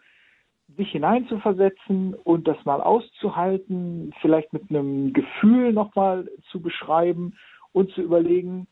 sich 0.77 0.91
hineinzuversetzen 0.91 2.13
und 2.13 2.47
das 2.47 2.63
mal 2.67 2.83
auszuhalten, 2.83 4.13
vielleicht 4.21 4.53
mit 4.53 4.69
einem 4.69 5.15
Gefühl 5.15 5.73
nochmal 5.73 6.31
zu 6.51 6.61
beschreiben 6.61 7.39
und 7.73 7.91
zu 7.93 8.03
überlegen, 8.03 8.67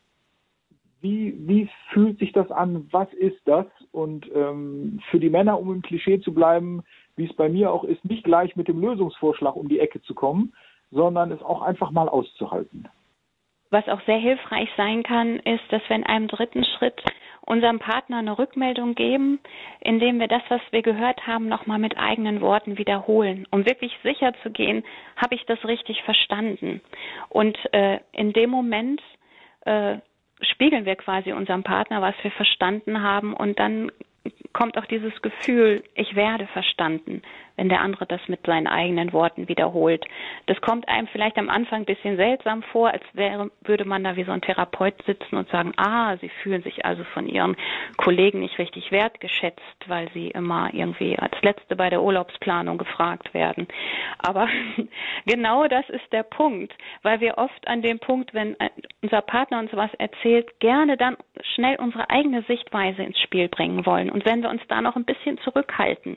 wie, 1.00 1.34
wie 1.46 1.68
fühlt 1.92 2.18
sich 2.18 2.32
das 2.32 2.50
an, 2.50 2.88
was 2.90 3.12
ist 3.14 3.40
das? 3.44 3.66
Und 3.92 4.26
ähm, 4.34 5.00
für 5.10 5.20
die 5.20 5.30
Männer, 5.30 5.58
um 5.58 5.72
im 5.72 5.82
Klischee 5.82 6.20
zu 6.20 6.32
bleiben, 6.32 6.82
wie 7.16 7.26
es 7.26 7.34
bei 7.34 7.48
mir 7.48 7.72
auch 7.72 7.84
ist, 7.84 8.04
nicht 8.04 8.24
gleich 8.24 8.56
mit 8.56 8.68
dem 8.68 8.80
Lösungsvorschlag 8.80 9.56
um 9.56 9.68
die 9.68 9.80
Ecke 9.80 10.02
zu 10.02 10.14
kommen, 10.14 10.52
sondern 10.90 11.32
es 11.32 11.42
auch 11.42 11.62
einfach 11.62 11.90
mal 11.90 12.08
auszuhalten. 12.08 12.88
Was 13.70 13.88
auch 13.88 14.00
sehr 14.06 14.18
hilfreich 14.18 14.68
sein 14.76 15.02
kann, 15.02 15.38
ist, 15.40 15.64
dass 15.70 15.82
wir 15.88 15.96
in 15.96 16.06
einem 16.06 16.28
dritten 16.28 16.64
Schritt 16.64 17.02
unserem 17.46 17.78
Partner 17.78 18.18
eine 18.18 18.38
Rückmeldung 18.38 18.94
geben, 18.94 19.38
indem 19.80 20.18
wir 20.18 20.28
das, 20.28 20.42
was 20.48 20.60
wir 20.70 20.82
gehört 20.82 21.26
haben, 21.26 21.48
nochmal 21.48 21.78
mit 21.78 21.96
eigenen 21.96 22.40
Worten 22.40 22.76
wiederholen, 22.76 23.46
um 23.50 23.64
wirklich 23.64 23.92
sicher 24.02 24.32
zu 24.42 24.50
gehen, 24.50 24.84
habe 25.16 25.36
ich 25.36 25.44
das 25.46 25.64
richtig 25.64 26.02
verstanden. 26.02 26.80
Und 27.28 27.56
äh, 27.72 28.00
in 28.12 28.32
dem 28.32 28.50
Moment 28.50 29.00
äh, 29.64 29.98
spiegeln 30.40 30.84
wir 30.84 30.96
quasi 30.96 31.32
unserem 31.32 31.62
Partner, 31.62 32.02
was 32.02 32.14
wir 32.22 32.30
verstanden 32.30 33.02
haben. 33.02 33.34
Und 33.34 33.58
dann 33.58 33.90
kommt 34.52 34.78
auch 34.78 34.86
dieses 34.86 35.20
Gefühl, 35.22 35.82
ich 35.94 36.14
werde 36.14 36.46
verstanden, 36.48 37.22
wenn 37.56 37.68
der 37.68 37.80
andere 37.80 38.06
das 38.06 38.20
mit 38.28 38.44
seinen 38.46 38.66
eigenen 38.66 39.12
Worten 39.12 39.48
wiederholt. 39.48 40.04
Das 40.46 40.60
kommt 40.60 40.88
einem 40.88 41.06
vielleicht 41.08 41.38
am 41.38 41.48
Anfang 41.48 41.80
ein 41.80 41.84
bisschen 41.86 42.16
seltsam 42.16 42.62
vor, 42.62 42.90
als 42.90 43.02
wäre, 43.12 43.50
würde 43.62 43.84
man 43.84 44.04
da 44.04 44.16
wie 44.16 44.24
so 44.24 44.32
ein 44.32 44.42
Therapeut 44.42 44.94
sitzen 45.06 45.36
und 45.36 45.48
sagen, 45.48 45.72
ah, 45.76 46.16
sie 46.18 46.28
fühlen 46.28 46.62
sich 46.62 46.84
also 46.84 47.04
von 47.04 47.26
ihren 47.26 47.56
Kollegen 47.96 48.40
nicht 48.40 48.58
richtig 48.58 48.92
wertgeschätzt, 48.92 49.60
weil 49.86 50.10
sie 50.12 50.28
immer 50.28 50.70
irgendwie 50.72 51.18
als 51.18 51.40
Letzte 51.42 51.76
bei 51.76 51.90
der 51.90 52.02
Urlaubsplanung 52.02 52.78
gefragt 52.78 53.32
werden. 53.34 53.66
Aber 54.18 54.48
genau 55.26 55.66
das 55.66 55.88
ist 55.88 56.12
der 56.12 56.22
Punkt, 56.22 56.72
weil 57.02 57.20
wir 57.20 57.38
oft 57.38 57.66
an 57.68 57.82
dem 57.82 57.98
Punkt, 57.98 58.34
wenn 58.34 58.56
unser 59.02 59.22
Partner 59.22 59.58
uns 59.58 59.70
was 59.72 59.92
erzählt, 59.94 60.60
gerne 60.60 60.96
dann 60.96 61.16
schnell 61.54 61.76
unsere 61.76 62.10
eigene 62.10 62.42
Sichtweise 62.42 63.02
ins 63.02 63.20
Spiel 63.20 63.48
bringen 63.48 63.86
wollen. 63.86 64.10
Und 64.10 64.24
wenn 64.24 64.42
wir 64.42 64.50
uns 64.50 64.62
da 64.68 64.80
noch 64.80 64.96
ein 64.96 65.04
bisschen 65.04 65.38
zurückhalten, 65.38 66.16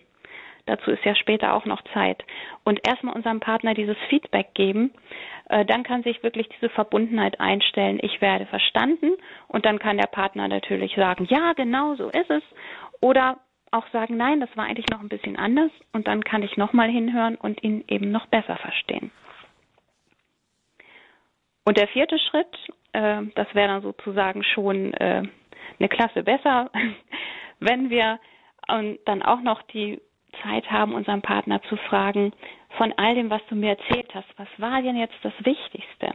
dazu 0.70 0.92
ist 0.92 1.04
ja 1.04 1.16
später 1.16 1.54
auch 1.54 1.66
noch 1.66 1.82
Zeit, 1.94 2.24
und 2.64 2.86
erstmal 2.88 3.16
unserem 3.16 3.40
Partner 3.40 3.74
dieses 3.74 3.98
Feedback 4.10 4.54
geben, 4.54 4.92
äh, 5.50 5.66
dann 5.66 5.84
kann 5.84 6.04
sich 6.04 6.22
wirklich 6.24 6.48
diese 6.50 6.70
Verbundenheit 6.70 7.40
einstellen, 7.40 8.00
ich 8.02 8.22
werde 8.22 8.46
verstanden. 8.46 9.14
Und 9.48 9.66
dann 9.66 9.80
kann 9.80 9.98
der 9.98 10.08
Partner 10.08 10.48
natürlich 10.48 10.96
sagen, 10.96 11.26
ja, 11.30 11.54
genau 11.54 11.96
so 11.96 12.10
ist 12.10 12.30
es. 12.30 12.44
Oder 13.02 13.40
auch 13.72 13.88
sagen, 13.90 14.18
nein, 14.18 14.40
das 14.40 14.56
war 14.56 14.66
eigentlich 14.66 14.90
noch 14.92 15.02
ein 15.02 15.10
bisschen 15.10 15.38
anders. 15.38 15.72
Und 15.92 16.08
dann 16.08 16.24
kann 16.24 16.44
ich 16.44 16.58
nochmal 16.58 16.90
hinhören 16.90 17.36
und 17.36 17.64
ihn 17.64 17.84
eben 17.88 18.12
noch 18.12 18.28
besser 18.28 18.58
verstehen. 18.58 19.12
Und 21.66 21.78
der 21.78 21.88
vierte 21.88 22.18
Schritt, 22.20 22.56
äh, 22.94 23.24
das 23.36 23.54
wäre 23.54 23.68
dann 23.68 23.82
sozusagen 23.82 24.44
schon 24.44 24.94
äh, 24.94 25.24
eine 25.80 25.90
Klasse 25.90 26.24
besser, 26.24 26.70
wenn 27.60 27.90
wir 27.90 28.20
ähm, 28.70 29.00
dann 29.06 29.22
auch 29.24 29.42
noch 29.42 29.62
die 29.64 30.00
Zeit 30.44 30.70
haben, 30.72 30.94
unseren 30.94 31.22
Partner 31.22 31.62
zu 31.64 31.76
fragen, 31.76 32.34
von 32.78 32.94
all 32.98 33.16
dem, 33.16 33.30
was 33.30 33.42
du 33.50 33.56
mir 33.56 33.78
erzählt 33.78 34.14
hast, 34.14 34.28
was 34.38 34.48
war 34.58 34.82
denn 34.82 34.96
jetzt 34.96 35.18
das 35.24 35.34
Wichtigste? 35.44 36.12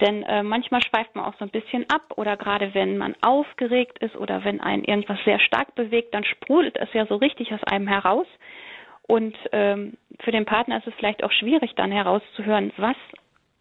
Denn 0.00 0.22
äh, 0.24 0.42
manchmal 0.42 0.82
schweift 0.82 1.14
man 1.14 1.24
auch 1.24 1.34
so 1.38 1.44
ein 1.44 1.50
bisschen 1.50 1.86
ab 1.88 2.14
oder 2.16 2.36
gerade 2.36 2.74
wenn 2.74 2.98
man 2.98 3.14
aufgeregt 3.20 3.98
ist 4.00 4.16
oder 4.16 4.42
wenn 4.44 4.60
einen 4.60 4.84
irgendwas 4.84 5.18
sehr 5.24 5.38
stark 5.38 5.74
bewegt, 5.74 6.12
dann 6.14 6.24
sprudelt 6.24 6.76
es 6.76 6.92
ja 6.92 7.06
so 7.06 7.16
richtig 7.16 7.52
aus 7.52 7.62
einem 7.64 7.86
heraus. 7.86 8.26
Und 9.06 9.36
ähm, 9.52 9.96
für 10.20 10.32
den 10.32 10.44
Partner 10.44 10.78
ist 10.78 10.86
es 10.86 10.94
vielleicht 10.94 11.22
auch 11.22 11.32
schwierig, 11.32 11.74
dann 11.76 11.92
herauszuhören, 11.92 12.72
was 12.76 12.96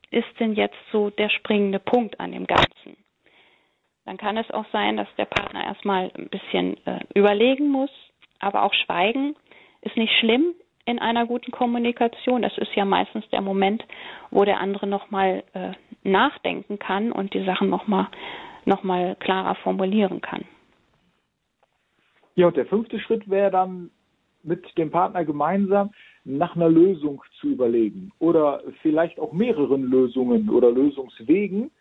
ist 0.10 0.40
denn 0.40 0.54
jetzt 0.54 0.78
so 0.92 1.10
der 1.10 1.30
springende 1.30 1.80
Punkt 1.80 2.20
an 2.20 2.32
dem 2.32 2.48
Ganzen. 2.48 2.98
Dann 4.06 4.18
kann 4.18 4.38
es 4.38 4.50
auch 4.52 4.66
sein, 4.72 4.98
dass 4.98 5.08
der 5.18 5.26
Partner 5.26 5.64
erstmal 5.64 6.12
ein 6.18 6.30
bisschen 6.30 6.78
äh, 6.86 7.00
überlegen 7.14 7.70
muss, 7.70 7.92
aber 8.40 8.64
auch 8.64 8.74
schweigen 8.74 9.36
ist 9.82 9.98
nicht 9.98 10.14
schlimm 10.20 10.54
in 10.86 11.00
einer 11.00 11.26
guten 11.26 11.52
Kommunikation. 11.52 12.42
Das 12.42 12.58
ist 12.58 12.74
ja 12.76 12.86
meistens 12.86 13.28
der 13.30 13.42
Moment, 13.42 13.84
wo 14.30 14.46
der 14.46 14.60
andere 14.60 14.88
nochmal 14.88 15.44
äh, 15.54 15.72
nachdenken 16.04 16.80
kann 16.80 17.12
und 17.12 17.34
die 17.34 17.44
Sachen 17.46 17.70
nochmal 17.70 18.08
noch 18.66 18.84
mal 18.84 19.16
klarer 19.16 19.56
formulieren 19.56 20.22
kann. 20.22 20.46
Ja, 22.36 22.48
und 22.48 22.58
der 22.58 22.66
fünfte 22.66 23.00
Schritt 23.00 23.30
wäre 23.30 23.52
dann 23.52 23.90
mit 24.44 24.78
dem 24.78 24.92
Partner 24.92 25.26
gemeinsam 25.26 25.92
nach 26.24 26.56
einer 26.56 26.70
Lösung 26.70 27.24
zu 27.40 27.48
überlegen 27.48 28.12
oder 28.20 28.62
vielleicht 28.82 29.20
auch 29.20 29.34
mehreren 29.34 29.84
Lösungen 29.84 30.50
oder 30.50 30.72
Lösungswegen 30.72 31.72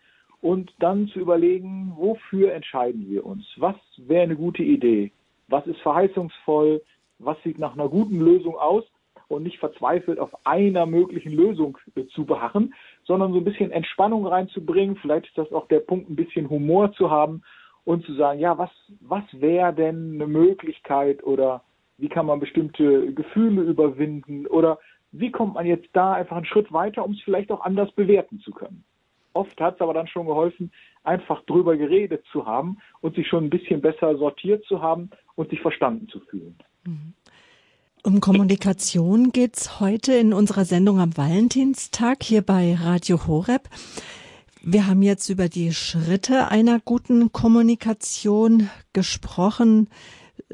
und 0.40 0.72
dann 0.78 1.09
zu 1.09 1.20
überlegen, 1.20 1.92
wofür 1.96 2.53
entscheiden 2.53 3.09
wir 3.09 3.24
uns? 3.26 3.44
Was 3.57 3.76
wäre 3.98 4.22
eine 4.22 4.36
gute 4.36 4.62
Idee? 4.62 5.12
Was 5.48 5.66
ist 5.66 5.80
verheißungsvoll? 5.80 6.82
Was 7.20 7.40
sieht 7.42 7.58
nach 7.58 7.74
einer 7.74 7.88
guten 7.88 8.20
Lösung 8.20 8.56
aus? 8.56 8.84
Und 9.28 9.44
nicht 9.44 9.60
verzweifelt 9.60 10.18
auf 10.18 10.44
einer 10.44 10.86
möglichen 10.86 11.32
Lösung 11.32 11.78
zu 12.14 12.24
beharren, 12.24 12.74
sondern 13.04 13.32
so 13.32 13.38
ein 13.38 13.44
bisschen 13.44 13.70
Entspannung 13.70 14.26
reinzubringen. 14.26 14.96
Vielleicht 14.96 15.26
ist 15.26 15.38
das 15.38 15.52
auch 15.52 15.68
der 15.68 15.78
Punkt, 15.78 16.10
ein 16.10 16.16
bisschen 16.16 16.50
Humor 16.50 16.92
zu 16.94 17.12
haben 17.12 17.42
und 17.84 18.04
zu 18.04 18.14
sagen, 18.14 18.40
ja, 18.40 18.58
was, 18.58 18.70
was 19.00 19.22
wäre 19.32 19.72
denn 19.72 20.14
eine 20.14 20.26
Möglichkeit 20.26 21.22
oder 21.22 21.62
wie 21.98 22.08
kann 22.08 22.26
man 22.26 22.40
bestimmte 22.40 23.12
Gefühle 23.12 23.62
überwinden 23.62 24.46
oder 24.48 24.78
wie 25.12 25.30
kommt 25.30 25.54
man 25.54 25.66
jetzt 25.66 25.88
da 25.92 26.14
einfach 26.14 26.36
einen 26.36 26.46
Schritt 26.46 26.72
weiter, 26.72 27.04
um 27.04 27.12
es 27.12 27.20
vielleicht 27.22 27.50
auch 27.50 27.60
anders 27.60 27.90
bewerten 27.92 28.40
zu 28.40 28.52
können. 28.52 28.84
Oft 29.32 29.60
hat 29.60 29.76
es 29.76 29.80
aber 29.80 29.94
dann 29.94 30.08
schon 30.08 30.26
geholfen, 30.26 30.72
einfach 31.04 31.42
drüber 31.44 31.76
geredet 31.76 32.24
zu 32.32 32.46
haben 32.46 32.78
und 33.00 33.14
sich 33.14 33.28
schon 33.28 33.44
ein 33.44 33.50
bisschen 33.50 33.80
besser 33.80 34.16
sortiert 34.16 34.64
zu 34.64 34.82
haben 34.82 35.10
und 35.36 35.50
sich 35.50 35.60
verstanden 35.60 36.08
zu 36.08 36.20
fühlen. 36.20 36.58
Um 38.03 38.20
Kommunikation 38.20 39.30
geht's 39.30 39.78
heute 39.78 40.14
in 40.14 40.32
unserer 40.32 40.64
Sendung 40.64 41.01
am 41.01 41.16
Valentinstag 41.16 42.22
hier 42.22 42.41
bei 42.41 42.74
Radio 42.74 43.26
Horeb. 43.26 43.68
Wir 44.62 44.86
haben 44.86 45.03
jetzt 45.03 45.28
über 45.28 45.49
die 45.49 45.72
Schritte 45.74 46.49
einer 46.49 46.80
guten 46.80 47.32
Kommunikation 47.32 48.70
gesprochen. 48.93 49.88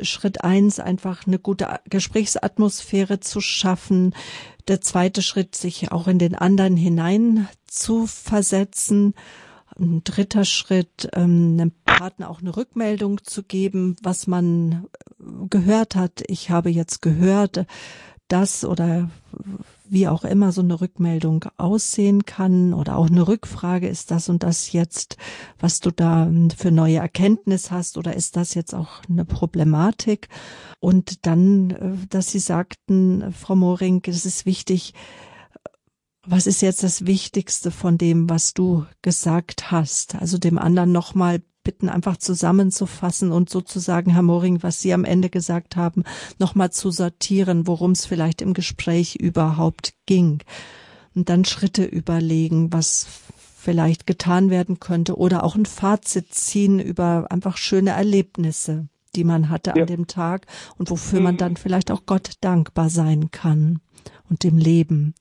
Schritt 0.01 0.45
eins, 0.45 0.81
einfach 0.81 1.27
eine 1.27 1.39
gute 1.39 1.81
Gesprächsatmosphäre 1.89 3.21
zu 3.21 3.41
schaffen. 3.41 4.15
Der 4.69 4.81
zweite 4.81 5.23
Schritt, 5.23 5.55
sich 5.55 5.93
auch 5.93 6.09
in 6.09 6.19
den 6.19 6.35
anderen 6.35 6.77
hinein 6.77 7.49
zu 7.67 8.07
versetzen. 8.07 9.15
Ein 9.79 10.03
dritter 10.05 10.45
Schritt, 10.45 11.09
ähm, 11.13 11.57
einem 11.59 11.73
Partner 11.97 12.31
auch 12.31 12.41
eine 12.41 12.57
Rückmeldung 12.57 13.25
zu 13.25 13.43
geben, 13.43 13.97
was 14.03 14.27
man 14.27 14.87
gehört 15.49 15.97
hat. 15.97 16.23
Ich 16.27 16.51
habe 16.51 16.71
jetzt 16.71 17.01
gehört, 17.01 17.67
das 18.29 18.65
oder 18.65 19.09
wie 19.89 20.09
auch 20.09 20.25
immer 20.25 20.51
so 20.53 20.61
eine 20.61 20.81
Rückmeldung 20.81 21.45
aussehen 21.57 22.25
kann 22.25 22.75
oder 22.75 22.97
auch 22.97 23.09
eine 23.09 23.27
Rückfrage, 23.27 23.89
ist 23.89 24.11
das 24.11 24.29
und 24.29 24.43
das 24.43 24.73
jetzt, 24.73 25.17
was 25.59 25.81
du 25.81 25.91
da 25.91 26.31
für 26.57 26.73
neue 26.73 26.97
Erkenntnis 26.99 27.71
hast 27.71 27.97
oder 27.97 28.15
ist 28.15 28.37
das 28.37 28.55
jetzt 28.55 28.75
auch 28.75 29.01
eine 29.09 29.25
Problematik? 29.25 30.29
Und 30.81 31.25
dann, 31.25 31.71
äh, 31.71 32.07
dass 32.11 32.31
Sie 32.31 32.41
sagten, 32.41 33.33
Frau 33.33 33.55
Moring, 33.55 34.03
es 34.07 34.27
ist 34.27 34.45
wichtig, 34.45 34.93
was 36.27 36.49
ist 36.49 36.61
jetzt 36.61 36.83
das 36.83 37.07
Wichtigste 37.07 37.71
von 37.71 37.99
dem, 37.99 38.29
was 38.29 38.53
du 38.53 38.85
gesagt 39.01 39.71
hast? 39.71 40.17
Also 40.17 40.39
dem 40.39 40.59
anderen 40.59 40.91
nochmal 40.91 41.41
bitten, 41.67 41.89
einfach 41.89 42.17
zusammenzufassen 42.17 43.33
und 43.33 43.51
sozusagen, 43.51 44.13
Herr 44.13 44.23
Moring, 44.23 44.63
was 44.63 44.81
Sie 44.81 44.95
am 44.95 45.05
Ende 45.05 45.29
gesagt 45.29 45.75
haben, 45.75 46.05
nochmal 46.39 46.71
zu 46.71 46.93
sortieren, 46.93 47.67
worum 47.67 47.91
es 47.91 48.07
vielleicht 48.07 48.41
im 48.41 48.55
Gespräch 48.55 49.17
überhaupt 49.17 49.95
ging. 50.07 50.45
Und 51.17 51.29
dann 51.29 51.45
Schritte 51.45 51.85
überlegen, 51.85 52.73
was 52.73 53.09
vielleicht 53.59 54.07
getan 54.07 54.49
werden 54.49 54.79
könnte 54.79 55.17
oder 55.17 55.43
auch 55.43 55.57
ein 55.57 55.67
Fazit 55.67 56.33
ziehen 56.33 56.79
über 56.79 57.27
einfach 57.31 57.57
schöne 57.57 57.91
Erlebnisse, 57.91 58.87
die 59.17 59.25
man 59.25 59.51
hatte 59.51 59.73
ja. 59.75 59.83
an 59.83 59.89
dem 59.89 60.07
Tag 60.07 60.47
und 60.79 60.89
wofür 60.89 61.19
mhm. 61.19 61.25
man 61.25 61.37
dann 61.37 61.57
vielleicht 61.57 61.91
auch 61.91 62.07
Gott 62.07 62.35
dankbar 62.43 62.91
sein 62.91 63.33
kann 63.33 63.81
und 64.31 64.45
dem 64.45 64.57
Leben. 64.57 65.15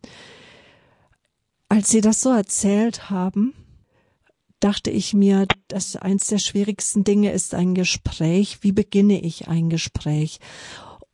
Als 1.70 1.90
Sie 1.90 2.02
das 2.02 2.22
so 2.22 2.30
erzählt 2.30 3.10
haben, 3.10 3.56
dachte 4.60 4.90
ich 4.92 5.14
mir, 5.14 5.46
dass 5.68 5.96
eins 5.96 6.28
der 6.28 6.40
schwierigsten 6.40 7.04
Dinge 7.04 7.32
ist 7.32 7.54
ein 7.54 7.76
Gespräch. 7.76 8.60
Wie 8.62 8.72
beginne 8.72 9.22
ich 9.22 9.48
ein 9.48 9.70
Gespräch? 9.70 10.40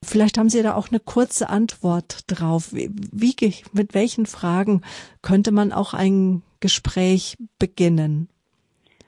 Vielleicht 0.04 0.38
haben 0.38 0.50
Sie 0.50 0.64
da 0.64 0.76
auch 0.76 0.90
eine 0.90 1.00
kurze 1.00 1.50
Antwort 1.50 2.22
drauf. 2.28 2.74
Wie, 2.74 3.36
mit 3.74 3.94
welchen 3.94 4.26
Fragen 4.26 4.82
könnte 5.22 5.52
man 5.52 5.72
auch 5.72 5.94
ein 5.94 6.42
Gespräch 6.60 7.38
beginnen? 7.60 8.28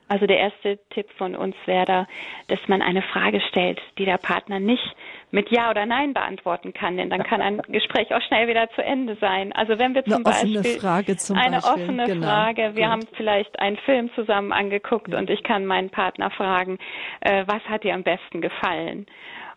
Also 0.08 0.28
der 0.28 0.38
erste 0.38 0.80
Tipp 0.92 1.08
von 1.18 1.36
uns 1.36 1.56
wäre 1.66 1.86
da, 1.86 2.08
dass 2.48 2.60
man 2.68 2.84
eine 2.84 3.02
Frage 3.02 3.42
stellt, 3.50 3.80
die 3.98 4.06
der 4.06 4.18
Partner 4.18 4.60
nicht 4.60 4.96
mit 5.34 5.50
Ja 5.50 5.72
oder 5.72 5.88
Nein 5.88 6.14
beantworten 6.14 6.74
kann, 6.74 6.96
denn 6.96 7.10
dann 7.10 7.24
kann 7.24 7.42
ein 7.42 7.60
Gespräch 7.68 8.14
auch 8.14 8.22
schnell 8.22 8.48
wieder 8.48 8.70
zu 8.76 8.84
Ende 8.84 9.18
sein. 9.20 9.52
Also 9.54 9.80
wenn 9.80 9.96
wir 9.96 10.06
zum 10.06 10.14
eine 10.14 10.24
Beispiel 10.24 10.60
offene 10.60 10.80
Frage 10.80 11.18
zum 11.18 11.38
eine 11.38 11.58
Beispiel. 11.58 11.84
offene 11.84 12.06
genau. 12.06 12.28
Frage, 12.28 12.62
wir 12.76 12.84
Gut. 12.84 12.92
haben 12.92 13.08
vielleicht 13.18 13.60
einen 13.60 13.78
Film 13.78 14.12
zusammen 14.14 14.52
angeguckt 14.54 15.08
ja. 15.08 15.18
und 15.18 15.32
ich 15.32 15.42
kann 15.42 15.66
meinen 15.66 15.90
Partner 15.90 16.30
fragen, 16.30 16.78
äh, 17.22 17.46
was 17.48 17.64
hat 17.64 17.84
dir 17.84 17.96
am 17.96 18.04
besten 18.04 18.42
gefallen? 18.42 19.08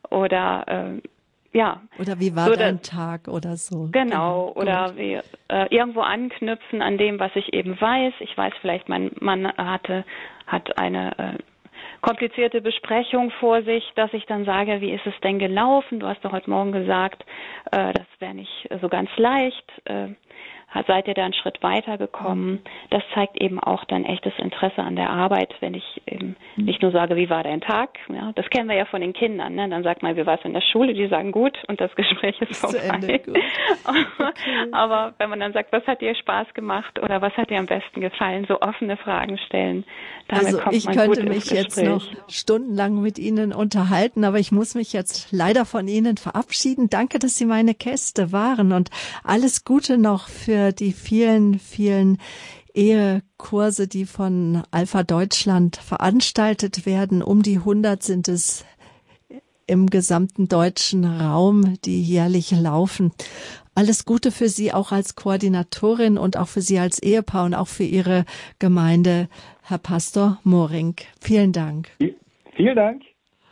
Oder 0.08 0.64
äh, 0.66 1.08
ja. 1.52 1.82
Oder 1.98 2.20
wie 2.20 2.34
war 2.34 2.46
so 2.46 2.56
dein 2.56 2.80
Tag 2.80 3.28
oder 3.28 3.56
so. 3.56 3.88
Genau, 3.92 4.52
genau. 4.52 4.52
oder 4.54 4.96
wie, 4.96 5.20
äh, 5.48 5.66
irgendwo 5.68 6.00
anknüpfen 6.00 6.80
an 6.80 6.96
dem, 6.96 7.20
was 7.20 7.32
ich 7.34 7.52
eben 7.52 7.78
weiß. 7.78 8.14
Ich 8.20 8.36
weiß 8.36 8.54
vielleicht, 8.62 8.88
mein 8.88 9.10
Mann 9.20 9.46
hatte, 9.58 10.06
hat 10.46 10.78
eine 10.78 11.18
äh, 11.18 11.38
komplizierte 12.00 12.60
Besprechung 12.60 13.30
vor 13.40 13.62
sich, 13.62 13.84
dass 13.94 14.12
ich 14.12 14.26
dann 14.26 14.44
sage, 14.44 14.80
wie 14.80 14.92
ist 14.92 15.06
es 15.06 15.14
denn 15.22 15.38
gelaufen? 15.38 16.00
Du 16.00 16.06
hast 16.06 16.24
doch 16.24 16.32
heute 16.32 16.50
Morgen 16.50 16.72
gesagt, 16.72 17.24
äh, 17.72 17.92
das 17.92 18.06
wäre 18.18 18.34
nicht 18.34 18.68
so 18.80 18.88
ganz 18.88 19.10
leicht. 19.16 19.64
Äh, 19.84 20.08
seid 20.86 21.08
ihr 21.08 21.14
da 21.14 21.24
einen 21.24 21.34
Schritt 21.34 21.62
weitergekommen. 21.62 22.60
Das 22.90 23.02
zeigt 23.14 23.40
eben 23.40 23.58
auch 23.60 23.84
dann 23.84 24.04
echtes 24.04 24.32
Interesse 24.38 24.82
an 24.82 24.96
der 24.96 25.10
Arbeit, 25.10 25.54
wenn 25.60 25.74
ich 25.74 26.02
eben 26.06 26.36
nicht 26.56 26.82
nur 26.82 26.90
sage, 26.90 27.16
wie 27.16 27.30
war 27.30 27.42
dein 27.42 27.60
Tag? 27.60 27.98
Ja, 28.12 28.32
das 28.34 28.48
kennen 28.50 28.68
wir 28.68 28.76
ja 28.76 28.84
von 28.84 29.00
den 29.00 29.12
Kindern. 29.12 29.54
Ne? 29.54 29.68
Dann 29.68 29.82
sagt 29.82 30.02
man, 30.02 30.16
wie 30.16 30.26
war 30.26 30.38
es 30.38 30.44
in 30.44 30.52
der 30.52 30.60
Schule? 30.60 30.94
Die 30.94 31.08
sagen 31.08 31.32
gut 31.32 31.56
und 31.68 31.80
das 31.80 31.94
Gespräch 31.94 32.40
ist 32.40 32.60
vorbei. 32.60 32.90
okay. 32.98 33.22
Aber 34.72 35.14
wenn 35.18 35.30
man 35.30 35.40
dann 35.40 35.52
sagt, 35.52 35.72
was 35.72 35.86
hat 35.86 36.00
dir 36.00 36.14
Spaß 36.14 36.52
gemacht 36.54 36.98
oder 37.00 37.22
was 37.22 37.32
hat 37.34 37.50
dir 37.50 37.58
am 37.58 37.66
besten 37.66 38.00
gefallen, 38.00 38.44
so 38.48 38.60
offene 38.60 38.96
Fragen 38.96 39.38
stellen. 39.38 39.84
Damit 40.28 40.46
also 40.46 40.58
kommt 40.58 40.74
ich 40.74 40.84
man 40.86 40.96
könnte 40.96 41.24
mich 41.24 41.50
jetzt 41.50 41.82
noch 41.82 42.04
stundenlang 42.28 43.00
mit 43.00 43.18
Ihnen 43.18 43.52
unterhalten, 43.52 44.24
aber 44.24 44.38
ich 44.38 44.52
muss 44.52 44.74
mich 44.74 44.92
jetzt 44.92 45.32
leider 45.32 45.64
von 45.64 45.86
Ihnen 45.88 46.16
verabschieden. 46.16 46.88
Danke, 46.90 47.18
dass 47.18 47.36
Sie 47.36 47.46
meine 47.46 47.74
Gäste 47.74 48.32
waren 48.32 48.72
und 48.72 48.90
alles 49.22 49.64
Gute 49.64 49.98
noch 49.98 50.28
für 50.28 50.55
die 50.72 50.92
vielen, 50.92 51.58
vielen 51.58 52.18
Ehekurse, 52.74 53.88
die 53.88 54.04
von 54.06 54.62
Alpha 54.70 55.02
Deutschland 55.02 55.76
veranstaltet 55.76 56.86
werden. 56.86 57.22
Um 57.22 57.42
die 57.42 57.56
100 57.56 58.02
sind 58.02 58.28
es 58.28 58.64
im 59.66 59.88
gesamten 59.88 60.48
deutschen 60.48 61.04
Raum, 61.04 61.76
die 61.84 62.02
jährlich 62.02 62.50
laufen. 62.52 63.12
Alles 63.74 64.04
Gute 64.04 64.30
für 64.30 64.48
Sie 64.48 64.72
auch 64.72 64.92
als 64.92 65.16
Koordinatorin 65.16 66.18
und 66.18 66.36
auch 66.36 66.48
für 66.48 66.62
Sie 66.62 66.78
als 66.78 67.02
Ehepaar 67.02 67.44
und 67.44 67.54
auch 67.54 67.68
für 67.68 67.84
Ihre 67.84 68.24
Gemeinde, 68.58 69.28
Herr 69.62 69.78
Pastor 69.78 70.38
Moring. 70.44 70.94
Vielen 71.20 71.52
Dank. 71.52 71.90
Vielen 72.56 72.76
Dank. 72.76 73.02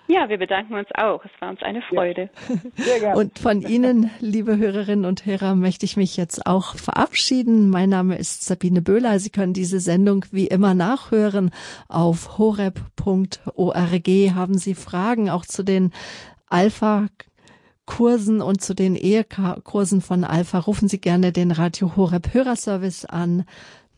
Ja, 0.07 0.29
wir 0.29 0.39
bedanken 0.39 0.75
uns 0.75 0.89
auch. 0.95 1.25
Es 1.25 1.31
war 1.41 1.51
uns 1.51 1.63
eine 1.63 1.81
Freude. 1.83 2.29
Sehr 2.77 3.01
gerne. 3.01 3.19
Und 3.19 3.39
von 3.39 3.63
Ihnen, 3.63 4.11
liebe 4.21 4.59
Hörerinnen 4.59 5.07
und 5.07 5.25
Hörer, 5.25 5.55
möchte 5.55 5.87
ich 5.87 5.97
mich 5.97 6.17
jetzt 6.17 6.47
auch 6.47 6.77
verabschieden. 6.77 7.71
Mein 7.71 7.89
Name 7.89 8.19
ist 8.19 8.45
Sabine 8.45 8.83
Böhler. 8.83 9.19
Sie 9.19 9.31
können 9.31 9.55
diese 9.55 9.81
Sendung 9.81 10.27
wie 10.31 10.47
immer 10.47 10.75
nachhören 10.75 11.51
auf 11.89 12.37
horeb.org. 12.37 14.09
Haben 14.35 14.59
Sie 14.59 14.75
Fragen 14.75 15.31
auch 15.31 15.47
zu 15.47 15.63
den 15.63 15.91
Alpha 16.49 17.07
Kursen 17.87 18.41
und 18.41 18.63
zu 18.63 18.75
den 18.75 18.97
Ehekursen 18.97 20.01
von 20.01 20.25
Alpha, 20.25 20.59
rufen 20.59 20.89
Sie 20.89 21.01
gerne 21.01 21.33
den 21.33 21.51
Radio 21.51 21.97
Horeb 21.97 22.33
Hörerservice 22.33 23.05
an 23.05 23.45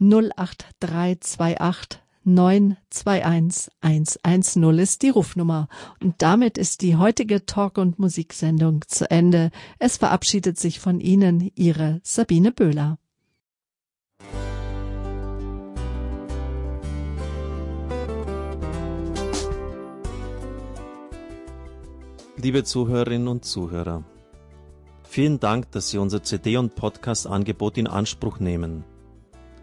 08328 0.00 2.00
921110 2.26 4.78
ist 4.78 5.02
die 5.02 5.10
Rufnummer. 5.10 5.68
Und 6.02 6.16
damit 6.18 6.58
ist 6.58 6.82
die 6.82 6.96
heutige 6.96 7.46
Talk- 7.46 7.78
und 7.78 8.00
Musiksendung 8.00 8.84
zu 8.88 9.08
Ende. 9.10 9.50
Es 9.78 9.96
verabschiedet 9.96 10.58
sich 10.58 10.80
von 10.80 11.00
Ihnen 11.00 11.52
Ihre 11.54 12.00
Sabine 12.02 12.52
Böhler. 12.52 12.98
Liebe 22.38 22.64
Zuhörerinnen 22.64 23.28
und 23.28 23.44
Zuhörer, 23.44 24.04
vielen 25.04 25.40
Dank, 25.40 25.70
dass 25.72 25.90
Sie 25.90 25.98
unser 25.98 26.22
CD- 26.22 26.58
und 26.58 26.74
Podcast-Angebot 26.74 27.78
in 27.78 27.86
Anspruch 27.86 28.40
nehmen. 28.40 28.84